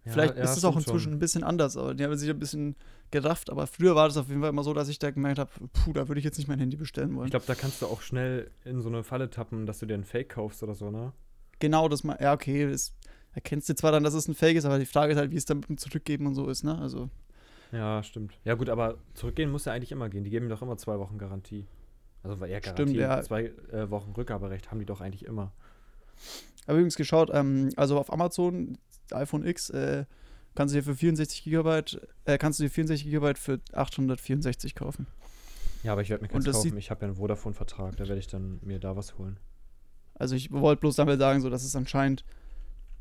Vielleicht 0.05 0.37
ja, 0.37 0.43
ist 0.43 0.57
es 0.57 0.65
auch 0.65 0.73
stimmt 0.73 0.87
inzwischen 0.87 1.05
schon. 1.05 1.13
ein 1.15 1.19
bisschen 1.21 1.45
anders, 1.45 1.77
aber 1.77 1.95
die 1.95 2.03
haben 2.05 2.17
sich 2.17 2.29
ein 2.29 2.39
bisschen 2.39 2.75
gerafft. 3.13 3.51
Aber 3.51 3.67
früher 3.69 3.95
war 3.95 4.09
das 4.09 4.17
auf 4.17 4.29
jeden 4.29 4.41
Fall 4.41 4.51
immer 4.51 4.65
so, 4.65 4.75
dass 4.75 4.89
ich 4.89 4.99
da 4.99 5.11
gemerkt 5.11 5.39
habe, 5.39 5.51
puh, 5.73 5.93
da 5.93 6.09
würde 6.09 6.19
ich 6.19 6.25
jetzt 6.25 6.39
nicht 6.39 6.49
mein 6.49 6.59
Handy 6.59 6.77
bestellen 6.77 7.15
wollen. 7.15 7.27
Ich 7.27 7.31
glaube, 7.31 7.47
da 7.47 7.55
kannst 7.55 7.81
du 7.83 7.87
auch 7.87 8.03
schnell 8.03 8.51
in 8.65 8.81
so 8.81 8.89
eine 8.89 9.05
Falle 9.05 9.31
tappen, 9.31 9.65
dass 9.67 9.79
du 9.79 9.87
dir 9.87 9.95
einen 9.95 10.05
Fake 10.05 10.31
kaufst 10.31 10.63
oder 10.63 10.75
so, 10.75 10.91
ne? 10.91 11.13
genau 11.61 11.89
das 11.89 12.03
mal, 12.03 12.19
ja, 12.21 12.33
okay, 12.33 12.69
das 12.69 12.93
erkennst 13.35 13.69
du 13.69 13.77
zwar 13.77 13.93
dann, 13.93 14.03
dass 14.03 14.15
es 14.15 14.27
ein 14.27 14.35
Fake 14.35 14.57
ist, 14.57 14.65
aber 14.65 14.81
die 14.81 14.85
Frage 14.87 15.13
ist 15.13 15.19
halt, 15.19 15.31
wie 15.31 15.37
es 15.37 15.45
dann 15.45 15.59
mit 15.59 15.69
dem 15.69 15.79
Zurückgeben 15.79 16.27
und 16.27 16.35
so 16.35 16.49
ist, 16.49 16.65
ne? 16.65 16.77
Also, 16.77 17.09
Ja, 17.71 18.03
stimmt. 18.03 18.33
Ja, 18.45 18.55
gut, 18.55 18.69
aber 18.69 18.99
zurückgehen 19.15 19.51
muss 19.53 19.65
ja 19.67 19.73
eigentlich 19.73 19.93
immer 19.93 20.09
gehen. 20.09 20.25
Die 20.25 20.31
geben 20.31 20.49
doch 20.49 20.61
immer 20.61 20.77
zwei 20.77 20.99
Wochen 20.99 21.19
Garantie. 21.19 21.67
Also 22.25 22.41
war 22.41 22.49
eher 22.49 22.59
Stimmt, 22.59 22.77
Garantie. 22.97 22.99
ja. 22.99 23.23
Zwei 23.23 23.53
äh, 23.71 23.89
Wochen 23.91 24.11
Rückgaberecht 24.13 24.73
haben 24.73 24.81
die 24.81 24.87
doch 24.87 25.01
eigentlich 25.01 25.25
immer. 25.25 25.53
habe 26.67 26.79
übrigens 26.79 26.97
geschaut, 26.97 27.31
ähm, 27.33 27.71
also 27.77 27.97
auf 27.99 28.13
Amazon, 28.13 28.77
iPhone 29.15 29.45
X, 29.45 29.71
äh, 29.71 30.05
kannst 30.55 30.75
du 30.75 30.79
dir 30.79 30.85
für 30.85 30.95
64 30.95 31.45
Gigabyte, 31.45 32.01
äh, 32.25 32.39
kannst 32.39 32.59
du 32.59 32.65
dir 32.65 32.71
64 32.71 33.05
Gigabyte 33.07 33.39
für 33.39 33.61
864 33.73 34.75
kaufen. 34.75 35.07
Ja, 35.83 35.93
aber 35.93 36.03
ich 36.03 36.11
werde 36.11 36.23
mir 36.23 36.29
keins 36.29 36.45
kaufen. 36.45 36.77
Ich 36.77 36.91
habe 36.91 37.03
ja 37.03 37.09
einen 37.09 37.17
Vodafone-Vertrag. 37.17 37.97
Da 37.97 38.07
werde 38.07 38.19
ich 38.19 38.29
dann 38.29 38.61
mir 38.63 38.79
da 38.79 38.97
was 38.97 39.19
holen. 39.19 39.39
Also 40.15 40.37
ich 40.37 40.53
wollte 40.53 40.81
bloß 40.81 40.97
damit 40.97 41.19
sagen, 41.19 41.41
so, 41.41 41.51
dass 41.51 41.65
es 41.65 41.75
anscheinend 41.75 42.25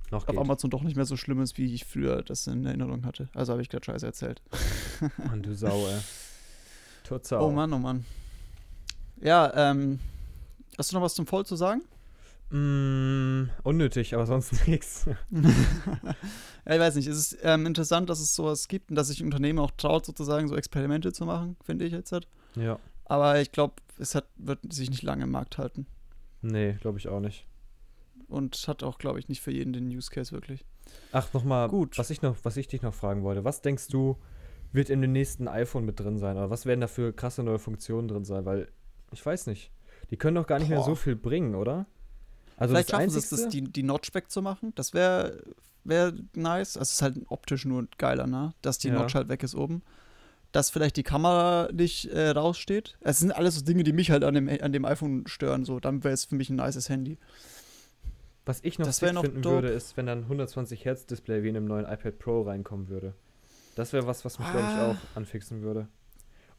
Noch 0.09 0.27
auf. 0.27 0.37
Amazon 0.37 0.71
doch 0.71 0.81
nicht 0.81 0.95
mehr 0.95 1.05
so 1.05 1.15
schlimm 1.15 1.41
ist, 1.41 1.57
wie 1.57 1.73
ich 1.73 1.85
früher 1.85 2.23
das 2.23 2.47
in 2.47 2.65
Erinnerung 2.65 3.05
hatte. 3.05 3.29
Also 3.33 3.51
habe 3.51 3.61
ich 3.61 3.69
gerade 3.69 3.85
Scheiße 3.85 4.05
erzählt. 4.05 4.41
Mann, 5.27 5.43
du 5.43 5.55
Sau, 5.55 5.87
ey. 5.87 5.99
Tot 7.03 7.27
Sau. 7.27 7.45
Oh 7.47 7.51
Mann, 7.51 7.71
oh 7.73 7.77
Mann. 7.77 8.05
Ja, 9.21 9.51
ähm, 9.55 9.99
hast 10.77 10.91
du 10.91 10.95
noch 10.95 11.03
was 11.03 11.13
zum 11.13 11.27
Voll 11.27 11.45
zu 11.45 11.55
sagen? 11.55 11.83
Mm, 12.51 13.49
unnötig, 13.63 14.13
aber 14.13 14.25
sonst 14.25 14.51
nichts. 14.67 15.05
ja, 15.31 16.73
ich 16.73 16.79
weiß 16.79 16.95
nicht. 16.95 17.07
Es 17.07 17.17
ist 17.17 17.37
ähm, 17.43 17.65
interessant, 17.65 18.09
dass 18.09 18.19
es 18.19 18.35
sowas 18.35 18.67
gibt 18.67 18.89
und 18.89 18.95
dass 18.95 19.07
sich 19.07 19.23
Unternehmen 19.23 19.59
auch 19.59 19.71
traut, 19.71 20.05
sozusagen 20.05 20.47
so 20.47 20.55
Experimente 20.55 21.13
zu 21.13 21.25
machen, 21.25 21.55
finde 21.63 21.85
ich 21.85 21.93
jetzt. 21.93 22.11
Halt. 22.11 22.27
Ja. 22.55 22.77
Aber 23.05 23.39
ich 23.39 23.51
glaube, 23.51 23.75
es 23.99 24.15
hat, 24.15 24.27
wird 24.35 24.59
sich 24.71 24.89
nicht 24.89 25.03
lange 25.03 25.23
im 25.23 25.31
Markt 25.31 25.57
halten. 25.57 25.87
Nee, 26.41 26.73
glaube 26.81 26.97
ich 26.97 27.07
auch 27.07 27.19
nicht. 27.19 27.47
Und 28.27 28.55
hat 28.67 28.83
auch, 28.83 28.97
glaube 28.97 29.19
ich, 29.19 29.29
nicht 29.29 29.41
für 29.41 29.51
jeden 29.51 29.73
den 29.73 29.87
Use 29.87 30.09
Case 30.09 30.31
wirklich. 30.31 30.65
Ach, 31.11 31.31
nochmal, 31.33 31.69
was 31.71 32.09
ich 32.09 32.21
noch, 32.21 32.37
was 32.43 32.57
ich 32.57 32.67
dich 32.67 32.81
noch 32.81 32.93
fragen 32.93 33.23
wollte. 33.23 33.43
Was 33.43 33.61
denkst 33.61 33.87
du, 33.87 34.17
wird 34.73 34.89
in 34.89 35.01
dem 35.01 35.11
nächsten 35.11 35.47
iPhone 35.47 35.85
mit 35.85 35.99
drin 35.99 36.17
sein? 36.17 36.37
Oder 36.37 36.49
was 36.49 36.65
werden 36.65 36.81
da 36.81 36.87
für 36.87 37.13
krasse 37.13 37.43
neue 37.43 37.59
Funktionen 37.59 38.07
drin 38.07 38.25
sein? 38.25 38.45
Weil, 38.45 38.69
ich 39.11 39.25
weiß 39.25 39.47
nicht. 39.47 39.71
Die 40.09 40.17
können 40.17 40.35
doch 40.35 40.47
gar 40.47 40.59
nicht 40.59 40.69
Boah. 40.69 40.75
mehr 40.75 40.83
so 40.83 40.95
viel 40.95 41.15
bringen, 41.15 41.55
oder? 41.55 41.85
Also 42.61 42.75
Vielleicht 42.75 42.89
das 42.89 42.99
schaffen 42.99 43.09
sie 43.09 43.17
es, 43.17 43.29
das, 43.29 43.47
die, 43.49 43.63
die 43.63 43.81
Notch 43.81 44.13
wegzumachen. 44.13 44.71
Das 44.75 44.93
wäre 44.93 45.41
wär 45.83 46.13
nice. 46.35 46.77
Also 46.77 46.89
es 46.89 46.93
ist 46.93 47.01
halt 47.01 47.15
optisch 47.27 47.65
nur 47.65 47.87
geiler, 47.97 48.27
ne? 48.27 48.53
Dass 48.61 48.77
die 48.77 48.89
ja. 48.89 48.93
Notch 48.93 49.15
halt 49.15 49.29
weg 49.29 49.41
ist 49.41 49.55
oben. 49.55 49.81
Dass 50.51 50.69
vielleicht 50.69 50.95
die 50.95 51.01
Kamera 51.01 51.69
nicht 51.73 52.05
äh, 52.11 52.29
raussteht. 52.29 52.99
Es 52.99 53.17
sind 53.17 53.31
alles 53.31 53.55
so 53.55 53.61
Dinge, 53.61 53.83
die 53.83 53.93
mich 53.93 54.11
halt 54.11 54.23
an 54.23 54.35
dem, 54.35 54.47
an 54.47 54.71
dem 54.71 54.85
iPhone 54.85 55.23
stören. 55.25 55.65
So, 55.65 55.79
dann 55.79 56.03
wäre 56.03 56.13
es 56.13 56.25
für 56.25 56.35
mich 56.35 56.51
ein 56.51 56.57
nices 56.57 56.87
Handy. 56.87 57.17
Was 58.45 58.59
ich 58.61 58.77
noch, 58.77 58.85
noch 58.85 59.21
finden 59.23 59.41
dope. 59.41 59.55
würde, 59.55 59.69
ist, 59.69 59.97
wenn 59.97 60.05
dann 60.05 60.19
120 60.19 60.85
Hertz 60.85 61.07
Display 61.07 61.41
wie 61.41 61.49
in 61.49 61.57
einem 61.57 61.65
neuen 61.65 61.85
iPad 61.85 62.19
Pro 62.19 62.43
reinkommen 62.43 62.89
würde. 62.89 63.15
Das 63.75 63.91
wäre 63.91 64.05
was, 64.05 64.23
was 64.23 64.37
mich, 64.37 64.47
ah. 64.49 64.51
glaube 64.51 64.67
ich, 64.67 64.77
auch 64.77 65.17
anfixen 65.17 65.63
würde. 65.63 65.87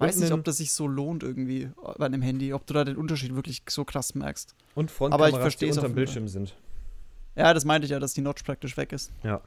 Weiß 0.02 0.16
nicht, 0.16 0.32
ob 0.32 0.44
das 0.44 0.58
sich 0.58 0.72
so 0.72 0.86
lohnt 0.86 1.22
irgendwie 1.22 1.70
bei 1.98 2.06
einem 2.06 2.22
Handy, 2.22 2.52
ob 2.52 2.66
du 2.66 2.74
da 2.74 2.84
den 2.84 2.96
Unterschied 2.96 3.34
wirklich 3.34 3.62
so 3.68 3.84
krass 3.84 4.14
merkst. 4.14 4.54
Und 4.74 4.90
Frontkameras, 4.90 5.34
Aber 5.34 5.46
ich 5.46 5.56
die 5.56 5.70
unterm 5.70 5.94
Bildschirm 5.94 6.28
sind. 6.28 6.54
Ja, 7.34 7.54
das 7.54 7.64
meinte 7.64 7.86
ich 7.86 7.90
ja, 7.90 7.98
dass 7.98 8.12
die 8.14 8.20
Notch 8.20 8.42
praktisch 8.42 8.76
weg 8.76 8.92
ist. 8.92 9.10
Ja. 9.22 9.40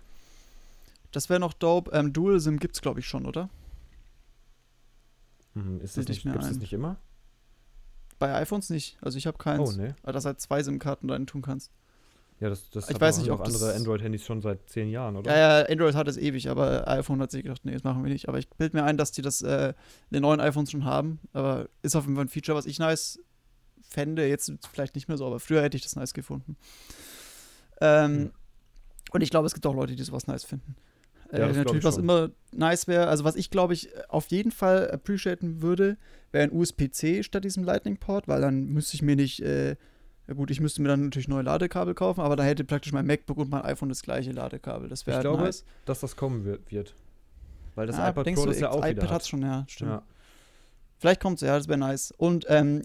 Das 1.12 1.30
wäre 1.30 1.40
noch 1.40 1.54
dope. 1.54 1.92
Ähm, 1.92 2.14
Dual 2.14 2.40
SIM 2.40 2.60
gibt's 2.60 2.82
glaube 2.82 3.00
ich 3.00 3.08
schon, 3.08 3.26
oder? 3.26 3.50
Hm, 5.54 5.80
ist 5.82 5.98
das 5.98 6.08
nicht, 6.08 6.24
gibt's 6.24 6.48
das 6.48 6.58
nicht 6.58 6.74
immer? 6.74 6.98
Bei 8.20 8.34
iPhones 8.36 8.70
nicht. 8.70 8.98
Also 9.02 9.18
ich 9.18 9.28
habe 9.28 9.38
keins. 9.38 9.76
Oh, 9.76 9.78
nee. 9.78 9.94
Aber 10.04 10.14
dass 10.14 10.26
halt 10.26 10.42
zwei 10.42 10.62
SIM-Karten 10.64 11.10
rein 11.10 11.28
tun 11.28 11.42
kannst. 11.42 11.72
Ja, 12.42 12.50
das, 12.50 12.70
das 12.70 12.90
ich 12.90 13.00
weiß 13.00 13.20
nicht, 13.20 13.32
auch 13.32 13.40
andere 13.40 13.74
Android-Handys 13.74 14.26
schon 14.26 14.42
seit 14.42 14.70
zehn 14.70 14.90
Jahren, 14.90 15.16
oder? 15.16 15.32
Ja, 15.32 15.60
ja, 15.62 15.66
Android 15.68 15.96
hat 15.96 16.08
es 16.10 16.18
ewig, 16.18 16.50
aber 16.50 16.86
iPhone 16.88 17.22
hat 17.22 17.32
sich 17.32 17.44
gedacht, 17.44 17.64
nee, 17.64 17.72
das 17.72 17.84
machen 17.84 18.04
wir 18.04 18.12
nicht. 18.12 18.28
Aber 18.28 18.38
ich 18.38 18.50
bilde 18.50 18.76
mir 18.76 18.84
ein, 18.84 18.98
dass 18.98 19.14
die 19.14 19.22
das 19.22 19.42
äh, 19.42 19.70
in 19.70 20.16
den 20.16 20.22
neuen 20.22 20.42
iPhones 20.42 20.72
schon 20.72 20.84
haben. 20.84 21.20
Aber 21.32 21.70
ist 21.82 21.96
auf 21.96 22.04
jeden 22.04 22.16
Fall 22.16 22.26
ein 22.26 22.30
Feature, 22.30 22.58
was 22.58 22.66
ich 22.66 22.78
nice 22.78 23.20
fände. 23.82 24.28
Jetzt 24.28 24.52
vielleicht 24.72 24.96
nicht 24.96 25.08
mehr 25.08 25.18
so, 25.18 25.26
aber 25.26 25.40
früher 25.40 25.62
hätte 25.62 25.78
ich 25.78 25.84
das 25.84 25.96
nice 25.96 26.14
gefunden. 26.14 26.58
Ähm, 27.80 28.16
hm. 28.16 28.32
Und 29.12 29.22
ich 29.22 29.30
glaube, 29.30 29.48
es 29.48 29.54
gibt 29.54 29.66
auch 29.66 29.76
Leute, 29.76 29.96
die 29.96 30.04
sowas 30.04 30.28
nice 30.28 30.44
finden. 30.44 30.76
Äh, 31.32 31.40
ja, 31.40 31.48
natürlich, 31.48 31.84
was 31.84 31.98
immer 31.98 32.32
nice 32.52 32.88
wäre, 32.88 33.08
also 33.08 33.24
was 33.24 33.36
ich 33.36 33.50
glaube 33.50 33.74
ich 33.74 33.90
auf 34.10 34.28
jeden 34.28 34.52
Fall 34.52 34.92
appreciaten 34.92 35.62
würde, 35.62 35.98
wäre 36.32 36.44
ein 36.44 36.52
USB-C 36.52 37.24
statt 37.24 37.44
diesem 37.44 37.64
Lightning-Port, 37.64 38.28
weil 38.28 38.42
dann 38.42 38.66
müsste 38.66 38.96
ich 38.96 39.02
mir 39.02 39.16
nicht 39.16 39.40
äh, 39.42 39.76
ja 40.28 40.34
gut, 40.34 40.50
ich 40.50 40.60
müsste 40.60 40.82
mir 40.82 40.88
dann 40.88 41.06
natürlich 41.06 41.28
neue 41.28 41.44
Ladekabel 41.44 41.94
kaufen, 41.94 42.22
aber 42.22 42.36
da 42.36 42.44
hätte 42.44 42.64
praktisch 42.64 42.92
mein 42.94 43.06
MacBook 43.06 43.38
und 43.38 43.50
mein 43.50 43.64
iPhone 43.64 43.90
das 43.90 44.02
gleiche 44.02 44.32
Ladekabel. 44.32 44.90
Das 44.90 45.06
wäre 45.06 45.16
Ich 45.16 45.18
halt 45.18 45.24
glaube, 45.26 45.44
nice. 45.44 45.66
dass 45.86 46.00
das 46.00 46.16
kommen 46.16 46.46
wird. 46.46 46.96
Weil 47.76 47.88
das 47.88 47.98
ja, 47.98 48.10
iPad 48.10 48.34
Pro 48.34 48.46
das 48.46 48.60
ja 48.60 48.72
auch 48.72 48.86
iPad 48.86 49.12
hat 49.12 49.28
schon, 49.28 49.42
ja, 49.42 49.66
stimmt. 49.68 49.92
Ja. 49.92 50.04
Vielleicht 50.98 51.22
kommt 51.22 51.42
es, 51.42 51.48
ja, 51.48 51.58
das 51.58 51.68
wäre 51.68 51.78
nice. 51.78 52.12
Und 52.18 52.46
ähm, 52.50 52.84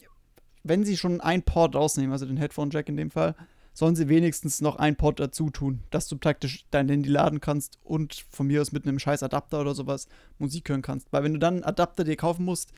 wenn 0.65 0.85
sie 0.85 0.97
schon 0.97 1.21
einen 1.21 1.43
Port 1.43 1.75
rausnehmen, 1.75 2.13
also 2.13 2.27
den 2.27 2.37
Headphone-Jack 2.37 2.89
in 2.89 2.97
dem 2.97 3.11
Fall, 3.11 3.35
sollen 3.73 3.97
sie 3.97 4.09
wenigstens 4.09 4.61
noch 4.61 4.77
einen 4.77 4.97
Port 4.97 5.21
dazu 5.21 5.49
tun, 5.49 5.81
dass 5.91 6.09
du 6.09 6.19
praktisch 6.19 6.67
dein 6.71 6.89
Handy 6.89 7.09
laden 7.09 7.41
kannst 7.41 7.79
und 7.83 8.27
von 8.31 8.49
mir 8.49 8.61
aus 8.61 8.73
mit 8.73 8.87
einem 8.87 8.99
scheiß 8.99 9.23
Adapter 9.23 9.61
oder 9.61 9.75
sowas 9.75 10.09
Musik 10.39 10.69
hören 10.69 10.83
kannst. 10.83 11.13
Weil 11.13 11.23
wenn 11.23 11.33
du 11.35 11.39
dann 11.39 11.55
einen 11.55 11.65
Adapter 11.65 12.05
dir 12.05 12.17
kaufen 12.17 12.45
musst, 12.45 12.73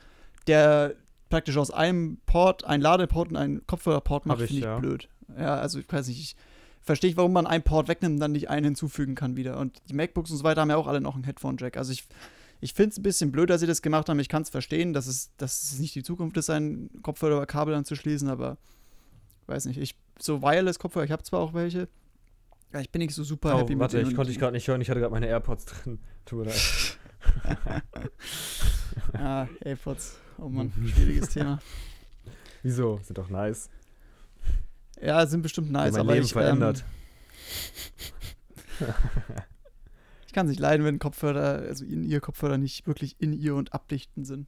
der 0.47 0.95
praktisch 1.33 1.57
aus 1.57 1.71
einem 1.71 2.19
Port 2.27 2.63
einen 2.63 2.83
Ladeport 2.83 3.29
und 3.29 3.37
einen 3.37 3.65
Kopfhörerport 3.65 4.27
macht, 4.27 4.37
finde 4.37 4.53
ich 4.53 4.59
ja. 4.59 4.77
blöd. 4.77 5.09
Ja, 5.35 5.55
also 5.55 5.79
ich 5.79 5.91
weiß 5.91 6.07
nicht, 6.07 6.19
ich 6.19 6.35
verstehe, 6.79 7.17
warum 7.17 7.33
man 7.33 7.47
einen 7.47 7.63
Port 7.63 7.87
wegnimmt 7.87 8.13
und 8.13 8.19
dann 8.19 8.33
nicht 8.33 8.51
einen 8.51 8.65
hinzufügen 8.65 9.15
kann 9.15 9.35
wieder. 9.35 9.57
Und 9.57 9.81
die 9.89 9.95
MacBooks 9.95 10.29
und 10.29 10.37
so 10.37 10.43
weiter 10.43 10.61
haben 10.61 10.69
ja 10.69 10.77
auch 10.77 10.85
alle 10.85 11.01
noch 11.01 11.15
einen 11.15 11.23
Headphone-Jack. 11.23 11.75
Also 11.75 11.91
ich, 11.91 12.03
ich 12.61 12.75
finde 12.75 12.91
es 12.91 12.99
ein 12.99 13.01
bisschen 13.01 13.31
blöd, 13.31 13.49
dass 13.49 13.61
sie 13.61 13.65
das 13.65 13.81
gemacht 13.81 14.09
haben. 14.09 14.19
Ich 14.19 14.29
kann 14.29 14.43
es 14.43 14.51
verstehen, 14.51 14.93
dass 14.93 15.07
es, 15.07 15.31
dass 15.37 15.71
es 15.71 15.79
nicht 15.79 15.95
die 15.95 16.03
Zukunft 16.03 16.37
ist, 16.37 16.51
einen 16.51 17.01
Kopfhörer 17.01 17.37
oder 17.37 17.47
Kabel 17.47 17.73
anzuschließen, 17.73 18.29
aber 18.29 18.59
weiß 19.47 19.65
nicht. 19.65 19.79
Ich, 19.79 19.95
so 20.19 20.43
Wireless-Kopfhörer, 20.43 21.05
ich 21.05 21.11
habe 21.11 21.23
zwar 21.23 21.39
auch 21.39 21.55
welche, 21.55 21.87
ja, 22.73 22.79
ich 22.79 22.91
bin 22.91 22.99
nicht 22.99 23.15
so 23.15 23.23
super 23.23 23.55
oh, 23.55 23.57
happy 23.57 23.79
warte, 23.79 23.97
mit 23.97 24.03
denen. 24.03 24.11
ich 24.11 24.15
konnte 24.15 24.29
dich 24.29 24.39
gerade 24.39 24.53
nicht 24.53 24.67
hören, 24.67 24.81
ich 24.81 24.89
hatte 24.91 24.99
gerade 24.99 25.11
meine 25.11 25.25
AirPods 25.25 25.65
drin. 25.65 25.97
Tut 26.25 26.45
mir 26.45 26.45
leid. 26.45 26.97
ah, 29.13 29.47
AirPods. 29.61 30.19
Oh 30.37 30.49
Mann, 30.49 30.71
schwieriges 30.85 31.29
Thema. 31.29 31.59
Wieso? 32.63 32.99
Sind 33.03 33.17
doch 33.17 33.29
nice. 33.29 33.69
Ja, 35.01 35.25
sind 35.25 35.41
bestimmt 35.41 35.71
nice, 35.71 35.93
mein 35.93 36.01
aber 36.01 36.13
Leben 36.13 36.25
ich, 36.25 36.31
verändert. 36.31 36.85
Ähm, 38.79 38.87
ich 40.27 40.33
kann 40.33 40.45
es 40.45 40.51
nicht 40.51 40.59
leiden, 40.59 40.85
wenn 40.85 40.99
Kopfhörer, 40.99 41.63
also 41.67 41.83
in 41.83 42.03
ihr 42.03 42.21
Kopfhörer 42.21 42.57
nicht 42.57 42.87
wirklich 42.87 43.17
in 43.19 43.33
ihr 43.33 43.55
und 43.55 43.73
abdichten 43.73 44.23
sind. 44.23 44.47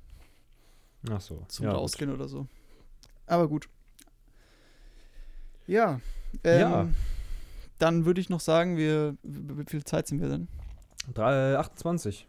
Ach 1.10 1.22
so. 1.22 1.44
Zum 1.48 1.66
ja, 1.66 1.74
Rausgehen 1.74 2.10
gut. 2.10 2.20
oder 2.20 2.28
so. 2.28 2.48
Aber 3.28 3.48
gut. 3.48 3.70
Ja. 5.68 6.00
Ähm, 6.44 6.60
ja. 6.60 6.88
Dann 7.78 8.06
würde 8.06 8.22
ich 8.22 8.30
noch 8.30 8.40
sagen, 8.40 8.78
wir, 8.78 9.18
wie 9.24 9.66
viel 9.66 9.84
Zeit 9.84 10.08
sind 10.08 10.22
wir 10.22 10.30
denn? 10.30 10.48
3, 11.14 11.58
28. 11.58 12.28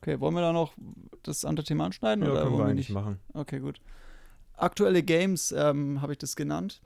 Okay, 0.00 0.20
wollen 0.20 0.34
wir 0.34 0.42
da 0.42 0.52
noch 0.52 0.74
das 1.22 1.44
andere 1.44 1.64
Thema 1.64 1.86
anschneiden? 1.86 2.24
Ja, 2.24 2.30
oder 2.30 2.42
können 2.42 2.56
wollen 2.56 2.68
wir 2.68 2.74
nicht 2.74 2.90
machen. 2.90 3.18
Okay, 3.34 3.58
gut. 3.58 3.80
Aktuelle 4.56 5.02
Games 5.02 5.52
ähm, 5.52 6.00
habe 6.02 6.12
ich 6.12 6.18
das 6.18 6.36
genannt. 6.36 6.80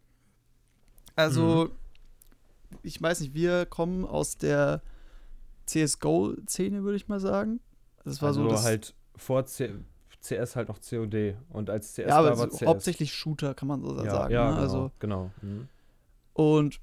Also, 1.15 1.67
mhm. 1.67 2.79
ich 2.83 3.01
weiß 3.01 3.21
nicht, 3.21 3.35
wir 3.35 3.67
kommen 3.67 4.05
aus 4.05 4.37
der 4.37 4.83
CSGO-Szene, 5.67 6.85
würde 6.85 6.97
ich 6.97 7.09
mal 7.09 7.21
sagen. 7.21 7.61
Das 8.05 8.21
war 8.21 8.29
also 8.29 8.45
so 8.45 8.49
das 8.51 8.65
halt 8.65 8.95
vor 9.17 9.45
C 9.47 9.75
CS 10.21 10.55
halt 10.55 10.69
noch 10.69 10.79
COD 10.81 11.35
und 11.51 11.69
als 11.69 11.95
CS 11.95 12.09
ja, 12.09 12.19
aber 12.19 12.39
war 12.39 12.49
CS. 12.49 12.67
hauptsächlich 12.67 13.13
Shooter, 13.13 13.55
kann 13.55 13.67
man 13.67 13.83
so 13.83 13.97
ja, 14.05 14.11
sagen. 14.11 14.33
Ja, 14.33 14.45
ne? 14.45 14.51
genau, 14.51 14.63
also, 14.63 14.91
genau. 15.01 15.31
Mhm. 15.43 15.69
Und 16.33 16.81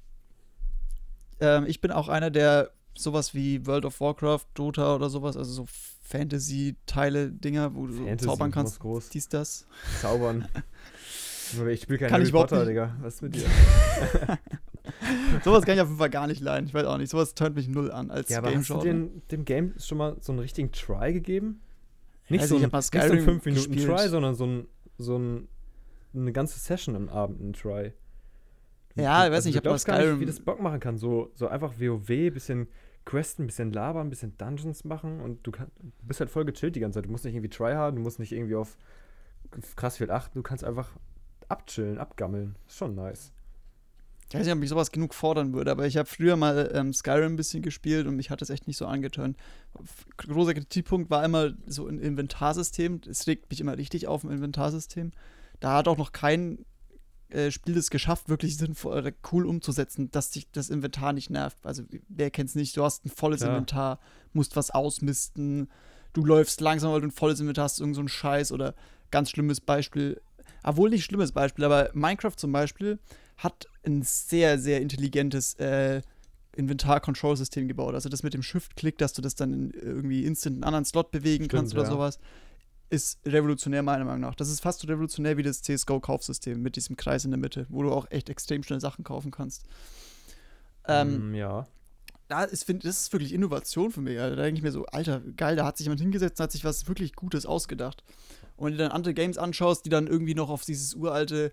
ähm, 1.40 1.64
ich 1.66 1.80
bin 1.80 1.90
auch 1.90 2.08
einer, 2.08 2.30
der 2.30 2.70
sowas 2.94 3.34
wie 3.34 3.66
World 3.66 3.86
of 3.86 4.00
Warcraft, 4.00 4.44
Dota 4.54 4.94
oder 4.94 5.08
sowas, 5.08 5.36
also 5.38 5.52
so 5.52 5.66
Fantasy-Teile, 6.10 7.30
Dinger, 7.30 7.74
wo 7.74 7.86
du 7.86 7.94
Fantasy, 7.94 8.26
zaubern 8.26 8.50
kannst. 8.50 8.80
Groß. 8.80 9.10
Dies, 9.10 9.28
das. 9.28 9.66
Zaubern. 10.00 10.48
ich 11.70 11.82
spiele 11.82 11.98
kein 11.98 12.10
kann 12.10 12.20
Harry 12.20 12.32
Potter, 12.32 12.66
Digga. 12.66 12.96
Was 13.00 13.14
ist 13.14 13.22
mit 13.22 13.36
dir? 13.36 13.44
sowas 15.44 15.64
kann 15.64 15.76
ich 15.76 15.80
auf 15.80 15.88
jeden 15.88 15.98
Fall 15.98 16.10
gar 16.10 16.26
nicht 16.26 16.40
leiden. 16.40 16.66
Ich 16.66 16.74
weiß 16.74 16.84
auch 16.86 16.98
nicht. 16.98 17.10
Sowas 17.10 17.34
turnt 17.34 17.54
mich 17.54 17.68
null 17.68 17.92
an 17.92 18.10
als 18.10 18.28
ja, 18.28 18.38
aber 18.38 18.50
Game 18.50 18.60
hast 18.60 18.70
du 18.70 18.80
den, 18.80 19.22
dem 19.30 19.44
Game 19.44 19.74
schon 19.78 19.98
mal 19.98 20.16
so 20.20 20.32
einen 20.32 20.40
richtigen 20.40 20.72
Try 20.72 21.12
gegeben? 21.12 21.60
Nicht, 22.28 22.42
also 22.42 22.58
so, 22.58 22.64
ein, 22.64 22.70
nicht 22.70 22.92
so 22.92 22.98
ein 22.98 23.20
5 23.20 23.44
Minuten 23.44 23.72
gespielt. 23.72 23.86
Try, 23.86 24.08
sondern 24.08 24.34
so 24.34 24.46
ein, 24.46 24.66
so 24.98 25.16
ein 25.16 25.48
eine 26.14 26.32
ganze 26.32 26.58
Session 26.58 26.96
am 26.96 27.08
Abend 27.08 27.40
ein 27.40 27.52
Try. 27.52 27.92
Ja, 28.96 29.24
ich 29.24 29.30
weiß 29.30 29.36
also, 29.36 29.48
nicht, 29.48 29.56
ich 29.56 29.64
habe 29.64 29.78
Skyrim. 29.78 30.10
Nicht, 30.10 30.20
wie 30.20 30.26
das 30.26 30.40
Bock 30.40 30.60
machen 30.60 30.80
kann. 30.80 30.98
So, 30.98 31.30
so 31.34 31.46
einfach 31.46 31.74
WoW, 31.78 32.06
bisschen 32.06 32.66
Questen, 33.04 33.44
ein 33.44 33.46
bisschen 33.46 33.72
labern, 33.72 34.06
ein 34.06 34.10
bisschen 34.10 34.36
Dungeons 34.36 34.84
machen 34.84 35.20
und 35.20 35.46
du, 35.46 35.50
kann, 35.50 35.70
bist 36.02 36.20
halt 36.20 36.30
voll 36.30 36.44
gechillt 36.44 36.76
die 36.76 36.80
ganze 36.80 36.98
Zeit. 36.98 37.06
Du 37.06 37.10
musst 37.10 37.24
nicht 37.24 37.34
irgendwie 37.34 37.50
tryharden, 37.50 37.96
du 37.96 38.02
musst 38.02 38.18
nicht 38.18 38.32
irgendwie 38.32 38.56
auf 38.56 38.76
krass 39.76 39.96
viel 39.96 40.10
achten, 40.10 40.38
du 40.38 40.42
kannst 40.42 40.64
einfach 40.64 40.90
abchillen, 41.48 41.98
abgammeln. 41.98 42.56
Ist 42.68 42.76
schon 42.76 42.94
nice. 42.94 43.32
Ich 44.28 44.38
weiß 44.38 44.44
nicht, 44.44 44.54
ob 44.54 44.60
mich 44.60 44.68
sowas 44.68 44.92
genug 44.92 45.12
fordern 45.12 45.52
würde, 45.54 45.72
aber 45.72 45.86
ich 45.86 45.96
habe 45.96 46.08
früher 46.08 46.36
mal 46.36 46.70
ähm, 46.72 46.92
Skyrim 46.92 47.32
ein 47.32 47.36
bisschen 47.36 47.62
gespielt 47.62 48.06
und 48.06 48.14
mich 48.14 48.30
hat 48.30 48.40
das 48.40 48.50
echt 48.50 48.68
nicht 48.68 48.76
so 48.76 48.86
angetönt. 48.86 49.36
Großer 50.18 50.54
Kritikpunkt 50.54 51.10
war 51.10 51.24
immer 51.24 51.50
so 51.66 51.88
ein 51.88 51.98
Inventarsystem. 51.98 53.00
Es 53.08 53.26
regt 53.26 53.50
mich 53.50 53.60
immer 53.60 53.76
richtig 53.76 54.06
auf 54.06 54.22
im 54.22 54.30
Inventarsystem. 54.30 55.10
Da 55.58 55.78
hat 55.78 55.88
auch 55.88 55.96
noch 55.96 56.12
kein 56.12 56.64
äh, 57.30 57.50
Spiel 57.50 57.76
es 57.76 57.90
geschafft, 57.90 58.28
wirklich 58.28 58.56
sinnvoll 58.56 58.98
oder 58.98 59.12
cool 59.32 59.46
umzusetzen, 59.46 60.10
dass 60.10 60.30
dich 60.30 60.50
das 60.50 60.70
Inventar 60.70 61.12
nicht 61.12 61.30
nervt. 61.30 61.58
Also, 61.64 61.84
wer 62.08 62.30
kennt 62.30 62.50
es 62.50 62.54
nicht? 62.54 62.76
Du 62.76 62.84
hast 62.84 63.04
ein 63.04 63.10
volles 63.10 63.40
ja. 63.40 63.48
Inventar, 63.48 64.00
musst 64.32 64.56
was 64.56 64.70
ausmisten, 64.70 65.68
du 66.12 66.24
läufst 66.24 66.60
langsam, 66.60 66.92
weil 66.92 67.00
du 67.00 67.08
ein 67.08 67.12
volles 67.12 67.40
Inventar 67.40 67.64
hast, 67.64 67.80
irgend 67.80 67.96
so 67.96 68.02
ein 68.02 68.08
Scheiß 68.08 68.52
oder 68.52 68.74
ganz 69.10 69.30
schlimmes 69.30 69.60
Beispiel. 69.60 70.20
Obwohl 70.62 70.90
nicht 70.90 71.04
schlimmes 71.04 71.32
Beispiel, 71.32 71.64
aber 71.64 71.90
Minecraft 71.94 72.36
zum 72.36 72.52
Beispiel 72.52 72.98
hat 73.38 73.66
ein 73.86 74.02
sehr, 74.02 74.58
sehr 74.58 74.82
intelligentes 74.82 75.54
äh, 75.54 76.02
Inventar-Control-System 76.56 77.68
gebaut. 77.68 77.94
Also 77.94 78.08
das 78.08 78.22
mit 78.22 78.34
dem 78.34 78.42
Shift-Klick, 78.42 78.98
dass 78.98 79.12
du 79.14 79.22
das 79.22 79.34
dann 79.34 79.52
in 79.52 79.70
irgendwie 79.70 80.24
instant 80.24 80.56
einen 80.56 80.64
anderen 80.64 80.84
Slot 80.84 81.10
bewegen 81.10 81.44
Stimmt, 81.44 81.52
kannst 81.52 81.72
oder 81.74 81.84
ja. 81.84 81.90
sowas 81.90 82.18
ist 82.90 83.20
revolutionär 83.24 83.82
meiner 83.82 84.04
Meinung 84.04 84.20
nach. 84.20 84.34
Das 84.34 84.50
ist 84.50 84.60
fast 84.60 84.80
so 84.80 84.88
revolutionär 84.88 85.36
wie 85.36 85.42
das 85.42 85.62
CSGO-Kaufsystem 85.62 86.60
mit 86.60 86.76
diesem 86.76 86.96
Kreis 86.96 87.24
in 87.24 87.30
der 87.30 87.38
Mitte, 87.38 87.66
wo 87.68 87.82
du 87.82 87.92
auch 87.92 88.10
echt 88.10 88.28
extrem 88.28 88.62
schnell 88.62 88.80
Sachen 88.80 89.04
kaufen 89.04 89.30
kannst. 89.30 89.64
Ähm, 90.86 91.30
mm, 91.30 91.34
ja. 91.34 91.66
Da 92.28 92.44
ist, 92.44 92.64
find, 92.64 92.84
das 92.84 93.02
ist 93.02 93.12
wirklich 93.12 93.32
Innovation 93.32 93.90
für 93.90 94.00
mich. 94.00 94.16
Da 94.16 94.34
denke 94.34 94.58
ich 94.58 94.62
mir 94.62 94.72
so, 94.72 94.86
Alter, 94.86 95.20
geil, 95.36 95.56
da 95.56 95.64
hat 95.64 95.76
sich 95.76 95.86
jemand 95.86 96.00
hingesetzt 96.00 96.38
und 96.38 96.44
hat 96.44 96.52
sich 96.52 96.64
was 96.64 96.86
wirklich 96.88 97.14
Gutes 97.14 97.46
ausgedacht. 97.46 98.04
Und 98.56 98.66
wenn 98.66 98.72
du 98.72 98.78
dann 98.78 98.92
andere 98.92 99.14
Games 99.14 99.38
anschaust, 99.38 99.84
die 99.84 99.90
dann 99.90 100.06
irgendwie 100.06 100.34
noch 100.34 100.50
auf 100.50 100.64
dieses 100.64 100.94
uralte 100.94 101.50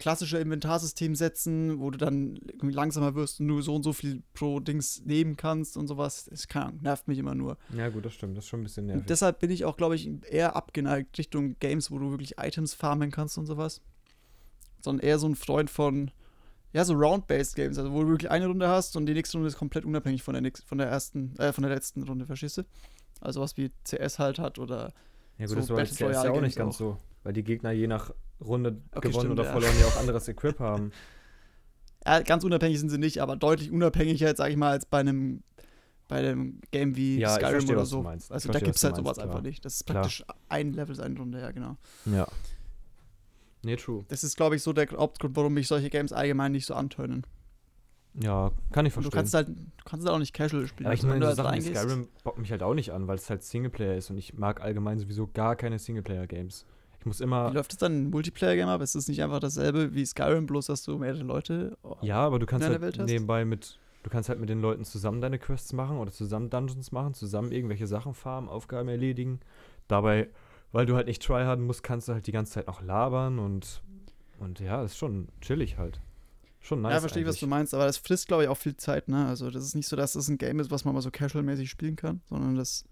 klassische 0.00 0.38
Inventarsystem 0.38 1.14
setzen, 1.14 1.78
wo 1.78 1.90
du 1.90 1.98
dann 1.98 2.40
langsamer 2.62 3.14
wirst 3.14 3.38
und 3.38 3.46
nur 3.46 3.62
so 3.62 3.76
und 3.76 3.84
so 3.84 3.92
viel 3.92 4.22
pro 4.34 4.58
Dings 4.58 5.04
nehmen 5.04 5.36
kannst 5.36 5.76
und 5.76 5.86
sowas. 5.86 6.24
Das 6.24 6.48
kann, 6.48 6.80
nervt 6.82 7.06
mich 7.06 7.18
immer 7.18 7.36
nur. 7.36 7.58
Ja, 7.76 7.88
gut, 7.90 8.04
das 8.04 8.14
stimmt. 8.14 8.36
Das 8.36 8.44
ist 8.44 8.48
schon 8.48 8.60
ein 8.60 8.64
bisschen 8.64 8.86
nervig. 8.86 9.02
Und 9.02 9.10
deshalb 9.10 9.38
bin 9.38 9.50
ich 9.50 9.64
auch, 9.64 9.76
glaube 9.76 9.94
ich, 9.94 10.10
eher 10.28 10.56
abgeneigt 10.56 11.16
Richtung 11.18 11.56
Games, 11.60 11.90
wo 11.90 11.98
du 11.98 12.10
wirklich 12.10 12.38
Items 12.38 12.74
farmen 12.74 13.12
kannst 13.12 13.38
und 13.38 13.46
sowas. 13.46 13.82
Sondern 14.80 15.06
eher 15.06 15.18
so 15.18 15.28
ein 15.28 15.36
Freund 15.36 15.70
von, 15.70 16.10
ja, 16.72 16.84
so 16.84 16.94
Round-Based 16.94 17.54
Games, 17.54 17.78
also 17.78 17.92
wo 17.92 18.02
du 18.02 18.08
wirklich 18.08 18.30
eine 18.30 18.46
Runde 18.46 18.68
hast 18.68 18.96
und 18.96 19.06
die 19.06 19.14
nächste 19.14 19.36
Runde 19.36 19.48
ist 19.48 19.58
komplett 19.58 19.84
unabhängig 19.84 20.22
von 20.22 20.32
der, 20.34 20.40
nächsten, 20.40 20.66
von 20.66 20.78
der 20.78 20.88
ersten, 20.88 21.36
äh, 21.36 21.52
von 21.52 21.62
der 21.62 21.72
letzten 21.72 22.02
Runde, 22.02 22.26
verstehst 22.26 22.58
du? 22.58 22.62
Also 23.20 23.42
was 23.42 23.56
wie 23.58 23.70
CS 23.84 24.18
halt 24.18 24.38
hat 24.38 24.58
oder. 24.58 24.92
Ja, 25.36 25.46
gut, 25.46 25.48
so 25.50 25.54
das 25.56 25.68
war 25.68 25.76
Battle 25.76 25.94
CS 25.94 26.24
ja 26.24 26.30
auch 26.30 26.40
nicht 26.40 26.56
ganz 26.56 26.78
Games 26.78 26.78
so. 26.78 26.98
Weil 27.22 27.34
die 27.34 27.44
Gegner 27.44 27.72
je 27.72 27.86
nach 27.86 28.12
Runde 28.40 28.80
Okay, 28.92 29.08
gewonnen 29.08 29.26
stimmt, 29.26 29.32
oder 29.40 29.44
ja. 29.44 29.52
verloren 29.52 29.74
ja 29.80 29.86
auch 29.86 29.96
anderes 30.00 30.28
Equip 30.28 30.58
haben. 30.60 30.92
Ja, 32.06 32.20
ganz 32.22 32.44
unabhängig 32.44 32.78
sind 32.80 32.88
sie 32.88 32.98
nicht, 32.98 33.20
aber 33.20 33.36
deutlich 33.36 33.70
unabhängiger, 33.70 34.34
sag 34.34 34.50
ich 34.50 34.56
mal, 34.56 34.70
als 34.70 34.86
bei 34.86 35.00
einem, 35.00 35.42
bei 36.08 36.16
einem 36.18 36.60
Game 36.70 36.96
wie 36.96 37.18
Ja, 37.18 37.28
ich 37.28 37.34
Skyrim 37.34 37.52
verstehe, 37.52 37.72
oder 37.76 37.82
was 37.82 37.90
du 37.90 38.02
so. 38.02 38.08
Also 38.08 38.28
da 38.28 38.38
verstehe, 38.38 38.62
gibt 38.66 38.76
es 38.76 38.84
halt 38.84 38.96
sowas 38.96 39.16
meinst, 39.18 39.20
einfach 39.20 39.34
klar. 39.40 39.42
nicht. 39.42 39.64
Das 39.64 39.74
ist 39.74 39.86
Klar. 39.86 40.02
praktisch 40.02 40.24
ein 40.48 40.72
Level 40.72 40.94
seine 40.94 41.18
Runde, 41.18 41.40
ja, 41.40 41.50
genau. 41.50 41.76
Ja. 42.06 42.26
Nee, 43.62 43.76
true. 43.76 44.04
Das 44.08 44.24
ist, 44.24 44.36
glaube 44.36 44.56
ich, 44.56 44.62
so 44.62 44.72
der 44.72 44.88
Hauptgrund, 44.90 45.36
warum 45.36 45.52
mich 45.52 45.68
solche 45.68 45.90
Games 45.90 46.12
allgemein 46.12 46.52
nicht 46.52 46.64
so 46.66 46.74
antönen. 46.74 47.26
Ja, 48.14 48.50
kann 48.72 48.86
ich 48.86 48.96
Und 48.96 49.04
du 49.04 49.10
verstehen. 49.10 49.12
kannst 49.12 49.34
halt, 49.34 49.48
du 49.48 49.84
kannst 49.84 50.06
halt 50.06 50.14
auch 50.14 50.18
nicht 50.18 50.32
casual 50.32 50.66
spielen. 50.66 50.86
aber 50.86 50.94
ich 50.94 51.00
Also, 51.00 51.08
wenn 51.12 51.18
meine, 51.20 51.30
du 51.30 51.36
so 51.36 51.44
halt 51.44 51.62
Sachen 51.62 51.72
wie 51.72 51.76
Skyrim 51.76 52.08
bockt 52.24 52.38
mich 52.38 52.50
halt 52.50 52.62
auch 52.62 52.74
nicht 52.74 52.90
an, 52.92 53.06
weil 53.06 53.16
es 53.16 53.28
halt 53.30 53.44
Singleplayer 53.44 53.94
ist 53.96 54.10
und 54.10 54.16
ich 54.18 54.34
mag 54.34 54.62
allgemein 54.62 54.98
sowieso 54.98 55.28
gar 55.28 55.54
keine 55.54 55.78
Singleplayer-Games. 55.78 56.64
Ich 57.00 57.06
muss 57.06 57.20
Wie 57.20 57.24
immer. 57.24 57.50
läuft 57.50 57.72
es 57.72 57.78
dann 57.78 58.04
im 58.04 58.10
Multiplayer-Game 58.10 58.68
ab? 58.68 58.82
Ist 58.82 58.94
es 58.94 59.08
nicht 59.08 59.22
einfach 59.22 59.40
dasselbe 59.40 59.94
wie 59.94 60.04
Skyrim, 60.04 60.46
bloß 60.46 60.66
dass 60.66 60.82
du 60.82 60.98
mehrere 60.98 61.22
Leute. 61.22 61.76
oh, 61.82 61.96
Ja, 62.02 62.18
aber 62.18 62.38
du 62.38 62.46
kannst 62.46 62.68
in 62.68 62.80
halt 62.80 62.98
nebenbei 62.98 63.44
mit. 63.44 63.78
Du 64.02 64.10
kannst 64.10 64.28
halt 64.28 64.38
mit 64.40 64.48
den 64.48 64.60
Leuten 64.60 64.84
zusammen 64.84 65.20
deine 65.20 65.38
Quests 65.38 65.72
machen 65.72 65.98
oder 65.98 66.10
zusammen 66.10 66.48
Dungeons 66.48 66.92
machen, 66.92 67.12
zusammen 67.12 67.52
irgendwelche 67.52 67.86
Sachen 67.86 68.14
farmen, 68.14 68.48
Aufgaben 68.48 68.88
erledigen. 68.88 69.40
Dabei, 69.88 70.28
weil 70.72 70.86
du 70.86 70.94
halt 70.94 71.06
nicht 71.06 71.22
tryharden 71.22 71.64
musst, 71.66 71.82
kannst 71.82 72.08
du 72.08 72.12
halt 72.12 72.26
die 72.26 72.32
ganze 72.32 72.52
Zeit 72.52 72.66
noch 72.66 72.82
labern 72.82 73.38
und. 73.38 73.82
Und 74.38 74.60
ja, 74.60 74.82
ist 74.82 74.96
schon 74.96 75.28
chillig 75.42 75.76
halt. 75.76 76.00
Schon 76.60 76.82
nice. 76.82 76.92
ja, 76.92 77.00
verstehe 77.00 77.22
ich, 77.22 77.28
was 77.28 77.38
du 77.38 77.46
meinst, 77.46 77.72
aber 77.74 77.86
das 77.86 77.96
frisst, 77.96 78.28
glaube 78.28 78.42
ich, 78.44 78.48
auch 78.48 78.56
viel 78.56 78.76
Zeit, 78.76 79.08
ne? 79.08 79.26
Also, 79.26 79.50
das 79.50 79.64
ist 79.64 79.74
nicht 79.74 79.88
so, 79.88 79.96
dass 79.96 80.12
das 80.12 80.28
ein 80.28 80.36
Game 80.36 80.60
ist, 80.60 80.70
was 80.70 80.84
man 80.84 80.94
mal 80.94 81.00
so 81.00 81.10
casual-mäßig 81.10 81.68
spielen 81.68 81.96
kann, 81.96 82.20
sondern 82.28 82.54
das. 82.56 82.84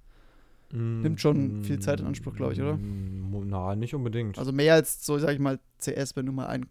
Nimmt 0.72 1.20
schon 1.20 1.62
viel 1.62 1.78
Zeit 1.78 2.00
in 2.00 2.06
Anspruch, 2.06 2.34
glaub 2.34 2.52
ich, 2.52 2.60
oder? 2.60 2.76
Mm, 2.76 3.48
Na, 3.48 3.74
nicht 3.74 3.94
unbedingt. 3.94 4.38
Also 4.38 4.52
mehr 4.52 4.74
als 4.74 5.04
so, 5.04 5.18
sag 5.18 5.32
ich 5.32 5.38
mal, 5.38 5.58
CS, 5.78 6.16
wenn 6.16 6.26
du 6.26 6.32
mal 6.32 6.46
ein, 6.46 6.66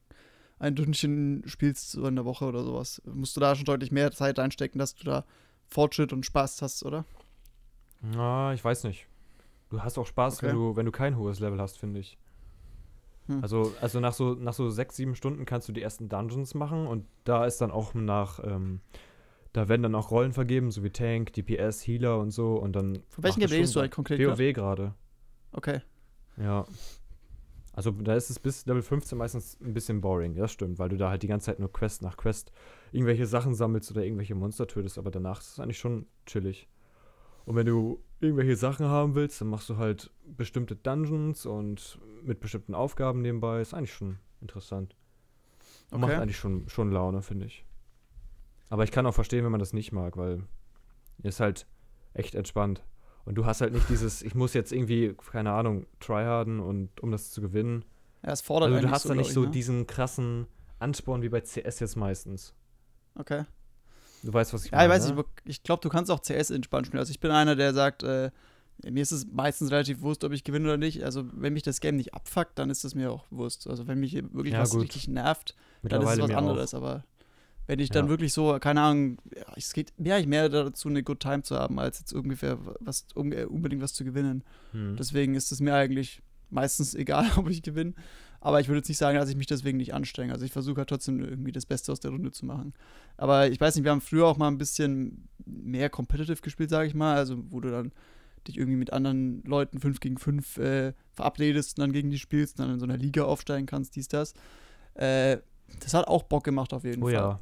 ein 0.60 0.76
Dünnchen 0.76 1.44
spielst, 1.46 1.92
so 1.92 2.06
in 2.08 2.16
der 2.16 2.26
Woche 2.26 2.46
oder 2.46 2.64
sowas. 2.64 3.02
Musst 3.06 3.36
du 3.36 3.42
da 3.42 3.56
schon 3.56 3.66
deutlich 3.66 3.92
mehr 3.92 4.12
Zeit 4.12 4.38
reinstecken, 4.40 4.80
dass 4.80 4.96
du 4.96 5.04
da 5.04 5.26
Fortschritt 5.70 6.14
und 6.14 6.26
Spaß 6.26 6.62
hast, 6.62 6.84
oder? 6.86 7.06
Na, 8.02 8.54
ich 8.54 8.64
weiß 8.64 8.84
nicht. 8.84 9.08
Du 9.70 9.82
hast 9.82 9.98
auch 9.98 10.06
Spaß, 10.08 10.42
wenn 10.44 10.50
Okay. 10.50 10.58
du, 10.58 10.76
wenn 10.76 10.86
du 10.86 10.92
kein 10.92 11.18
hohes 11.18 11.40
Level 11.40 11.60
hast, 11.60 11.78
finde 11.78 12.00
ich. 12.00 12.18
Hm. 13.28 13.42
Also, 13.42 13.74
also 13.82 14.00
nach 14.00 14.14
so, 14.14 14.36
nach 14.36 14.54
so 14.54 14.70
sechs, 14.70 14.96
sieben 14.96 15.16
Stunden 15.16 15.46
kannst 15.46 15.68
du 15.68 15.74
die 15.74 15.82
ersten 15.82 16.08
Dungeons 16.08 16.54
machen 16.54 16.88
und 16.88 17.06
da 17.26 17.46
ist 17.46 17.60
dann 17.60 17.72
auch 17.72 17.94
nach, 17.94 18.40
ähm, 18.44 18.80
da 19.54 19.70
werden 19.70 19.84
dann 19.84 19.96
auch 19.96 20.12
Rollen 20.12 20.34
vergeben, 20.34 20.72
so 20.72 20.84
wie 20.84 20.90
Tank, 20.90 21.34
DPS, 21.34 21.86
Healer 21.86 22.20
und 22.20 22.32
so 22.32 22.56
und 22.56 22.76
dann. 22.76 23.00
Von 23.10 23.24
welchen 23.24 23.40
Game 23.40 23.50
redest 23.50 23.76
du 23.76 23.80
halt 23.80 23.92
konkret? 23.92 24.20
WoW 24.20 24.54
gerade. 24.54 24.94
Okay. 25.52 25.82
Ja. 26.38 26.66
Also 27.74 27.92
da 27.92 28.16
ist 28.16 28.32
es 28.32 28.40
bis 28.40 28.66
Level 28.66 28.82
15 28.82 29.18
meistens 29.18 29.60
ein 29.62 29.74
bisschen 29.74 30.02
boring, 30.02 30.34
das 30.34 30.52
stimmt, 30.52 30.80
weil 30.80 30.90
du 30.90 30.98
da 30.98 31.10
halt 31.10 31.22
die 31.22 31.28
ganze 31.28 31.46
Zeit 31.46 31.60
nur 31.60 31.72
Quest 31.72 32.02
nach 32.02 32.18
Quest 32.18 32.52
irgendwelche 32.92 33.28
Sachen 33.28 33.54
sammelst 33.54 33.92
oder 33.92 34.04
irgendwelche 34.04 34.34
Monster 34.34 34.66
tötest, 34.66 34.98
aber 34.98 35.12
danach 35.12 35.42
ist 35.42 35.52
es 35.52 35.60
eigentlich 35.60 35.78
schon 35.78 36.08
chillig. 36.26 36.68
Und 37.46 37.56
wenn 37.56 37.68
du 37.68 38.02
irgendwelche 38.20 38.56
Sachen 38.56 38.88
haben 38.88 39.14
willst, 39.14 39.40
dann 39.42 39.50
machst 39.50 39.70
du 39.70 39.78
halt 39.78 40.12
bestimmte 40.26 40.76
Dungeons 40.76 41.46
und 41.46 42.00
mit 42.24 42.40
bestimmten 42.40 42.74
Aufgaben 42.74 43.22
nebenbei. 43.22 43.62
Ist 43.62 43.76
eigentlich 43.76 43.94
schon 43.94 44.18
interessant. 44.42 44.96
Und 45.92 46.02
Macht 46.02 46.14
Okay. 46.14 46.22
eigentlich 46.22 46.38
schon, 46.38 46.68
schon 46.68 46.92
Laune, 46.92 47.22
finde 47.22 47.46
ich. 47.46 47.64
Aber 48.69 48.84
ich 48.84 48.91
kann 48.91 49.06
auch 49.06 49.13
verstehen, 49.13 49.43
wenn 49.43 49.51
man 49.51 49.60
das 49.60 49.73
nicht 49.73 49.91
mag, 49.91 50.17
weil 50.17 50.43
ist 51.23 51.39
halt 51.39 51.65
echt 52.13 52.36
entspannt. 52.36 52.84
Und 53.25 53.36
du 53.36 53.45
hast 53.45 53.62
halt 53.62 53.73
nicht 53.73 53.89
dieses, 53.89 54.21
ich 54.21 54.36
muss 54.36 54.53
jetzt 54.53 54.71
irgendwie, 54.71 55.13
keine 55.32 55.51
Ahnung, 55.51 55.86
tryharden 55.99 56.60
und 56.60 57.01
um 57.01 57.12
das 57.12 57.32
zu 57.32 57.41
gewinnen. 57.41 57.84
Ja, 58.23 58.32
es 58.32 58.41
fordert 58.41 58.71
Also 58.71 58.88
du 58.88 58.91
hast 58.91 59.03
so, 59.03 59.10
da 59.10 59.15
nicht 59.15 59.32
so 59.34 59.41
ich, 59.41 59.47
ne? 59.47 59.51
diesen 59.51 59.88
krassen 59.88 60.47
Ansporn 60.80 61.21
wie 61.21 61.30
bei 61.30 61.41
CS 61.41 61.80
jetzt 61.80 61.95
meistens. 61.95 62.53
Okay. 63.15 63.43
Du 64.23 64.34
weißt, 64.34 64.53
was 64.53 64.65
ich 64.65 64.71
Ja, 64.71 64.77
ich 64.77 64.88
meine. 64.88 64.93
weiß 64.93 65.10
ne? 65.10 65.15
nicht, 65.15 65.27
ich 65.45 65.63
glaube, 65.63 65.82
du 65.82 65.89
kannst 65.89 66.10
auch 66.12 66.21
CS 66.21 66.51
entspannt 66.51 66.88
spielen. 66.88 66.99
Also 66.99 67.12
ich 67.12 67.19
bin 67.19 67.32
einer, 67.32 67.56
der 67.56 67.73
sagt, 67.73 68.03
äh, 68.03 68.32
mir 68.84 69.01
ist 69.01 69.12
es 69.12 69.25
meistens 69.27 69.71
relativ 69.71 70.01
wurscht, 70.01 70.23
ob 70.23 70.32
ich 70.32 70.43
gewinne 70.43 70.65
oder 70.65 70.77
nicht. 70.77 71.03
Also 71.03 71.23
wenn 71.34 71.53
mich 71.53 71.63
das 71.63 71.80
Game 71.82 71.95
nicht 71.97 72.13
abfuckt, 72.13 72.58
dann 72.60 72.69
ist 72.69 72.84
es 72.86 72.95
mir 72.95 73.12
auch 73.12 73.25
wurscht. 73.30 73.67
Also 73.67 73.88
wenn 73.88 73.99
mich 73.99 74.13
wirklich 74.13 74.53
Ja, 74.53 74.62
was 74.62 74.71
gut. 74.71 74.84
richtig 74.84 75.08
nervt, 75.08 75.56
dann 75.84 76.01
ist 76.01 76.10
es 76.12 76.19
was 76.19 76.27
mir 76.27 76.34
auch. 76.36 76.38
anderes. 76.39 76.73
Aber 76.73 77.03
wenn 77.67 77.80
ich 77.80 77.89
dann 77.89 78.06
Ja. 78.06 78.10
wirklich 78.10 78.34
so, 78.34 78.58
keine 78.60 78.82
Ahnung, 78.82 79.17
es 79.56 79.73
geht 79.73 79.93
mir 79.99 80.15
eigentlich 80.15 80.27
mehr 80.27 80.49
dazu, 80.49 80.88
eine 80.89 81.03
Good 81.03 81.19
Time 81.19 81.43
zu 81.43 81.56
haben, 81.58 81.80
als 81.80 81.99
jetzt 81.99 82.13
ungefähr 82.13 82.58
was, 82.80 83.06
un- 83.15 83.34
unbedingt 83.34 83.82
was 83.82 83.93
zu 83.93 84.03
gewinnen. 84.06 84.43
Hm. 84.71 84.95
Deswegen 84.97 85.36
ist 85.36 85.51
es 85.51 85.60
mir 85.60 85.75
eigentlich 85.75 86.21
meistens 86.49 86.95
egal, 86.95 87.30
ob 87.38 87.49
ich 87.49 87.62
gewinne. 87.62 87.93
Aber 88.39 88.60
ich 88.62 88.67
würde 88.67 88.77
jetzt 88.77 88.88
nicht 88.88 88.99
sagen, 88.99 89.17
dass 89.17 89.30
ich 89.30 89.36
mich 89.36 89.47
deswegen 89.47 89.77
nicht 89.80 89.93
anstrenge. 89.93 90.32
Also 90.32 90.45
ich 90.45 90.51
versuche 90.51 90.77
halt 90.77 90.89
trotzdem 90.89 91.19
irgendwie 91.19 91.51
das 91.51 91.65
Beste 91.65 91.91
aus 91.91 91.99
der 91.99 92.12
Runde 92.12 92.32
zu 92.32 92.45
machen. 92.45 92.73
Aber 93.17 93.49
ich 93.49 93.60
weiß 93.60 93.75
nicht, 93.75 93.84
wir 93.84 93.91
haben 93.91 93.99
früher 93.99 94.27
auch 94.27 94.38
mal 94.38 94.47
ein 94.47 94.60
bisschen 94.60 95.27
mehr 95.45 95.89
competitive 95.89 96.39
gespielt, 96.41 96.69
sage 96.69 96.88
ich 96.88 96.93
mal. 96.93 97.17
Also 97.17 97.43
wo 97.49 97.60
du 97.60 97.71
dann 97.71 97.91
dich 98.47 98.58
irgendwie 98.58 98.77
mit 98.77 98.93
anderen 98.93 99.43
Leuten 99.43 99.80
5 99.80 99.99
gegen 99.99 100.17
5 100.17 100.58
äh, 100.60 100.93
verabredest 101.13 101.77
und 101.77 101.82
dann 101.82 101.91
gegen 101.91 102.12
die 102.12 102.19
spielst 102.19 102.60
und 102.60 102.65
dann 102.65 102.75
in 102.75 102.80
so 102.80 102.86
einer 102.86 102.95
Liga 102.95 103.23
aufsteigen 103.23 103.65
kannst, 103.65 103.95
dies, 103.95 104.08
das. 104.08 104.34
Äh, 104.93 105.38
das 105.82 105.93
hat 105.93 106.08
auch 106.08 106.23
Bock 106.23 106.43
gemacht 106.45 106.71
auf 106.73 106.84
jeden 106.86 107.01
Oh 107.03 107.08
Fall. 107.08 107.13
ja. 107.13 107.39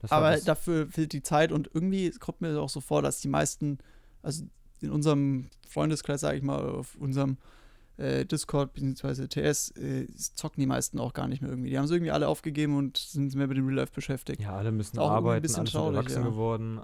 Das 0.00 0.10
Aber 0.12 0.32
was. 0.32 0.44
dafür 0.44 0.88
fehlt 0.88 1.12
die 1.12 1.22
Zeit 1.22 1.52
und 1.52 1.70
irgendwie 1.72 2.10
kommt 2.10 2.40
mir 2.40 2.58
auch 2.60 2.68
so 2.68 2.80
vor, 2.80 3.02
dass 3.02 3.20
die 3.20 3.28
meisten, 3.28 3.78
also 4.22 4.44
in 4.80 4.90
unserem 4.90 5.48
Freundeskreis, 5.68 6.20
sage 6.20 6.38
ich 6.38 6.42
mal, 6.42 6.58
auf 6.58 6.96
unserem 6.96 7.36
äh, 7.98 8.24
Discord 8.24 8.72
bzw. 8.72 9.26
TS, 9.28 9.70
äh, 9.76 10.06
zocken 10.16 10.60
die 10.60 10.66
meisten 10.66 10.98
auch 10.98 11.12
gar 11.12 11.28
nicht 11.28 11.42
mehr 11.42 11.50
irgendwie. 11.50 11.70
Die 11.70 11.76
haben 11.78 11.84
es 11.84 11.90
irgendwie 11.90 12.10
alle 12.10 12.28
aufgegeben 12.28 12.76
und 12.76 12.96
sind 12.96 13.34
mehr 13.34 13.46
mit 13.46 13.58
dem 13.58 13.66
Real 13.66 13.76
Life 13.76 13.92
beschäftigt. 13.94 14.40
Ja, 14.40 14.56
alle 14.56 14.72
müssen 14.72 14.98
auch 14.98 15.10
arbeiten, 15.10 15.42
bisschen 15.42 15.60
alle 15.60 15.70
sind 15.70 15.80
erwachsen 15.94 16.22
ja. 16.22 16.28
geworden. 16.28 16.80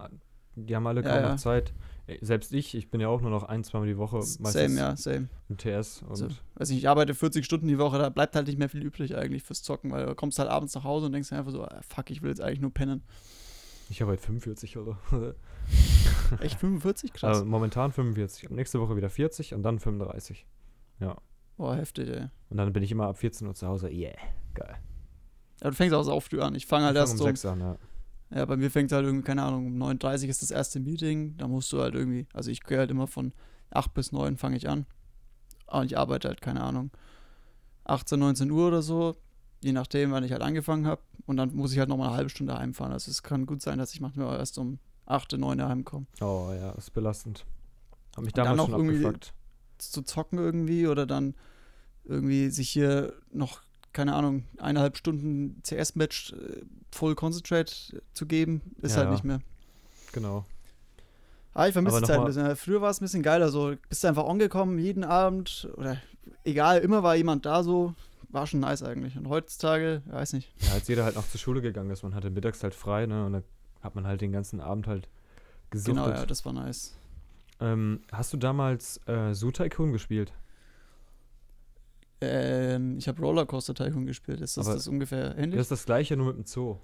Die 0.55 0.77
haben 0.77 0.87
alle 0.87 1.03
Ja, 1.03 1.09
kaum 1.09 1.23
ja. 1.23 1.29
noch 1.31 1.37
Zeit. 1.37 1.73
Selbst 2.21 2.53
ich, 2.53 2.75
ich 2.77 2.91
bin 2.91 3.01
ja 3.01 3.09
auch 3.09 3.21
nur 3.21 3.31
noch 3.31 3.43
ein, 3.43 3.65
zweimal 3.65 3.89
die 3.89 3.99
Woche 3.99 4.17
meistens 4.19 4.53
Same, 4.53 4.79
ja, 4.79 4.97
same. 4.97 5.29
im 5.49 5.57
TS. 5.57 6.03
Und 6.03 6.11
Also, 6.11 6.29
weiß 6.55 6.71
nicht, 6.71 6.79
ich 6.79 6.89
arbeite 6.89 7.15
40 7.15 7.45
Stunden 7.45 7.67
die 7.67 7.79
Woche, 7.79 7.99
da 7.99 8.11
bleibt 8.11 8.37
halt 8.37 8.47
nicht 8.47 8.59
mehr 8.59 8.69
viel 8.69 8.83
übrig 8.83 9.17
eigentlich 9.17 9.43
fürs 9.43 9.63
Zocken, 9.63 9.91
weil 9.91 10.07
du 10.07 10.15
kommst 10.15 10.39
halt 10.39 10.49
abends 10.49 10.75
nach 10.75 10.85
Hause 10.85 11.07
und 11.07 11.13
denkst 11.13 11.33
einfach 11.33 11.51
so, 11.51 11.65
ah, 11.65 11.81
fuck, 11.89 12.11
ich 12.11 12.23
will 12.23 12.31
jetzt 12.31 12.41
eigentlich 12.41 12.61
nur 12.61 12.73
pennen. 12.73 13.03
ich 13.91 14.01
habe 14.03 14.11
halt 14.11 14.21
45 14.21 14.77
oder. 14.77 14.99
Echt 16.41 16.61
45? 16.61 17.13
Krass. 17.13 17.39
Also 17.39 17.45
momentan 17.45 17.93
45. 17.93 18.47
Ab 18.47 18.53
nächste 18.53 18.81
Woche 18.81 18.97
wieder 18.97 19.11
40 19.11 19.55
und 19.55 19.63
dann 19.63 19.79
35. 19.81 20.47
Boah, 21.57 21.75
heftig, 21.75 22.11
ey. 22.11 22.27
Und 22.51 22.59
dann 22.59 22.73
bin 22.73 22.83
ich 22.83 22.93
immer 22.93 23.07
ab 23.07 23.17
14 23.17 23.47
Uhr 23.47 23.55
zu 23.55 23.67
Hause. 23.67 23.91
Yeah, 23.91 24.15
geil. 24.55 24.77
Ja, 25.63 25.71
du 25.71 25.75
fängst 25.75 25.95
auch 25.95 26.03
so 26.03 26.21
früh 26.21 26.41
an. 26.41 26.55
Ich 26.55 26.67
fange 26.67 26.85
halt 26.85 26.97
Ich 26.97 27.01
fang 27.01 27.09
erst 27.09 27.13
um 27.15 27.19
so 27.19 27.25
6 27.25 27.45
an, 27.47 27.61
ja. 27.61 27.79
Ja, 28.31 28.45
bei 28.45 28.57
mir 28.57 28.71
fängt 28.71 28.91
halt 28.93 29.05
irgendwie, 29.05 29.25
keine 29.25 29.43
Ahnung, 29.45 29.67
um 29.67 29.77
9.30 29.83 30.25
Uhr 30.25 30.29
ist 30.31 30.43
das 30.43 30.51
erste 30.51 30.81
Meeting. 30.81 31.37
Da 31.37 31.47
musst 31.47 31.73
du 31.73 31.81
halt 31.81 31.95
irgendwie, 31.95 32.27
also 32.33 32.51
ich 32.51 32.61
gehe 32.63 32.79
halt 32.79 32.91
immer 32.91 33.07
von 33.07 33.33
8 33.71 33.95
bis 33.95 34.13
9 34.13 34.37
fange 34.37 34.57
ich 34.57 34.69
an. 34.69 34.87
Und 35.67 35.87
ich 35.87 35.97
arbeite 35.99 36.29
halt, 36.29 36.41
keine 36.41 36.61
Ahnung, 36.63 36.91
18, 37.85 38.19
19 38.19 38.51
Uhr 38.51 38.69
oder 38.69 38.83
so, 38.83 39.17
je 39.63 39.73
nachdem, 39.73 40.11
wann 40.13 40.25
ich 40.25 40.33
halt 40.33 40.43
angefangen 40.43 40.87
habe. 40.87 41.01
Und 41.27 41.37
dann 41.37 41.55
muss 41.55 41.73
ich 41.73 41.79
halt 41.79 41.89
nochmal 41.89 42.09
eine 42.09 42.17
halbe 42.17 42.31
Stunde 42.31 42.57
heimfahren. 42.59 42.93
Also 42.93 43.11
es 43.11 43.23
kann 43.23 43.47
gut 43.47 43.63
sein, 43.63 43.79
dass 43.79 43.93
ich 43.95 44.01
manchmal 44.01 44.39
erst 44.39 44.59
um 44.59 44.79
8, 45.07 45.33
9 45.39 45.61
Uhr 45.61 45.69
heimkomme. 45.69 46.07
Oh 46.21 46.51
ja, 46.53 46.71
ist 46.73 46.93
belastend. 46.93 47.45
Hab 48.17 48.25
mich 48.25 48.33
Und 48.33 48.39
dann 48.39 48.45
damals 48.47 48.59
noch 48.59 48.77
schon 48.77 48.87
irgendwie- 48.87 49.07
abgefuckt. 49.07 49.35
Zu 49.79 50.03
zocken 50.03 50.39
irgendwie 50.39 50.87
oder 50.87 51.07
dann 51.07 51.35
irgendwie 52.05 52.49
sich 52.51 52.71
hier 52.71 53.13
noch, 53.31 53.61
keine 53.97 54.15
Ahnung, 54.15 54.45
eineinhalb 54.59 54.97
Stunden 54.99 55.61
CS-Match 55.63 56.33
äh, 56.35 56.63
Full 56.93 57.15
Concentrate 57.15 57.73
zu 58.13 58.27
geben, 58.27 58.61
ist 58.83 58.93
Ja, 58.93 58.99
halt 58.99 59.07
ja. 59.07 59.13
nicht 59.13 59.25
mehr. 59.25 59.41
Genau. 60.13 60.45
Ah, 61.55 61.67
ich 61.67 61.73
vermisse 61.73 62.01
die 62.01 62.07
Zeit 62.07 62.19
ein 62.21 62.27
bisschen. 62.27 62.55
Früher 62.57 62.83
war 62.83 62.91
es 62.91 63.01
ein 63.01 63.05
bisschen 63.07 63.23
geiler, 63.23 63.49
so 63.49 63.75
bist 63.89 64.05
du 64.05 64.09
einfach 64.09 64.27
angekommen, 64.29 64.79
jeden 64.79 65.03
Abend 65.05 65.69
oder 65.77 65.97
egal, 66.45 66.81
immer 66.81 67.03
war 67.03 67.17
jemand 67.17 67.47
da 67.47 67.63
so. 67.63 67.95
War 68.29 68.47
schon 68.47 68.61
nice 68.61 68.83
eigentlich. 68.83 69.17
Und 69.17 69.29
heutzutage, 69.31 70.03
weiß 70.11 70.35
nicht. 70.35 70.53
Ja, 70.61 70.73
als 70.75 70.89
jeder 70.89 71.05
halt 71.05 71.15
noch 71.15 71.27
zur 71.29 71.41
Schule 71.41 71.63
gegangen 71.63 71.91
ist, 71.91 72.03
man 72.03 72.15
hatte 72.15 72.29
mittags 72.29 72.63
halt 72.63 72.75
frei, 72.75 73.07
ne? 73.07 73.25
Und 73.25 73.33
dann 73.33 73.45
hat 73.81 73.95
man 73.95 74.07
halt 74.07 74.21
den 74.21 74.33
ganzen 74.33 74.61
Abend 74.61 74.87
halt 74.89 75.09
gesuchtet. 75.71 76.05
Genau, 76.05 76.15
ja, 76.15 76.27
das 76.27 76.45
war 76.45 76.53
nice. 76.53 76.95
ähm, 77.61 78.01
hast 78.13 78.33
du 78.33 78.37
damals 78.37 79.01
äh, 79.07 79.33
Zoo 79.33 79.53
Tycoon 79.53 79.93
gespielt? 79.93 80.33
Ähm, 82.21 82.97
ich 82.99 83.09
habe 83.09 83.21
Rollercoaster 83.21 83.75
Tycoon 83.75 84.07
gespielt. 84.07 84.41
Ist 84.41 84.57
das, 84.57 84.67
das 84.67 84.89
ungefähr 84.89 85.37
ähnlich? 85.37 85.57
Das 85.57 85.67
ist 85.67 85.73
das 85.73 85.85
gleiche, 85.85 86.17
nur 86.17 86.29
mit 86.29 86.37
dem 86.37 86.45
Zoo. 86.47 86.79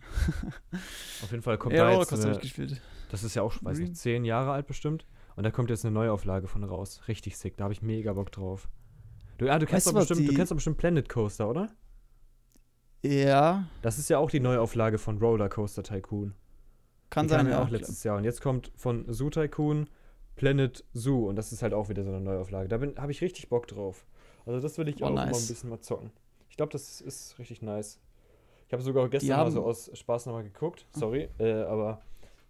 Auf 1.22 1.30
jeden 1.30 1.42
Fall 1.42 1.58
kommt 1.58 1.74
ja, 1.74 1.84
da 1.84 1.90
jetzt 1.90 1.96
Rollercoaster 1.96 2.26
eine, 2.26 2.34
habe 2.34 2.44
ich 2.44 2.54
gespielt. 2.54 2.80
Das 3.10 3.22
ist 3.22 3.34
ja 3.34 3.42
auch, 3.42 3.54
weiß 3.60 3.78
nicht, 3.78 3.96
zehn 3.96 4.24
Jahre 4.24 4.52
alt 4.52 4.66
bestimmt. 4.66 5.06
Und 5.36 5.44
da 5.44 5.50
kommt 5.50 5.70
jetzt 5.70 5.84
eine 5.84 5.94
Neuauflage 5.94 6.48
von 6.48 6.64
raus. 6.64 7.02
Richtig 7.08 7.36
sick. 7.36 7.56
Da 7.56 7.64
habe 7.64 7.72
ich 7.74 7.82
mega 7.82 8.12
Bock 8.12 8.30
drauf. 8.32 8.68
Du, 9.38 9.48
ah, 9.48 9.58
du 9.58 9.66
kennst 9.66 9.86
Weißt 9.86 9.94
doch 9.94 10.00
bestimmt, 10.00 10.28
du 10.28 10.34
kennst 10.34 10.52
doch 10.52 10.56
bestimmt 10.56 10.76
Planet 10.76 11.08
Coaster, 11.08 11.48
oder? 11.48 11.68
Ja, 13.02 13.68
Das 13.82 13.98
ist 13.98 14.08
ja 14.08 14.18
auch 14.18 14.30
die 14.30 14.40
Neuauflage 14.40 14.98
von 14.98 15.18
Roller 15.18 15.48
Coaster 15.48 15.82
Tycoon. 15.82 16.34
kann 17.10 17.26
die 17.26 17.30
sein, 17.30 17.46
ja 17.46 17.52
ja. 17.52 17.62
auch 17.62 17.68
letztes 17.68 18.02
Jahr. 18.02 18.16
Und 18.16 18.24
jetzt 18.24 18.40
kommt 18.40 18.72
von 18.76 19.12
Zoo 19.12 19.30
Tycoon 19.30 19.88
Planet 20.36 20.84
Zoo. 20.92 21.28
Und 21.28 21.36
das 21.36 21.52
ist 21.52 21.62
halt 21.62 21.74
auch 21.74 21.88
wieder 21.88 22.04
so 22.04 22.10
eine 22.10 22.20
Neuauflage. 22.20 22.68
Da 22.68 22.80
habe 23.00 23.12
ich 23.12 23.20
richtig 23.20 23.48
Bock 23.48 23.66
drauf. 23.66 24.06
Also 24.46 24.60
das 24.60 24.76
will 24.78 24.88
ich 24.88 25.02
Oh, 25.02 25.06
auch 25.06 25.10
mal 25.12 25.22
ein 25.22 25.28
nice. 25.30 25.48
bisschen 25.48 25.70
mal 25.70 25.80
zocken. 25.80 26.10
Ich 26.50 26.56
glaube, 26.56 26.72
das 26.72 27.00
ist 27.00 27.38
richtig 27.38 27.62
nice. 27.62 27.98
Ich 28.66 28.72
habe 28.72 28.82
sogar 28.82 29.08
gestern 29.08 29.36
mal 29.38 29.50
so 29.50 29.64
aus 29.64 29.90
Spaß 29.92 30.26
nochmal 30.26 30.44
geguckt. 30.44 30.86
Sorry, 30.92 31.28
äh, 31.38 31.62
aber 31.62 32.00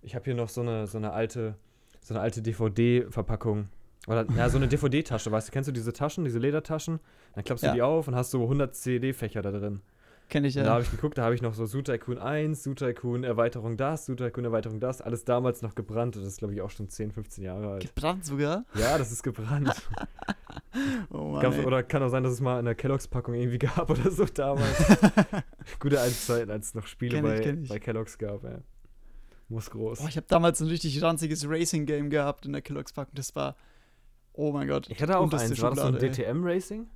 ich 0.03 0.15
habe 0.15 0.25
hier 0.25 0.35
noch 0.35 0.49
so 0.49 0.61
eine, 0.61 0.87
so 0.87 0.99
eine 0.99 1.13
alte, 1.13 1.55
so 2.01 2.15
eine 2.15 2.21
alte 2.21 2.43
DVD-Verpackung. 2.43 3.69
Oder, 4.07 4.27
ja, 4.37 4.51
so 4.51 4.59
eine 4.59 4.69
DVD-Tasche, 4.69 5.33
weißt 5.33 5.49
du, 5.49 5.53
kennst 5.53 5.69
du 5.69 5.73
diese 5.73 5.93
Taschen, 5.93 6.25
diese 6.25 6.39
Ledertaschen? 6.39 7.01
Dann 7.35 7.45
klappst 7.45 7.65
Ja. 7.65 7.71
du 7.71 7.77
die 7.77 7.83
auf 7.83 8.07
und 8.07 8.15
hast 8.15 8.31
so 8.33 8.43
100 8.43 8.75
CD-Fächer 8.75 9.41
da 9.41 9.51
drin. 9.51 9.81
Kenne 10.29 10.49
ich 10.49 10.57
Und 10.57 10.65
da 10.65 10.69
ja. 10.69 10.75
habe 10.75 10.83
ich 10.83 10.91
geguckt, 10.91 11.19
da 11.19 11.25
habe 11.25 11.35
ich 11.35 11.43
noch 11.43 11.55
so 11.55 11.67
Zoo 11.67 11.83
Tycoon 11.83 12.19
1, 12.19 12.63
Zoo 12.63 12.75
Tycoon 12.75 13.25
Erweiterung 13.25 13.77
das, 13.77 14.07
Zoo 14.07 14.15
Tycoon 14.15 14.45
Erweiterung 14.45 14.81
das, 14.81 15.01
alles 15.01 15.25
damals 15.25 15.63
noch 15.63 15.75
gebrannt. 15.75 16.17
Das 16.17 16.25
ist, 16.25 16.39
glaube 16.39 16.55
ich, 16.55 16.61
auch 16.61 16.71
schon 16.71 16.89
10, 16.89 17.13
15 17.13 17.45
Jahre 17.45 17.73
alt. 17.75 17.83
Gebrannt 17.95 18.25
sogar. 18.25 18.65
Ja, 18.75 18.99
das 18.99 19.13
ist 19.13 19.23
gebrannt. 19.23 19.71
Oh 21.11 21.29
Mann, 21.31 21.43
Gab's, 21.43 21.59
oder 21.59 21.85
kann 21.85 22.03
auch 22.03 22.09
sein, 22.09 22.25
dass 22.25 22.33
es 22.33 22.41
mal 22.41 22.59
in 22.59 22.65
der 22.65 22.75
Kelloggs-Packung 22.75 23.35
irgendwie 23.35 23.59
gab 23.59 23.89
oder 23.91 24.11
so 24.11 24.25
damals. 24.25 24.77
Gute 25.79 26.01
alte 26.01 26.17
Zeiten, 26.17 26.51
als 26.51 26.69
es 26.69 26.75
noch 26.75 26.87
Spiele 26.87 27.21
Kenn 27.21 27.33
ich, 27.33 27.43
bei, 27.43 27.63
ich. 27.63 27.69
bei 27.69 27.79
Kelloggs 27.79 28.19
gab, 28.19 28.43
ja. 28.43 28.59
Muss 29.49 29.71
groß. 29.71 30.01
Boah, 30.01 30.09
ich 30.09 30.17
habe 30.17 30.27
damals 30.29 30.61
ein 30.61 30.69
richtig 30.69 31.01
ranziges 31.01 31.49
Racing-Game 31.49 32.11
gehabt 32.11 32.47
in 32.47 32.53
der 32.53 32.63
Kelloggs-Packung. 32.63 33.15
Das 33.15 33.37
war, 33.37 33.57
oh 34.33 34.53
mein 34.53 34.67
Gott. 34.67 34.89
ich 34.91 35.01
hatte 35.01 35.17
auch 35.19 35.33
eins. 35.33 35.63
War 35.63 35.71
das 35.71 35.81
so 35.81 35.87
ein. 35.87 35.99
DTM-Racing? 35.99 36.87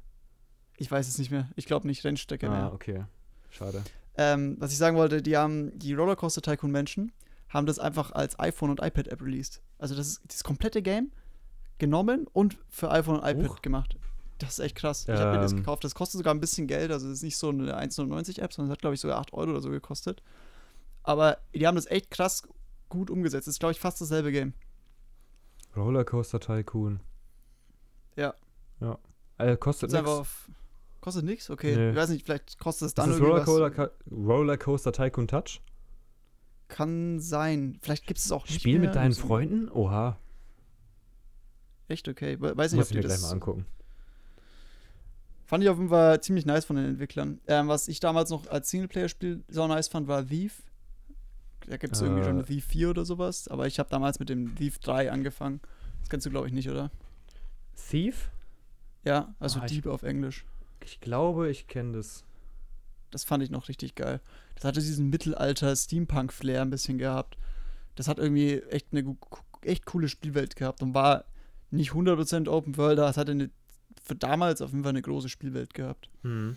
Ich 0.79 0.91
weiß 0.91 1.07
es 1.07 1.18
nicht 1.18 1.31
mehr. 1.31 1.49
Ich 1.57 1.66
glaube 1.66 1.87
nicht, 1.87 2.05
Rennstrecke 2.05 2.49
Ah, 2.49 2.51
mehr. 2.51 2.72
okay. 2.72 3.05
Schade. 3.51 3.82
Ähm, 4.16 4.57
was 4.59 4.72
ich 4.72 4.78
sagen 4.78 4.96
wollte, 4.96 5.22
die 5.22 5.36
haben 5.36 5.76
die 5.78 5.94
Rollercoaster 5.94 6.42
Tycoon 6.42 6.70
Menschen 6.70 7.12
haben 7.49 7.66
das 7.66 7.78
einfach 7.78 8.12
als 8.12 8.38
iPhone 8.38 8.70
und 8.70 8.80
iPad 8.82 9.09
App 9.09 9.22
released. 9.22 9.62
Also 9.78 9.94
das 9.94 10.07
ist 10.09 10.20
das 10.28 10.44
komplette 10.44 10.82
Game 10.82 11.12
genommen 11.78 12.26
und 12.32 12.59
für 12.68 12.90
iPhone 12.90 13.20
und 13.20 13.26
iPad 13.26 13.49
Huch. 13.49 13.62
gemacht. 13.62 13.96
Das 14.38 14.51
ist 14.51 14.59
echt 14.59 14.76
krass. 14.76 15.05
Ich 15.09 15.14
habe 15.14 15.32
mir 15.36 15.40
das 15.40 15.53
Ähm. 15.53 15.59
gekauft. 15.59 15.82
Das 15.84 15.94
kostet 15.94 16.18
sogar 16.18 16.34
ein 16.34 16.40
bisschen 16.40 16.66
Geld. 16.66 16.90
Also 16.92 17.07
das 17.09 17.18
ist 17.18 17.22
nicht 17.22 17.36
so 17.38 17.49
eine 17.49 17.76
1,99 17.78 18.40
App, 18.42 18.53
sondern 18.53 18.70
es 18.70 18.72
hat 18.76 18.80
glaube 18.80 18.94
ich 18.94 19.01
sogar 19.01 19.18
8 19.18 19.32
Euro 19.32 19.51
oder 19.53 19.61
so 19.62 19.70
gekostet. 19.70 20.22
Aber 21.03 21.38
die 21.55 21.66
haben 21.66 21.76
das 21.76 21.86
echt 21.86 22.11
krass 22.11 22.42
gut 22.88 23.09
umgesetzt. 23.11 23.46
Das 23.46 23.55
ist 23.55 23.61
glaube 23.61 23.72
ich 23.72 23.80
fast 23.80 24.01
dasselbe 24.01 24.30
Game. 24.30 24.53
Rollercoaster 25.76 26.40
Tycoon. 26.40 27.01
Ja. 28.16 28.34
Ja. 28.80 28.99
Äh, 29.38 29.57
kostet 29.57 29.92
nichts. 29.92 30.07
Kostet 31.09 31.24
nichts? 31.24 31.50
Okay. 31.50 31.74
Nee. 31.76 31.90
Ich 31.90 31.96
weiß 31.96 32.11
nicht, 32.11 32.24
vielleicht 32.24 32.59
kostet 32.59 32.86
es 32.86 32.90
Ist 32.90 32.98
dann 32.98 33.11
das 33.11 33.18
irgendwie. 33.18 33.32
Rollercoaster, 33.50 33.90
Rollercoaster 34.11 34.92
Tycoon 34.92 35.26
Touch? 35.28 35.61
Kann 36.68 37.18
sein. 37.20 37.78
Vielleicht 37.80 38.06
gibt 38.06 38.18
es 38.20 38.30
auch 38.30 38.44
nicht 38.46 38.61
Spiel 38.61 38.78
mit 38.78 38.94
deinen 38.94 39.14
Freunden? 39.14 39.70
Oha. 39.70 40.18
Echt 41.88 42.09
okay. 42.09 42.38
We- 42.40 42.56
Weiß 42.56 42.72
nicht, 42.72 42.78
Muss 42.78 42.86
ob 42.88 42.90
ich 42.90 42.96
mir 42.96 43.00
gleich 43.02 43.12
das 43.14 43.22
mal 43.22 43.32
angucken. 43.32 43.64
Fand 45.46 45.64
ich 45.64 45.70
auf 45.70 45.78
jeden 45.78 45.88
Fall 45.88 46.20
ziemlich 46.20 46.44
nice 46.44 46.66
von 46.66 46.76
den 46.76 46.84
Entwicklern. 46.84 47.40
Ähm, 47.46 47.68
was 47.68 47.88
ich 47.88 48.00
damals 48.00 48.28
noch 48.30 48.46
als 48.48 48.68
Singleplayer-Spiel 48.68 49.42
so 49.48 49.66
nice 49.66 49.88
fand, 49.88 50.06
war 50.06 50.26
Thief. 50.26 50.62
Da 51.66 51.78
gibt 51.78 51.94
es 51.94 52.02
irgendwie 52.02 52.20
Äh. 52.20 52.24
schon 52.26 52.44
Thief 52.44 52.66
4 52.66 52.90
oder 52.90 53.04
sowas. 53.06 53.48
Aber 53.48 53.66
ich 53.66 53.78
habe 53.78 53.88
damals 53.88 54.18
mit 54.18 54.28
dem 54.28 54.54
Thief 54.54 54.78
3 54.78 55.11
angefangen. 55.11 55.61
Das 56.00 56.11
kennst 56.11 56.26
du, 56.26 56.30
glaube 56.30 56.46
ich, 56.48 56.52
nicht, 56.52 56.68
oder? 56.68 56.90
Thief? 57.88 58.30
Ja, 59.04 59.34
also 59.40 59.61
Ah, 59.61 59.64
ich- 59.64 59.72
Dieb 59.72 59.86
auf 59.86 60.02
Englisch. 60.02 60.44
Ich 60.85 61.01
glaube, 61.01 61.51
ich 61.51 61.66
kenne 61.66 61.93
das. 61.93 62.24
Das 63.11 63.24
fand 63.24 63.43
ich 63.43 63.51
noch 63.51 63.68
richtig 63.68 63.95
geil. 63.95 64.20
Das 64.55 64.64
hatte 64.64 64.81
diesen 64.81 65.09
Mittelalter-Steampunk-Flair 65.11 66.62
ein 66.62 66.70
bisschen 66.70 66.99
gehabt. 66.99 67.39
Das 67.95 68.09
hat 68.09 68.18
irgendwie 68.18 68.61
echt 68.70 68.89
eine 68.93 69.16
echt 69.62 69.87
coole 69.87 70.09
Spielwelt 70.09 70.57
gehabt 70.57 70.83
und 70.83 70.95
war 70.95 71.24
nicht 71.70 71.93
100% 71.93 72.49
Open 72.49 72.76
World, 72.76 72.99
aber 72.99 73.09
es 73.11 73.16
hatte 73.16 73.33
eine, 73.33 73.51
für 74.03 74.14
damals 74.14 74.62
auf 74.62 74.70
jeden 74.70 74.83
Fall 74.85 74.91
eine 74.91 75.03
große 75.03 75.29
Spielwelt 75.29 75.74
gehabt. 75.74 76.09
Hm. 76.22 76.57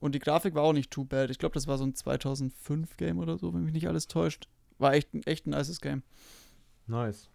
Und 0.00 0.14
die 0.14 0.18
Grafik 0.18 0.54
war 0.54 0.62
auch 0.62 0.72
nicht 0.74 0.90
too 0.90 1.04
bad. 1.04 1.30
Ich 1.30 1.38
glaube, 1.38 1.54
das 1.54 1.66
war 1.66 1.78
so 1.78 1.84
ein 1.84 1.94
2005-Game 1.94 3.18
oder 3.18 3.38
so, 3.38 3.54
wenn 3.54 3.64
mich 3.64 3.72
nicht 3.72 3.88
alles 3.88 4.06
täuscht. 4.08 4.48
War 4.78 4.92
echt, 4.92 5.14
ein- 5.14 5.22
echt 5.24 5.46
ein 5.46 5.50
nices 5.50 5.80
Game. 5.80 6.02
Nice. 6.86 7.30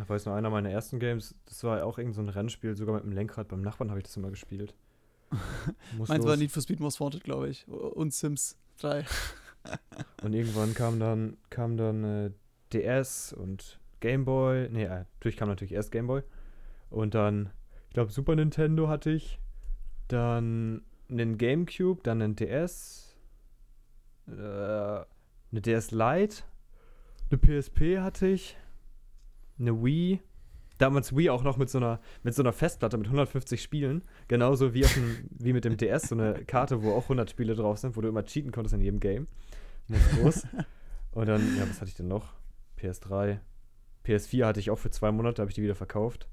Ich 0.00 0.08
weiß 0.08 0.26
noch, 0.26 0.34
einer 0.34 0.50
meiner 0.50 0.70
ersten 0.70 0.98
Games, 0.98 1.34
das 1.46 1.62
war 1.64 1.84
auch 1.84 1.98
irgend 1.98 2.14
so 2.14 2.20
ein 2.20 2.28
Rennspiel, 2.28 2.76
sogar 2.76 2.94
mit 2.96 3.04
dem 3.04 3.12
Lenkrad. 3.12 3.48
Beim 3.48 3.62
Nachbarn 3.62 3.90
habe 3.90 4.00
ich 4.00 4.04
das 4.04 4.16
immer 4.16 4.30
gespielt. 4.30 4.74
Muss 5.96 6.08
Meins 6.08 6.24
war 6.24 6.32
los. 6.32 6.38
Need 6.38 6.50
for 6.52 6.62
Speed 6.62 6.80
Most 6.80 7.00
Wanted, 7.00 7.24
glaube 7.24 7.48
ich. 7.48 7.66
Und 7.68 8.12
Sims 8.12 8.56
3. 8.78 9.04
Und 10.22 10.34
irgendwann 10.34 10.74
kam 10.74 11.00
dann, 11.00 11.36
kam 11.50 11.76
dann 11.76 12.04
äh, 12.04 12.30
DS 12.72 13.32
und 13.32 13.78
Game 14.00 14.24
Boy. 14.24 14.68
Nee, 14.70 14.84
äh, 14.84 15.04
natürlich 15.14 15.36
kam 15.36 15.48
natürlich 15.48 15.72
erst 15.72 15.90
Game 15.90 16.06
Boy. 16.06 16.22
Und 16.90 17.14
dann, 17.14 17.50
ich 17.88 17.94
glaube, 17.94 18.10
Super 18.10 18.34
Nintendo 18.34 18.88
hatte 18.88 19.10
ich. 19.10 19.38
Dann 20.08 20.82
einen 21.08 21.38
GameCube, 21.38 22.02
dann 22.02 22.20
einen 22.20 22.36
DS. 22.36 23.16
Äh, 24.28 24.32
eine 24.32 25.06
DS 25.62 25.90
Lite. 25.92 26.42
Eine 27.30 27.38
PSP 27.38 28.00
hatte 28.00 28.26
ich. 28.28 28.56
Eine 29.58 29.82
Wii. 29.82 30.20
Damals 30.78 31.16
Wii 31.16 31.30
auch 31.30 31.44
noch 31.44 31.56
mit 31.56 31.70
so 31.70 31.78
einer, 31.78 32.00
mit 32.22 32.34
so 32.34 32.42
einer 32.42 32.52
Festplatte 32.52 32.96
mit 32.96 33.06
150 33.06 33.62
Spielen. 33.62 34.02
Genauso 34.28 34.74
wie, 34.74 34.84
auf 34.84 34.92
dem, 34.94 35.28
wie 35.30 35.52
mit 35.52 35.64
dem 35.64 35.76
DS, 35.76 36.08
so 36.08 36.14
eine 36.16 36.44
Karte, 36.44 36.82
wo 36.82 36.92
auch 36.92 37.04
100 37.04 37.30
Spiele 37.30 37.54
drauf 37.54 37.78
sind, 37.78 37.96
wo 37.96 38.00
du 38.00 38.08
immer 38.08 38.24
cheaten 38.24 38.50
konntest 38.50 38.74
in 38.74 38.80
jedem 38.80 39.00
Game. 39.00 39.28
Muss 39.88 40.00
groß. 40.18 40.46
Und 41.12 41.28
dann, 41.28 41.56
ja, 41.56 41.68
was 41.68 41.80
hatte 41.80 41.90
ich 41.90 41.96
denn 41.96 42.08
noch? 42.08 42.34
PS3. 42.80 43.38
PS4 44.04 44.46
hatte 44.46 44.60
ich 44.60 44.70
auch 44.70 44.78
für 44.78 44.90
zwei 44.90 45.12
Monate, 45.12 45.40
habe 45.40 45.50
ich 45.50 45.54
die 45.54 45.62
wieder 45.62 45.76
verkauft. 45.76 46.28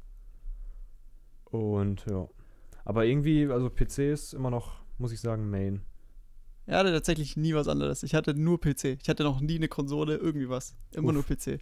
Und 1.46 2.06
ja. 2.10 2.28
Aber 2.84 3.06
irgendwie, 3.06 3.48
also 3.48 3.70
PC 3.70 4.00
ist 4.00 4.34
immer 4.34 4.50
noch, 4.50 4.82
muss 4.98 5.12
ich 5.12 5.20
sagen, 5.20 5.50
Main. 5.50 5.82
Er 6.66 6.80
hatte 6.80 6.92
tatsächlich 6.92 7.38
nie 7.38 7.54
was 7.54 7.68
anderes. 7.68 8.04
Ich 8.04 8.16
hatte 8.16 8.34
nur 8.34 8.60
PC. 8.60 8.98
Ich 9.02 9.10
hatte 9.10 9.24
noch 9.24 9.42
nie 9.42 9.56
eine 9.56 9.68
Konsole, 9.68 10.16
irgendwie 10.16 10.50
was. 10.50 10.76
Immer 10.94 11.10
Uff. 11.10 11.14
nur 11.14 11.24
PC. 11.24 11.62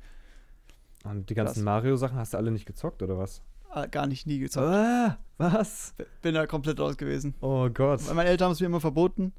Und 1.04 1.30
die 1.30 1.34
ganzen. 1.34 1.64
Mario-Sachen 1.64 2.18
hast 2.18 2.34
du 2.34 2.38
alle 2.38 2.52
nicht 2.52 2.66
gezockt, 2.66 3.02
oder 3.02 3.18
was? 3.18 3.42
Ah, 3.70 3.86
Gar 3.86 4.08
nicht, 4.08 4.26
nie 4.28 4.40
gezockt. 4.40 4.68
Ah, 4.68 5.18
was? 5.38 5.94
Bin 6.22 6.34
da 6.34 6.46
komplett 6.48 6.80
raus 6.80 6.98
gewesen. 6.98 7.36
Oh 7.42 7.70
Gott. 7.70 8.06
Weil 8.08 8.16
meine 8.16 8.30
Eltern 8.30 8.46
haben 8.48 8.52
es 8.54 8.60
mir 8.60 8.66
immer 8.66 8.82
verboten. 8.82 9.32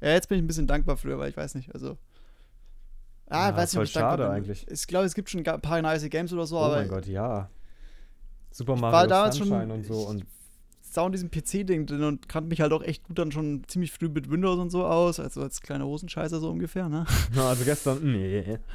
Ja, 0.00 0.10
jetzt 0.10 0.28
bin 0.28 0.38
ich 0.38 0.44
ein 0.44 0.46
bisschen 0.46 0.66
dankbar 0.66 0.96
früher, 0.96 1.18
weil 1.18 1.30
ich 1.30 1.36
weiß 1.36 1.54
nicht, 1.54 1.72
also. 1.74 1.96
Ah, 3.28 3.50
Ja, 3.50 3.56
weiß 3.56 3.72
nicht, 3.72 3.78
ob 3.78 3.84
ich 3.84 3.92
schade 3.92 4.28
eigentlich. 4.28 4.66
Ich 4.68 4.86
glaube, 4.86 5.06
es 5.06 5.14
gibt 5.14 5.30
schon 5.30 5.46
ein 5.46 5.60
paar 5.60 5.80
nice 5.82 6.08
Games 6.10 6.32
oder 6.32 6.46
so, 6.46 6.58
Oh 6.58 6.62
aber 6.64 6.76
mein 6.76 6.88
Gott, 6.88 7.06
ja. 7.06 7.48
Super 8.50 8.74
ich 8.74 8.82
war 8.82 8.90
Mario 8.90 9.08
damals 9.08 9.36
Sunshine 9.36 9.60
schon 9.62 9.70
und 9.70 9.84
so. 9.86 9.94
Und 10.08 10.26
sau 10.94 11.06
in 11.06 11.12
diesem 11.12 11.30
PC-Ding 11.30 11.86
drin 11.86 12.04
und 12.04 12.28
kannte 12.28 12.48
mich 12.48 12.60
halt 12.60 12.72
auch 12.72 12.82
echt 12.82 13.02
gut 13.04 13.18
dann 13.18 13.32
schon 13.32 13.64
ziemlich 13.66 13.90
früh 13.90 14.08
mit 14.08 14.30
Windows 14.30 14.58
und 14.60 14.70
so 14.70 14.86
aus, 14.86 15.18
also 15.18 15.42
als 15.42 15.60
kleiner 15.60 15.86
Hosenscheißer 15.86 16.38
so 16.38 16.48
ungefähr, 16.50 16.88
ne? 16.88 17.04
Na, 17.34 17.48
also 17.48 17.64
gestern, 17.64 17.98
nee. 18.12 18.58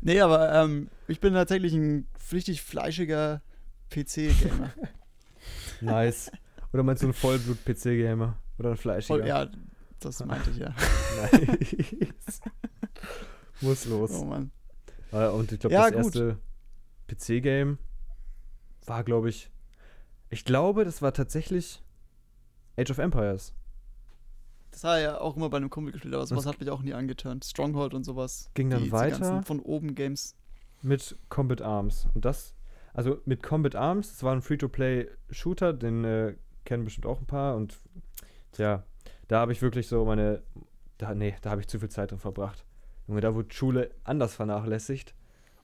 Nee, 0.00 0.20
aber 0.20 0.52
ähm, 0.52 0.88
ich 1.08 1.20
bin 1.20 1.34
tatsächlich 1.34 1.72
ein 1.74 2.06
richtig 2.32 2.62
fleischiger 2.62 3.42
PC-Gamer. 3.90 4.70
Nice. 5.80 6.30
Oder 6.74 6.82
meinst 6.82 7.02
du 7.02 7.06
ein 7.08 7.14
Vollblut-PC-Gamer? 7.14 8.36
Oder 8.58 8.70
ein 8.72 8.76
Fleischiger? 8.76 9.18
Voll- 9.20 9.26
ja, 9.26 9.48
das 9.98 10.22
meinte 10.24 10.50
ich 10.50 10.58
ja. 10.58 10.74
Nice. 11.32 12.40
Muss 13.62 13.86
los. 13.86 14.10
Oh 14.12 14.24
Mann. 14.24 14.50
Äh, 15.12 15.26
Und 15.28 15.50
ich 15.52 15.58
glaube, 15.60 15.72
Ja, 15.74 15.90
das 15.90 16.06
erste 16.06 16.38
PC-Game 17.08 17.78
war, 18.86 19.04
glaube 19.04 19.28
ich, 19.28 19.50
ich 20.28 20.44
glaube, 20.44 20.84
das 20.84 21.02
war 21.02 21.12
tatsächlich 21.12 21.82
Age 22.76 22.90
of 22.90 22.98
Empires. 22.98 23.52
Das 24.70 24.84
war 24.84 25.00
ja 25.00 25.20
auch 25.20 25.36
immer 25.36 25.50
bei 25.50 25.56
einem 25.56 25.70
Kumpel 25.70 25.92
gespielt, 25.92 26.14
aber 26.14 26.26
sowas 26.26 26.44
Das 26.44 26.52
hat 26.54 26.60
mich 26.60 26.70
auch 26.70 26.82
nie 26.82 26.94
angeturnt. 26.94 27.44
Stronghold 27.44 27.92
und 27.94 28.04
sowas. 28.04 28.48
Ging 28.54 28.70
dann 28.70 28.80
Die- 28.80 28.84
die 28.86 28.92
weiter? 28.92 29.18
ganzen 29.18 29.42
von 29.42 29.60
oben 29.60 29.94
Games. 29.94 30.36
mit 30.82 31.18
Combat 31.28 31.60
Arms. 31.60 32.06
Und 32.14 32.24
das, 32.24 32.54
also 32.94 33.20
mit 33.26 33.42
Combat 33.42 33.74
Arms, 33.74 34.10
das 34.12 34.22
war 34.22 34.32
ein 34.32 34.40
Free-to-Play-Shooter, 34.40 35.74
den 35.74 36.04
äh, 36.04 36.36
kennen 36.64 36.84
bestimmt 36.84 37.04
auch 37.06 37.20
ein 37.20 37.26
paar. 37.26 37.54
Und 37.56 37.78
tja, 38.52 38.84
da 39.28 39.40
habe 39.40 39.52
ich 39.52 39.60
wirklich 39.60 39.88
so 39.88 40.04
meine, 40.06 40.42
da, 40.96 41.14
nee, 41.14 41.34
da 41.42 41.50
habe 41.50 41.60
ich 41.60 41.66
zu 41.68 41.78
viel 41.80 41.90
Zeit 41.90 42.12
drin 42.12 42.18
verbracht. 42.18 42.64
Junge, 43.08 43.20
da 43.20 43.34
wurde 43.34 43.52
Schule 43.52 43.90
anders 44.04 44.34
vernachlässigt. 44.34 45.14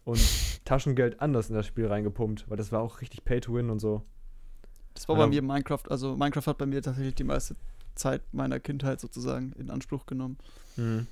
Und 0.05 0.21
Taschengeld 0.67 1.21
anders 1.21 1.49
in 1.49 1.55
das 1.55 1.67
Spiel 1.67 1.87
reingepumpt, 1.87 2.51
weil 2.51 2.59
das 2.59 2.71
war 2.73 2.83
auch 2.83 3.01
richtig 3.01 3.25
Pay 3.25 3.41
to 3.41 3.55
Win 3.55 3.71
und 3.71 3.79
so. 3.79 4.03
Das 4.93 5.09
war 5.09 5.17
bei 5.17 5.27
mir 5.27 5.43
Minecraft, 5.43 5.91
also 5.91 6.17
Minecraft 6.17 6.47
hat 6.47 6.59
bei 6.59 6.67
mir 6.67 6.83
tatsächlich 6.83 7.15
die 7.15 7.25
meiste 7.25 7.55
Zeit 7.95 8.23
meiner 8.33 8.61
Kindheit 8.61 9.01
sozusagen 9.01 9.53
in 9.53 9.71
Anspruch 9.71 10.07
genommen. 10.07 10.37
Mhm. 10.77 11.07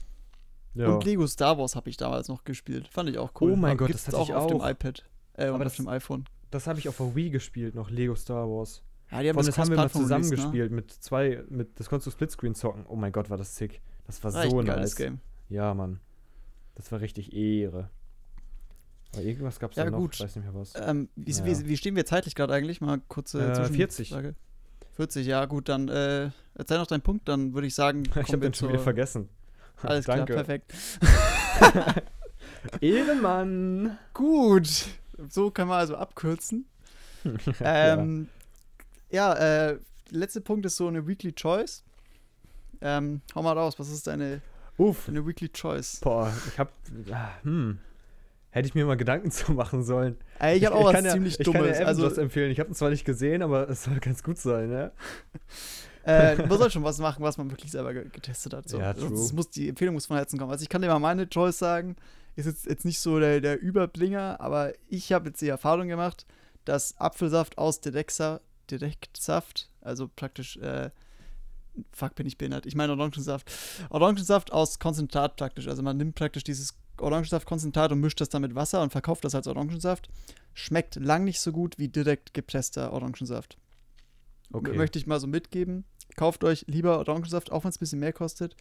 Ja. 0.74 0.88
Und 0.88 1.04
Lego 1.04 1.26
Star 1.26 1.56
Wars 1.56 1.76
habe 1.76 1.88
ich 1.88 1.96
damals 1.96 2.28
noch 2.28 2.44
gespielt. 2.44 2.88
Fand 2.88 3.08
ich 3.08 3.18
auch 3.18 3.30
cool. 3.40 3.52
Oh 3.52 3.56
mein 3.56 3.76
Gott, 3.76 3.88
Gibt's 3.88 4.04
das 4.04 4.14
hatte 4.14 4.22
auch 4.22 4.28
ich 4.28 4.34
auf 4.34 4.46
dem 4.48 4.60
iPad. 4.60 5.04
Äh, 5.34 5.46
Aber 5.46 5.64
das, 5.64 5.74
auf 5.74 5.76
dem 5.76 5.88
iPhone. 5.88 6.24
Das 6.50 6.66
habe 6.66 6.78
ich 6.78 6.88
auf 6.88 6.96
der 6.96 7.14
Wii 7.14 7.30
gespielt, 7.30 7.74
noch 7.74 7.90
Lego 7.90 8.14
Star 8.14 8.48
Wars. 8.48 8.82
Ja, 9.10 9.22
die 9.22 9.28
haben 9.28 9.34
Von 9.34 9.46
das, 9.46 9.54
das 9.54 9.58
haben 9.58 9.70
wir 9.70 9.76
mal 9.76 9.90
zusammen 9.90 10.28
ne? 10.28 10.30
gespielt 10.30 10.72
mit 10.72 10.90
zwei, 10.90 11.44
mit, 11.48 11.78
das 11.78 11.88
konntest 11.88 12.06
du 12.06 12.10
Splitscreen 12.10 12.54
zocken. 12.54 12.84
Oh 12.88 12.96
mein 12.96 13.12
Gott, 13.12 13.30
war 13.30 13.36
das 13.36 13.56
sick. 13.56 13.80
Das 14.06 14.22
war, 14.24 14.32
war 14.32 14.48
so 14.48 14.58
ein 14.58 14.66
nice. 14.66 14.96
Game. 14.96 15.20
Ja, 15.48 15.72
Mann. 15.74 16.00
Das 16.74 16.90
war 16.90 17.00
richtig 17.00 17.32
Ehre. 17.32 17.90
Aber 19.14 19.24
irgendwas 19.24 19.58
gab 19.58 19.72
es 19.72 19.76
ja, 19.76 19.84
da 19.84 19.90
noch, 19.90 19.98
gut. 19.98 20.14
ich 20.14 20.20
weiß 20.20 20.36
nicht 20.36 20.44
mehr 20.44 20.54
was. 20.54 20.72
Ähm, 20.76 21.08
wie, 21.16 21.32
ja. 21.32 21.44
wie, 21.44 21.68
wie, 21.68 21.76
stehen 21.76 21.96
wir 21.96 22.06
zeitlich 22.06 22.34
gerade 22.34 22.52
eigentlich? 22.52 22.80
Mal 22.80 23.00
kurze 23.08 23.40
äh, 23.52 23.68
40. 23.68 24.14
40, 24.96 25.26
ja 25.26 25.44
gut, 25.46 25.68
dann 25.68 25.88
äh, 25.88 26.30
erzähl 26.54 26.78
noch 26.78 26.86
deinen 26.86 27.02
Punkt, 27.02 27.28
dann 27.28 27.52
würde 27.54 27.66
ich 27.66 27.74
sagen, 27.74 28.04
ich 28.14 28.28
habe 28.28 28.38
den 28.38 28.54
schon 28.54 28.68
wieder 28.68 28.78
vergessen. 28.78 29.28
Alles 29.82 30.04
klar, 30.04 30.24
perfekt. 30.24 30.72
Ehrenmann. 32.80 33.98
Gut, 34.14 34.86
so 35.28 35.50
kann 35.50 35.68
man 35.68 35.80
also 35.80 35.96
abkürzen. 35.96 36.66
ähm, 37.60 38.28
ja, 39.10 39.34
ja 39.38 39.70
äh, 39.70 39.78
letzter 40.10 40.40
Punkt 40.40 40.64
ist 40.64 40.76
so 40.76 40.88
eine 40.88 41.06
Weekly 41.06 41.32
Choice. 41.32 41.82
Ähm, 42.80 43.20
hau 43.34 43.42
mal 43.42 43.56
raus, 43.56 43.78
was 43.78 43.90
ist 43.90 44.06
deine, 44.06 44.40
Uff. 44.78 45.06
deine 45.06 45.26
Weekly 45.26 45.48
Choice? 45.48 46.00
Boah, 46.00 46.32
ich 46.48 46.58
hab, 46.58 46.72
ah, 47.10 47.30
hm, 47.42 47.78
hätte 48.54 48.68
ich 48.68 48.74
mir 48.76 48.86
mal 48.86 48.96
Gedanken 48.96 49.30
zu 49.32 49.52
machen 49.52 49.82
sollen. 49.82 50.16
Ey, 50.38 50.58
ich 50.58 50.64
habe 50.64 50.76
auch 50.76 50.92
was 50.92 51.04
ja, 51.04 51.10
ziemlich 51.10 51.40
ich 51.40 51.44
Dummes. 51.44 51.62
Ich 51.62 51.72
kann 51.72 51.80
ja 51.82 51.86
also, 51.86 52.08
empfehlen. 52.08 52.52
Ich 52.52 52.60
habe 52.60 52.70
ihn 52.70 52.74
zwar 52.74 52.90
nicht 52.90 53.04
gesehen, 53.04 53.42
aber 53.42 53.68
es 53.68 53.82
soll 53.82 53.98
ganz 53.98 54.22
gut 54.22 54.38
sein, 54.38 54.68
ne? 54.68 54.92
äh, 56.04 56.36
man 56.36 56.56
soll 56.56 56.70
schon 56.70 56.84
was 56.84 56.98
machen, 56.98 57.24
was 57.24 57.36
man 57.36 57.50
wirklich 57.50 57.72
selber 57.72 57.92
getestet 57.92 58.54
hat. 58.54 58.68
So. 58.68 58.78
Ja, 58.78 58.92
true. 58.92 59.10
Das 59.10 59.32
muss, 59.32 59.50
die 59.50 59.68
Empfehlung 59.68 59.94
muss 59.94 60.06
von 60.06 60.16
Herzen 60.16 60.38
kommen. 60.38 60.52
Also 60.52 60.62
ich 60.62 60.68
kann 60.68 60.82
dir 60.82 60.88
mal 60.88 61.00
meine 61.00 61.28
Choice 61.28 61.58
sagen. 61.58 61.96
Ist 62.36 62.46
jetzt, 62.46 62.66
jetzt 62.66 62.84
nicht 62.84 63.00
so 63.00 63.18
der, 63.18 63.40
der 63.40 63.60
Überblinger, 63.60 64.40
aber 64.40 64.72
ich 64.88 65.12
habe 65.12 65.28
jetzt 65.28 65.40
die 65.40 65.48
Erfahrung 65.48 65.88
gemacht, 65.88 66.24
dass 66.64 66.96
Apfelsaft 66.98 67.58
aus 67.58 67.80
Direktsaft, 67.80 69.68
also 69.80 70.08
praktisch, 70.14 70.56
äh, 70.58 70.90
fuck, 71.92 72.14
bin 72.14 72.26
ich 72.26 72.38
behindert. 72.38 72.66
Ich 72.66 72.76
meine 72.76 72.92
Orangensaft. 72.92 73.52
Orangensaft 73.90 74.52
aus 74.52 74.78
Konzentrat 74.78 75.36
praktisch. 75.36 75.66
Also 75.66 75.82
man 75.82 75.96
nimmt 75.96 76.14
praktisch 76.14 76.44
dieses 76.44 76.74
Orangensaftkonzentrat 76.98 77.92
und 77.92 78.00
mischt 78.00 78.20
das 78.20 78.28
dann 78.28 78.42
mit 78.42 78.54
Wasser 78.54 78.82
und 78.82 78.90
verkauft 78.90 79.24
das 79.24 79.34
als 79.34 79.46
Orangensaft. 79.46 80.08
Schmeckt 80.52 80.96
lang 80.96 81.24
nicht 81.24 81.40
so 81.40 81.52
gut 81.52 81.78
wie 81.78 81.88
direkt 81.88 82.34
gepresster 82.34 82.92
Orangensaft. 82.92 83.58
Okay. 84.52 84.76
Möchte 84.76 84.98
ich 84.98 85.06
mal 85.06 85.20
so 85.20 85.26
mitgeben. 85.26 85.84
Kauft 86.16 86.44
euch 86.44 86.64
lieber 86.68 86.98
Orangensaft, 86.98 87.50
auch 87.50 87.64
wenn 87.64 87.70
es 87.70 87.76
ein 87.76 87.80
bisschen 87.80 88.00
mehr 88.00 88.12
kostet, 88.12 88.56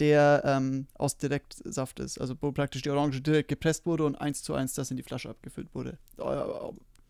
der 0.00 0.42
ähm, 0.44 0.86
aus 0.94 1.16
Direktsaft 1.16 2.00
ist. 2.00 2.20
Also 2.20 2.34
wo 2.40 2.50
praktisch 2.50 2.82
die 2.82 2.90
Orange 2.90 3.20
direkt 3.20 3.48
gepresst 3.48 3.86
wurde 3.86 4.04
und 4.04 4.16
eins 4.16 4.42
zu 4.42 4.54
eins 4.54 4.74
das 4.74 4.90
in 4.90 4.96
die 4.96 5.02
Flasche 5.02 5.30
abgefüllt 5.30 5.74
wurde. 5.74 5.98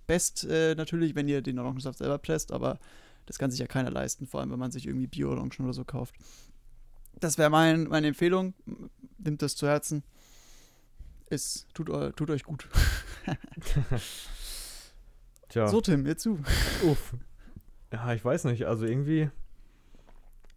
Best 0.06 0.44
äh, 0.44 0.74
natürlich, 0.74 1.14
wenn 1.14 1.28
ihr 1.28 1.42
den 1.42 1.58
Orangensaft 1.58 1.98
selber 1.98 2.18
presst, 2.18 2.52
aber 2.52 2.78
das 3.26 3.38
kann 3.38 3.50
sich 3.50 3.60
ja 3.60 3.66
keiner 3.66 3.90
leisten, 3.90 4.26
vor 4.26 4.40
allem 4.40 4.50
wenn 4.50 4.58
man 4.58 4.70
sich 4.70 4.86
irgendwie 4.86 5.06
Bio-Orangen 5.06 5.60
oder 5.60 5.74
so 5.74 5.84
kauft. 5.84 6.14
Das 7.20 7.36
wäre 7.36 7.50
mein, 7.50 7.84
meine 7.84 8.08
Empfehlung. 8.08 8.54
Nimmt 9.18 9.42
das 9.42 9.56
zu 9.56 9.66
Herzen 9.66 10.02
es 11.30 11.66
tut, 11.74 11.88
tut 12.16 12.30
euch 12.30 12.44
gut. 12.44 12.68
Tja. 15.48 15.66
So, 15.68 15.80
Tim, 15.80 16.06
jetzt 16.06 16.22
zu. 16.22 16.38
Uff. 16.84 17.16
Ja, 17.92 18.12
ich 18.12 18.24
weiß 18.24 18.44
nicht. 18.44 18.66
Also 18.66 18.86
irgendwie 18.86 19.30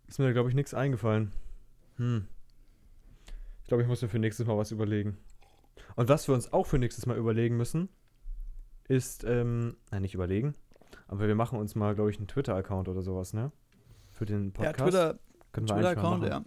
ist 0.08 0.20
mir, 0.20 0.34
glaube 0.34 0.50
ich, 0.50 0.56
nichts 0.56 0.74
eingefallen. 0.74 1.32
Hm. 1.96 2.28
Ich 3.62 3.68
glaube, 3.68 3.84
ich 3.84 3.88
muss 3.88 4.02
mir 4.02 4.10
für 4.10 4.20
nächstes 4.20 4.46
Mal 4.46 4.58
was 4.58 4.72
überlegen. 4.72 5.18
Und 5.96 6.10
was 6.10 6.28
wir 6.28 6.36
uns 6.36 6.52
auch 6.52 6.66
für 6.66 6.78
nächstes 6.78 7.06
Mal 7.06 7.18
überlegen 7.18 7.56
müssen, 7.56 7.88
ist, 8.88 9.24
ähm, 9.24 9.78
nein, 9.92 10.02
nicht 10.02 10.14
überlegen, 10.14 10.56
aber 11.08 11.28
wir 11.28 11.36
machen 11.36 11.58
uns 11.58 11.76
mal, 11.76 11.96
glaube 11.96 12.12
ich, 12.12 12.18
einen 12.18 12.28
Twitter-Account 12.28 12.90
oder 12.90 13.02
sowas, 13.02 13.34
ne? 13.34 13.52
Für 14.10 14.26
den 14.26 14.52
Podcast. 14.52 14.80
Ja, 14.80 14.86
Twitter, 14.86 15.20
Twitter-Account, 15.54 16.26
ja. 16.26 16.44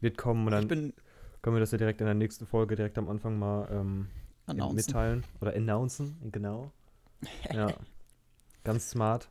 Wird 0.00 0.16
kommen 0.16 0.46
und 0.46 0.52
dann. 0.52 0.62
Ich 0.62 0.68
bin 0.68 0.94
können 1.42 1.56
wir 1.56 1.60
das 1.60 1.72
ja 1.72 1.78
direkt 1.78 2.00
in 2.00 2.06
der 2.06 2.14
nächsten 2.14 2.46
Folge 2.46 2.76
direkt 2.76 2.96
am 2.98 3.08
Anfang 3.08 3.38
mal 3.38 3.68
ähm, 3.70 4.08
mitteilen 4.74 5.24
oder 5.40 5.54
announcen, 5.54 6.16
genau. 6.30 6.72
Ja, 7.52 7.72
ganz 8.64 8.90
smart. 8.90 9.28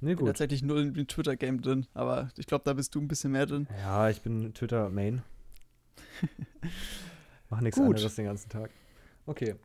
Nee, 0.00 0.12
gut. 0.12 0.12
Ich 0.12 0.18
bin 0.18 0.26
tatsächlich 0.26 0.62
null 0.62 0.96
im 0.96 1.06
Twitter-Game 1.06 1.60
drin, 1.60 1.86
aber 1.92 2.30
ich 2.38 2.46
glaube, 2.46 2.64
da 2.64 2.72
bist 2.72 2.94
du 2.94 3.00
ein 3.00 3.08
bisschen 3.08 3.32
mehr 3.32 3.44
drin. 3.44 3.66
Ja, 3.78 4.08
ich 4.08 4.22
bin 4.22 4.54
Twitter-Main. 4.54 5.22
Mach 7.50 7.60
nichts 7.60 7.78
anderes 7.78 8.14
den 8.14 8.24
ganzen 8.24 8.48
Tag. 8.48 8.70
Okay. 9.26 9.56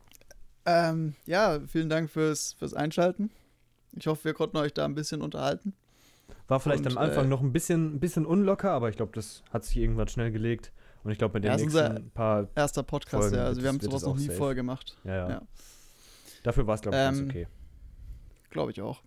Ähm, 0.65 1.13
ja, 1.25 1.61
vielen 1.67 1.89
Dank 1.89 2.09
fürs, 2.09 2.53
fürs 2.53 2.73
Einschalten. 2.73 3.29
Ich 3.93 4.07
hoffe, 4.07 4.25
wir 4.25 4.33
konnten 4.33 4.57
euch 4.57 4.73
da 4.73 4.83
ein 4.83 4.95
bisschen 4.95 5.21
unterhalten. 5.21 5.73
War 6.47 6.59
vielleicht 6.59 6.85
Und, 6.85 6.97
am 6.97 6.97
Anfang 6.97 7.25
äh, 7.25 7.29
noch 7.29 7.41
ein 7.41 7.53
bisschen, 7.53 7.95
ein 7.95 7.99
bisschen 7.99 8.25
unlocker, 8.25 8.71
aber 8.71 8.89
ich 8.89 8.97
glaube, 8.97 9.13
das 9.15 9.43
hat 9.51 9.63
sich 9.63 9.77
irgendwann 9.77 10.07
schnell 10.07 10.31
gelegt. 10.31 10.73
Und 11.05 11.11
ich 11.11 11.19
glaube, 11.19 11.35
mit 11.35 11.43
den 11.43 11.51
ja, 11.51 11.57
nächsten 11.57 12.09
paar. 12.09 12.47
Erster 12.55 12.81
Podcast, 12.81 13.25
Folgen 13.25 13.37
ja. 13.37 13.43
Also, 13.43 13.61
wir 13.61 13.69
haben 13.69 13.79
sowas 13.79 14.01
noch 14.01 14.17
nie 14.17 14.25
safe. 14.25 14.37
vorher 14.37 14.55
gemacht. 14.55 14.97
Ja, 15.03 15.15
ja. 15.15 15.29
ja. 15.29 15.41
Dafür 16.41 16.65
war 16.65 16.73
es, 16.73 16.81
glaube 16.81 16.97
ich, 16.97 17.03
ähm, 17.03 17.15
ganz 17.15 17.29
okay. 17.29 17.47
Glaube 18.49 18.71
ich 18.71 18.81
auch. 18.81 19.03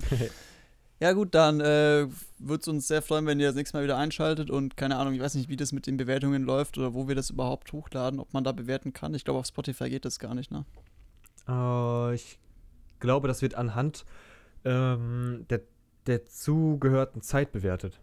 ja, 1.00 1.12
gut, 1.12 1.34
dann 1.34 1.60
äh, 1.60 2.08
würde 2.38 2.60
es 2.62 2.68
uns 2.68 2.88
sehr 2.88 3.02
freuen, 3.02 3.26
wenn 3.26 3.38
ihr 3.38 3.48
das 3.48 3.56
nächste 3.56 3.76
Mal 3.76 3.84
wieder 3.84 3.98
einschaltet. 3.98 4.50
Und 4.50 4.78
keine 4.78 4.96
Ahnung, 4.96 5.12
ich 5.12 5.20
weiß 5.20 5.34
nicht, 5.34 5.50
wie 5.50 5.56
das 5.56 5.72
mit 5.72 5.86
den 5.86 5.98
Bewertungen 5.98 6.44
läuft 6.44 6.78
oder 6.78 6.94
wo 6.94 7.08
wir 7.08 7.14
das 7.14 7.28
überhaupt 7.28 7.74
hochladen, 7.74 8.18
ob 8.18 8.32
man 8.32 8.42
da 8.42 8.52
bewerten 8.52 8.94
kann. 8.94 9.12
Ich 9.12 9.26
glaube, 9.26 9.40
auf 9.40 9.46
Spotify 9.46 9.90
geht 9.90 10.06
das 10.06 10.18
gar 10.18 10.34
nicht, 10.34 10.50
ne? 10.50 10.64
Uh, 11.46 12.12
ich 12.12 12.38
glaube, 13.00 13.28
das 13.28 13.42
wird 13.42 13.54
anhand 13.54 14.06
ähm, 14.64 15.44
der, 15.50 15.60
der 16.06 16.24
zugehörten 16.24 17.20
Zeit 17.20 17.52
bewertet. 17.52 18.00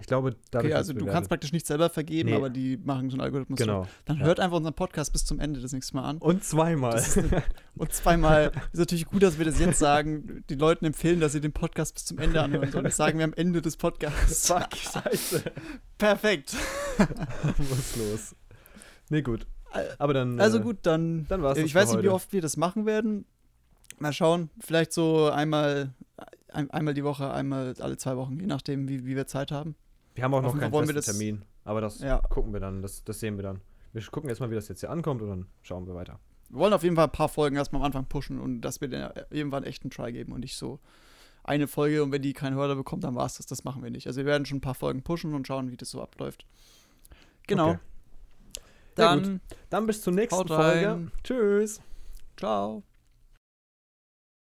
Ich 0.00 0.06
glaube, 0.06 0.36
dadurch. 0.50 0.72
Okay, 0.72 0.78
also 0.78 0.92
du 0.92 1.06
kannst 1.06 1.28
praktisch 1.28 1.52
nicht 1.52 1.66
selber 1.66 1.90
vergeben, 1.90 2.30
nee. 2.30 2.36
aber 2.36 2.50
die 2.50 2.76
machen 2.76 3.10
so 3.10 3.14
einen 3.14 3.22
Algorithmus. 3.22 3.58
Genau. 3.58 3.84
Schon. 3.84 3.92
Dann 4.04 4.18
ja. 4.18 4.24
hört 4.24 4.40
einfach 4.40 4.56
unseren 4.56 4.74
Podcast 4.74 5.12
bis 5.12 5.24
zum 5.24 5.40
Ende 5.40 5.60
das 5.60 5.72
nächste 5.72 5.96
Mal 5.96 6.04
an. 6.04 6.18
Und 6.18 6.44
zweimal. 6.44 7.02
und 7.76 7.92
zweimal. 7.92 8.52
ist 8.72 8.78
natürlich 8.78 9.06
gut, 9.06 9.22
dass 9.22 9.38
wir 9.38 9.44
das 9.44 9.58
jetzt 9.58 9.78
sagen. 9.78 10.44
Die 10.48 10.54
Leuten 10.54 10.84
empfehlen, 10.84 11.20
dass 11.20 11.32
sie 11.32 11.40
den 11.40 11.52
Podcast 11.52 11.94
bis 11.94 12.04
zum 12.04 12.18
Ende 12.18 12.42
anhören 12.42 12.70
sollen. 12.70 12.84
Das 12.84 12.96
sagen 12.96 13.18
wir 13.18 13.24
am 13.24 13.34
Ende 13.34 13.62
des 13.62 13.76
Podcasts. 13.76 14.46
Fuck, 14.46 14.74
scheiße. 14.74 15.42
Perfekt. 15.98 16.56
Was 16.98 17.96
los? 17.96 18.36
Nee, 19.10 19.22
gut. 19.22 19.46
Aber 19.98 20.14
dann. 20.14 20.40
Also 20.40 20.58
äh, 20.58 20.62
gut, 20.62 20.78
dann. 20.82 21.26
Dann 21.28 21.42
war's 21.42 21.58
Ich 21.58 21.74
weiß 21.74 21.92
nicht, 21.92 22.02
wie 22.02 22.08
oft 22.08 22.32
wir 22.32 22.40
das 22.40 22.56
machen 22.56 22.86
werden. 22.86 23.24
Mal 23.98 24.12
schauen. 24.12 24.50
Vielleicht 24.60 24.92
so 24.92 25.28
einmal, 25.30 25.92
ein, 26.52 26.70
einmal 26.70 26.94
die 26.94 27.04
Woche, 27.04 27.32
einmal 27.32 27.74
alle 27.80 27.96
zwei 27.96 28.16
Wochen, 28.16 28.38
je 28.38 28.46
nachdem, 28.46 28.88
wie, 28.88 29.04
wie 29.06 29.16
wir 29.16 29.26
Zeit 29.26 29.50
haben. 29.50 29.74
Wir 30.18 30.24
haben 30.24 30.34
auch 30.34 30.42
noch 30.42 30.58
keinen 30.58 30.72
festen 30.72 31.12
Termin, 31.12 31.44
aber 31.64 31.80
das 31.80 32.00
ja. 32.00 32.18
gucken 32.18 32.52
wir 32.52 32.58
dann, 32.58 32.82
das, 32.82 33.04
das 33.04 33.20
sehen 33.20 33.36
wir 33.36 33.44
dann. 33.44 33.60
Wir 33.92 34.02
gucken 34.02 34.28
erstmal, 34.28 34.50
wie 34.50 34.56
das 34.56 34.66
jetzt 34.66 34.80
hier 34.80 34.90
ankommt 34.90 35.22
und 35.22 35.28
dann 35.28 35.46
schauen 35.62 35.86
wir 35.86 35.94
weiter. 35.94 36.18
Wir 36.48 36.58
wollen 36.58 36.72
auf 36.72 36.82
jeden 36.82 36.96
Fall 36.96 37.04
ein 37.04 37.12
paar 37.12 37.28
Folgen 37.28 37.54
erstmal 37.54 37.82
am 37.82 37.86
Anfang 37.86 38.06
pushen 38.06 38.40
und 38.40 38.62
dass 38.62 38.80
wir 38.80 38.88
dann 38.88 39.12
irgendwann 39.30 39.62
echt 39.62 39.84
einen 39.84 39.90
Try 39.90 40.12
geben 40.12 40.32
und 40.32 40.40
nicht 40.40 40.56
so 40.56 40.80
eine 41.44 41.68
Folge 41.68 42.02
und 42.02 42.10
wenn 42.10 42.20
die 42.20 42.32
keinen 42.32 42.56
Hörer 42.56 42.74
bekommt, 42.74 43.04
dann 43.04 43.14
war 43.14 43.26
es 43.26 43.36
das. 43.36 43.46
Das 43.46 43.62
machen 43.62 43.82
wir 43.82 43.90
nicht. 43.90 44.08
Also 44.08 44.18
wir 44.18 44.26
werden 44.26 44.44
schon 44.44 44.58
ein 44.58 44.62
paar 44.62 44.74
Folgen 44.74 45.02
pushen 45.02 45.34
und 45.34 45.46
schauen, 45.46 45.70
wie 45.70 45.76
das 45.76 45.90
so 45.90 46.02
abläuft. 46.02 46.46
Genau. 47.46 47.70
Okay. 47.70 47.78
Dann, 48.96 49.40
dann 49.70 49.86
bis 49.86 50.02
zur 50.02 50.12
nächsten 50.12 50.48
Folge. 50.48 51.12
Tschüss. 51.22 51.80
Ciao. 52.36 52.82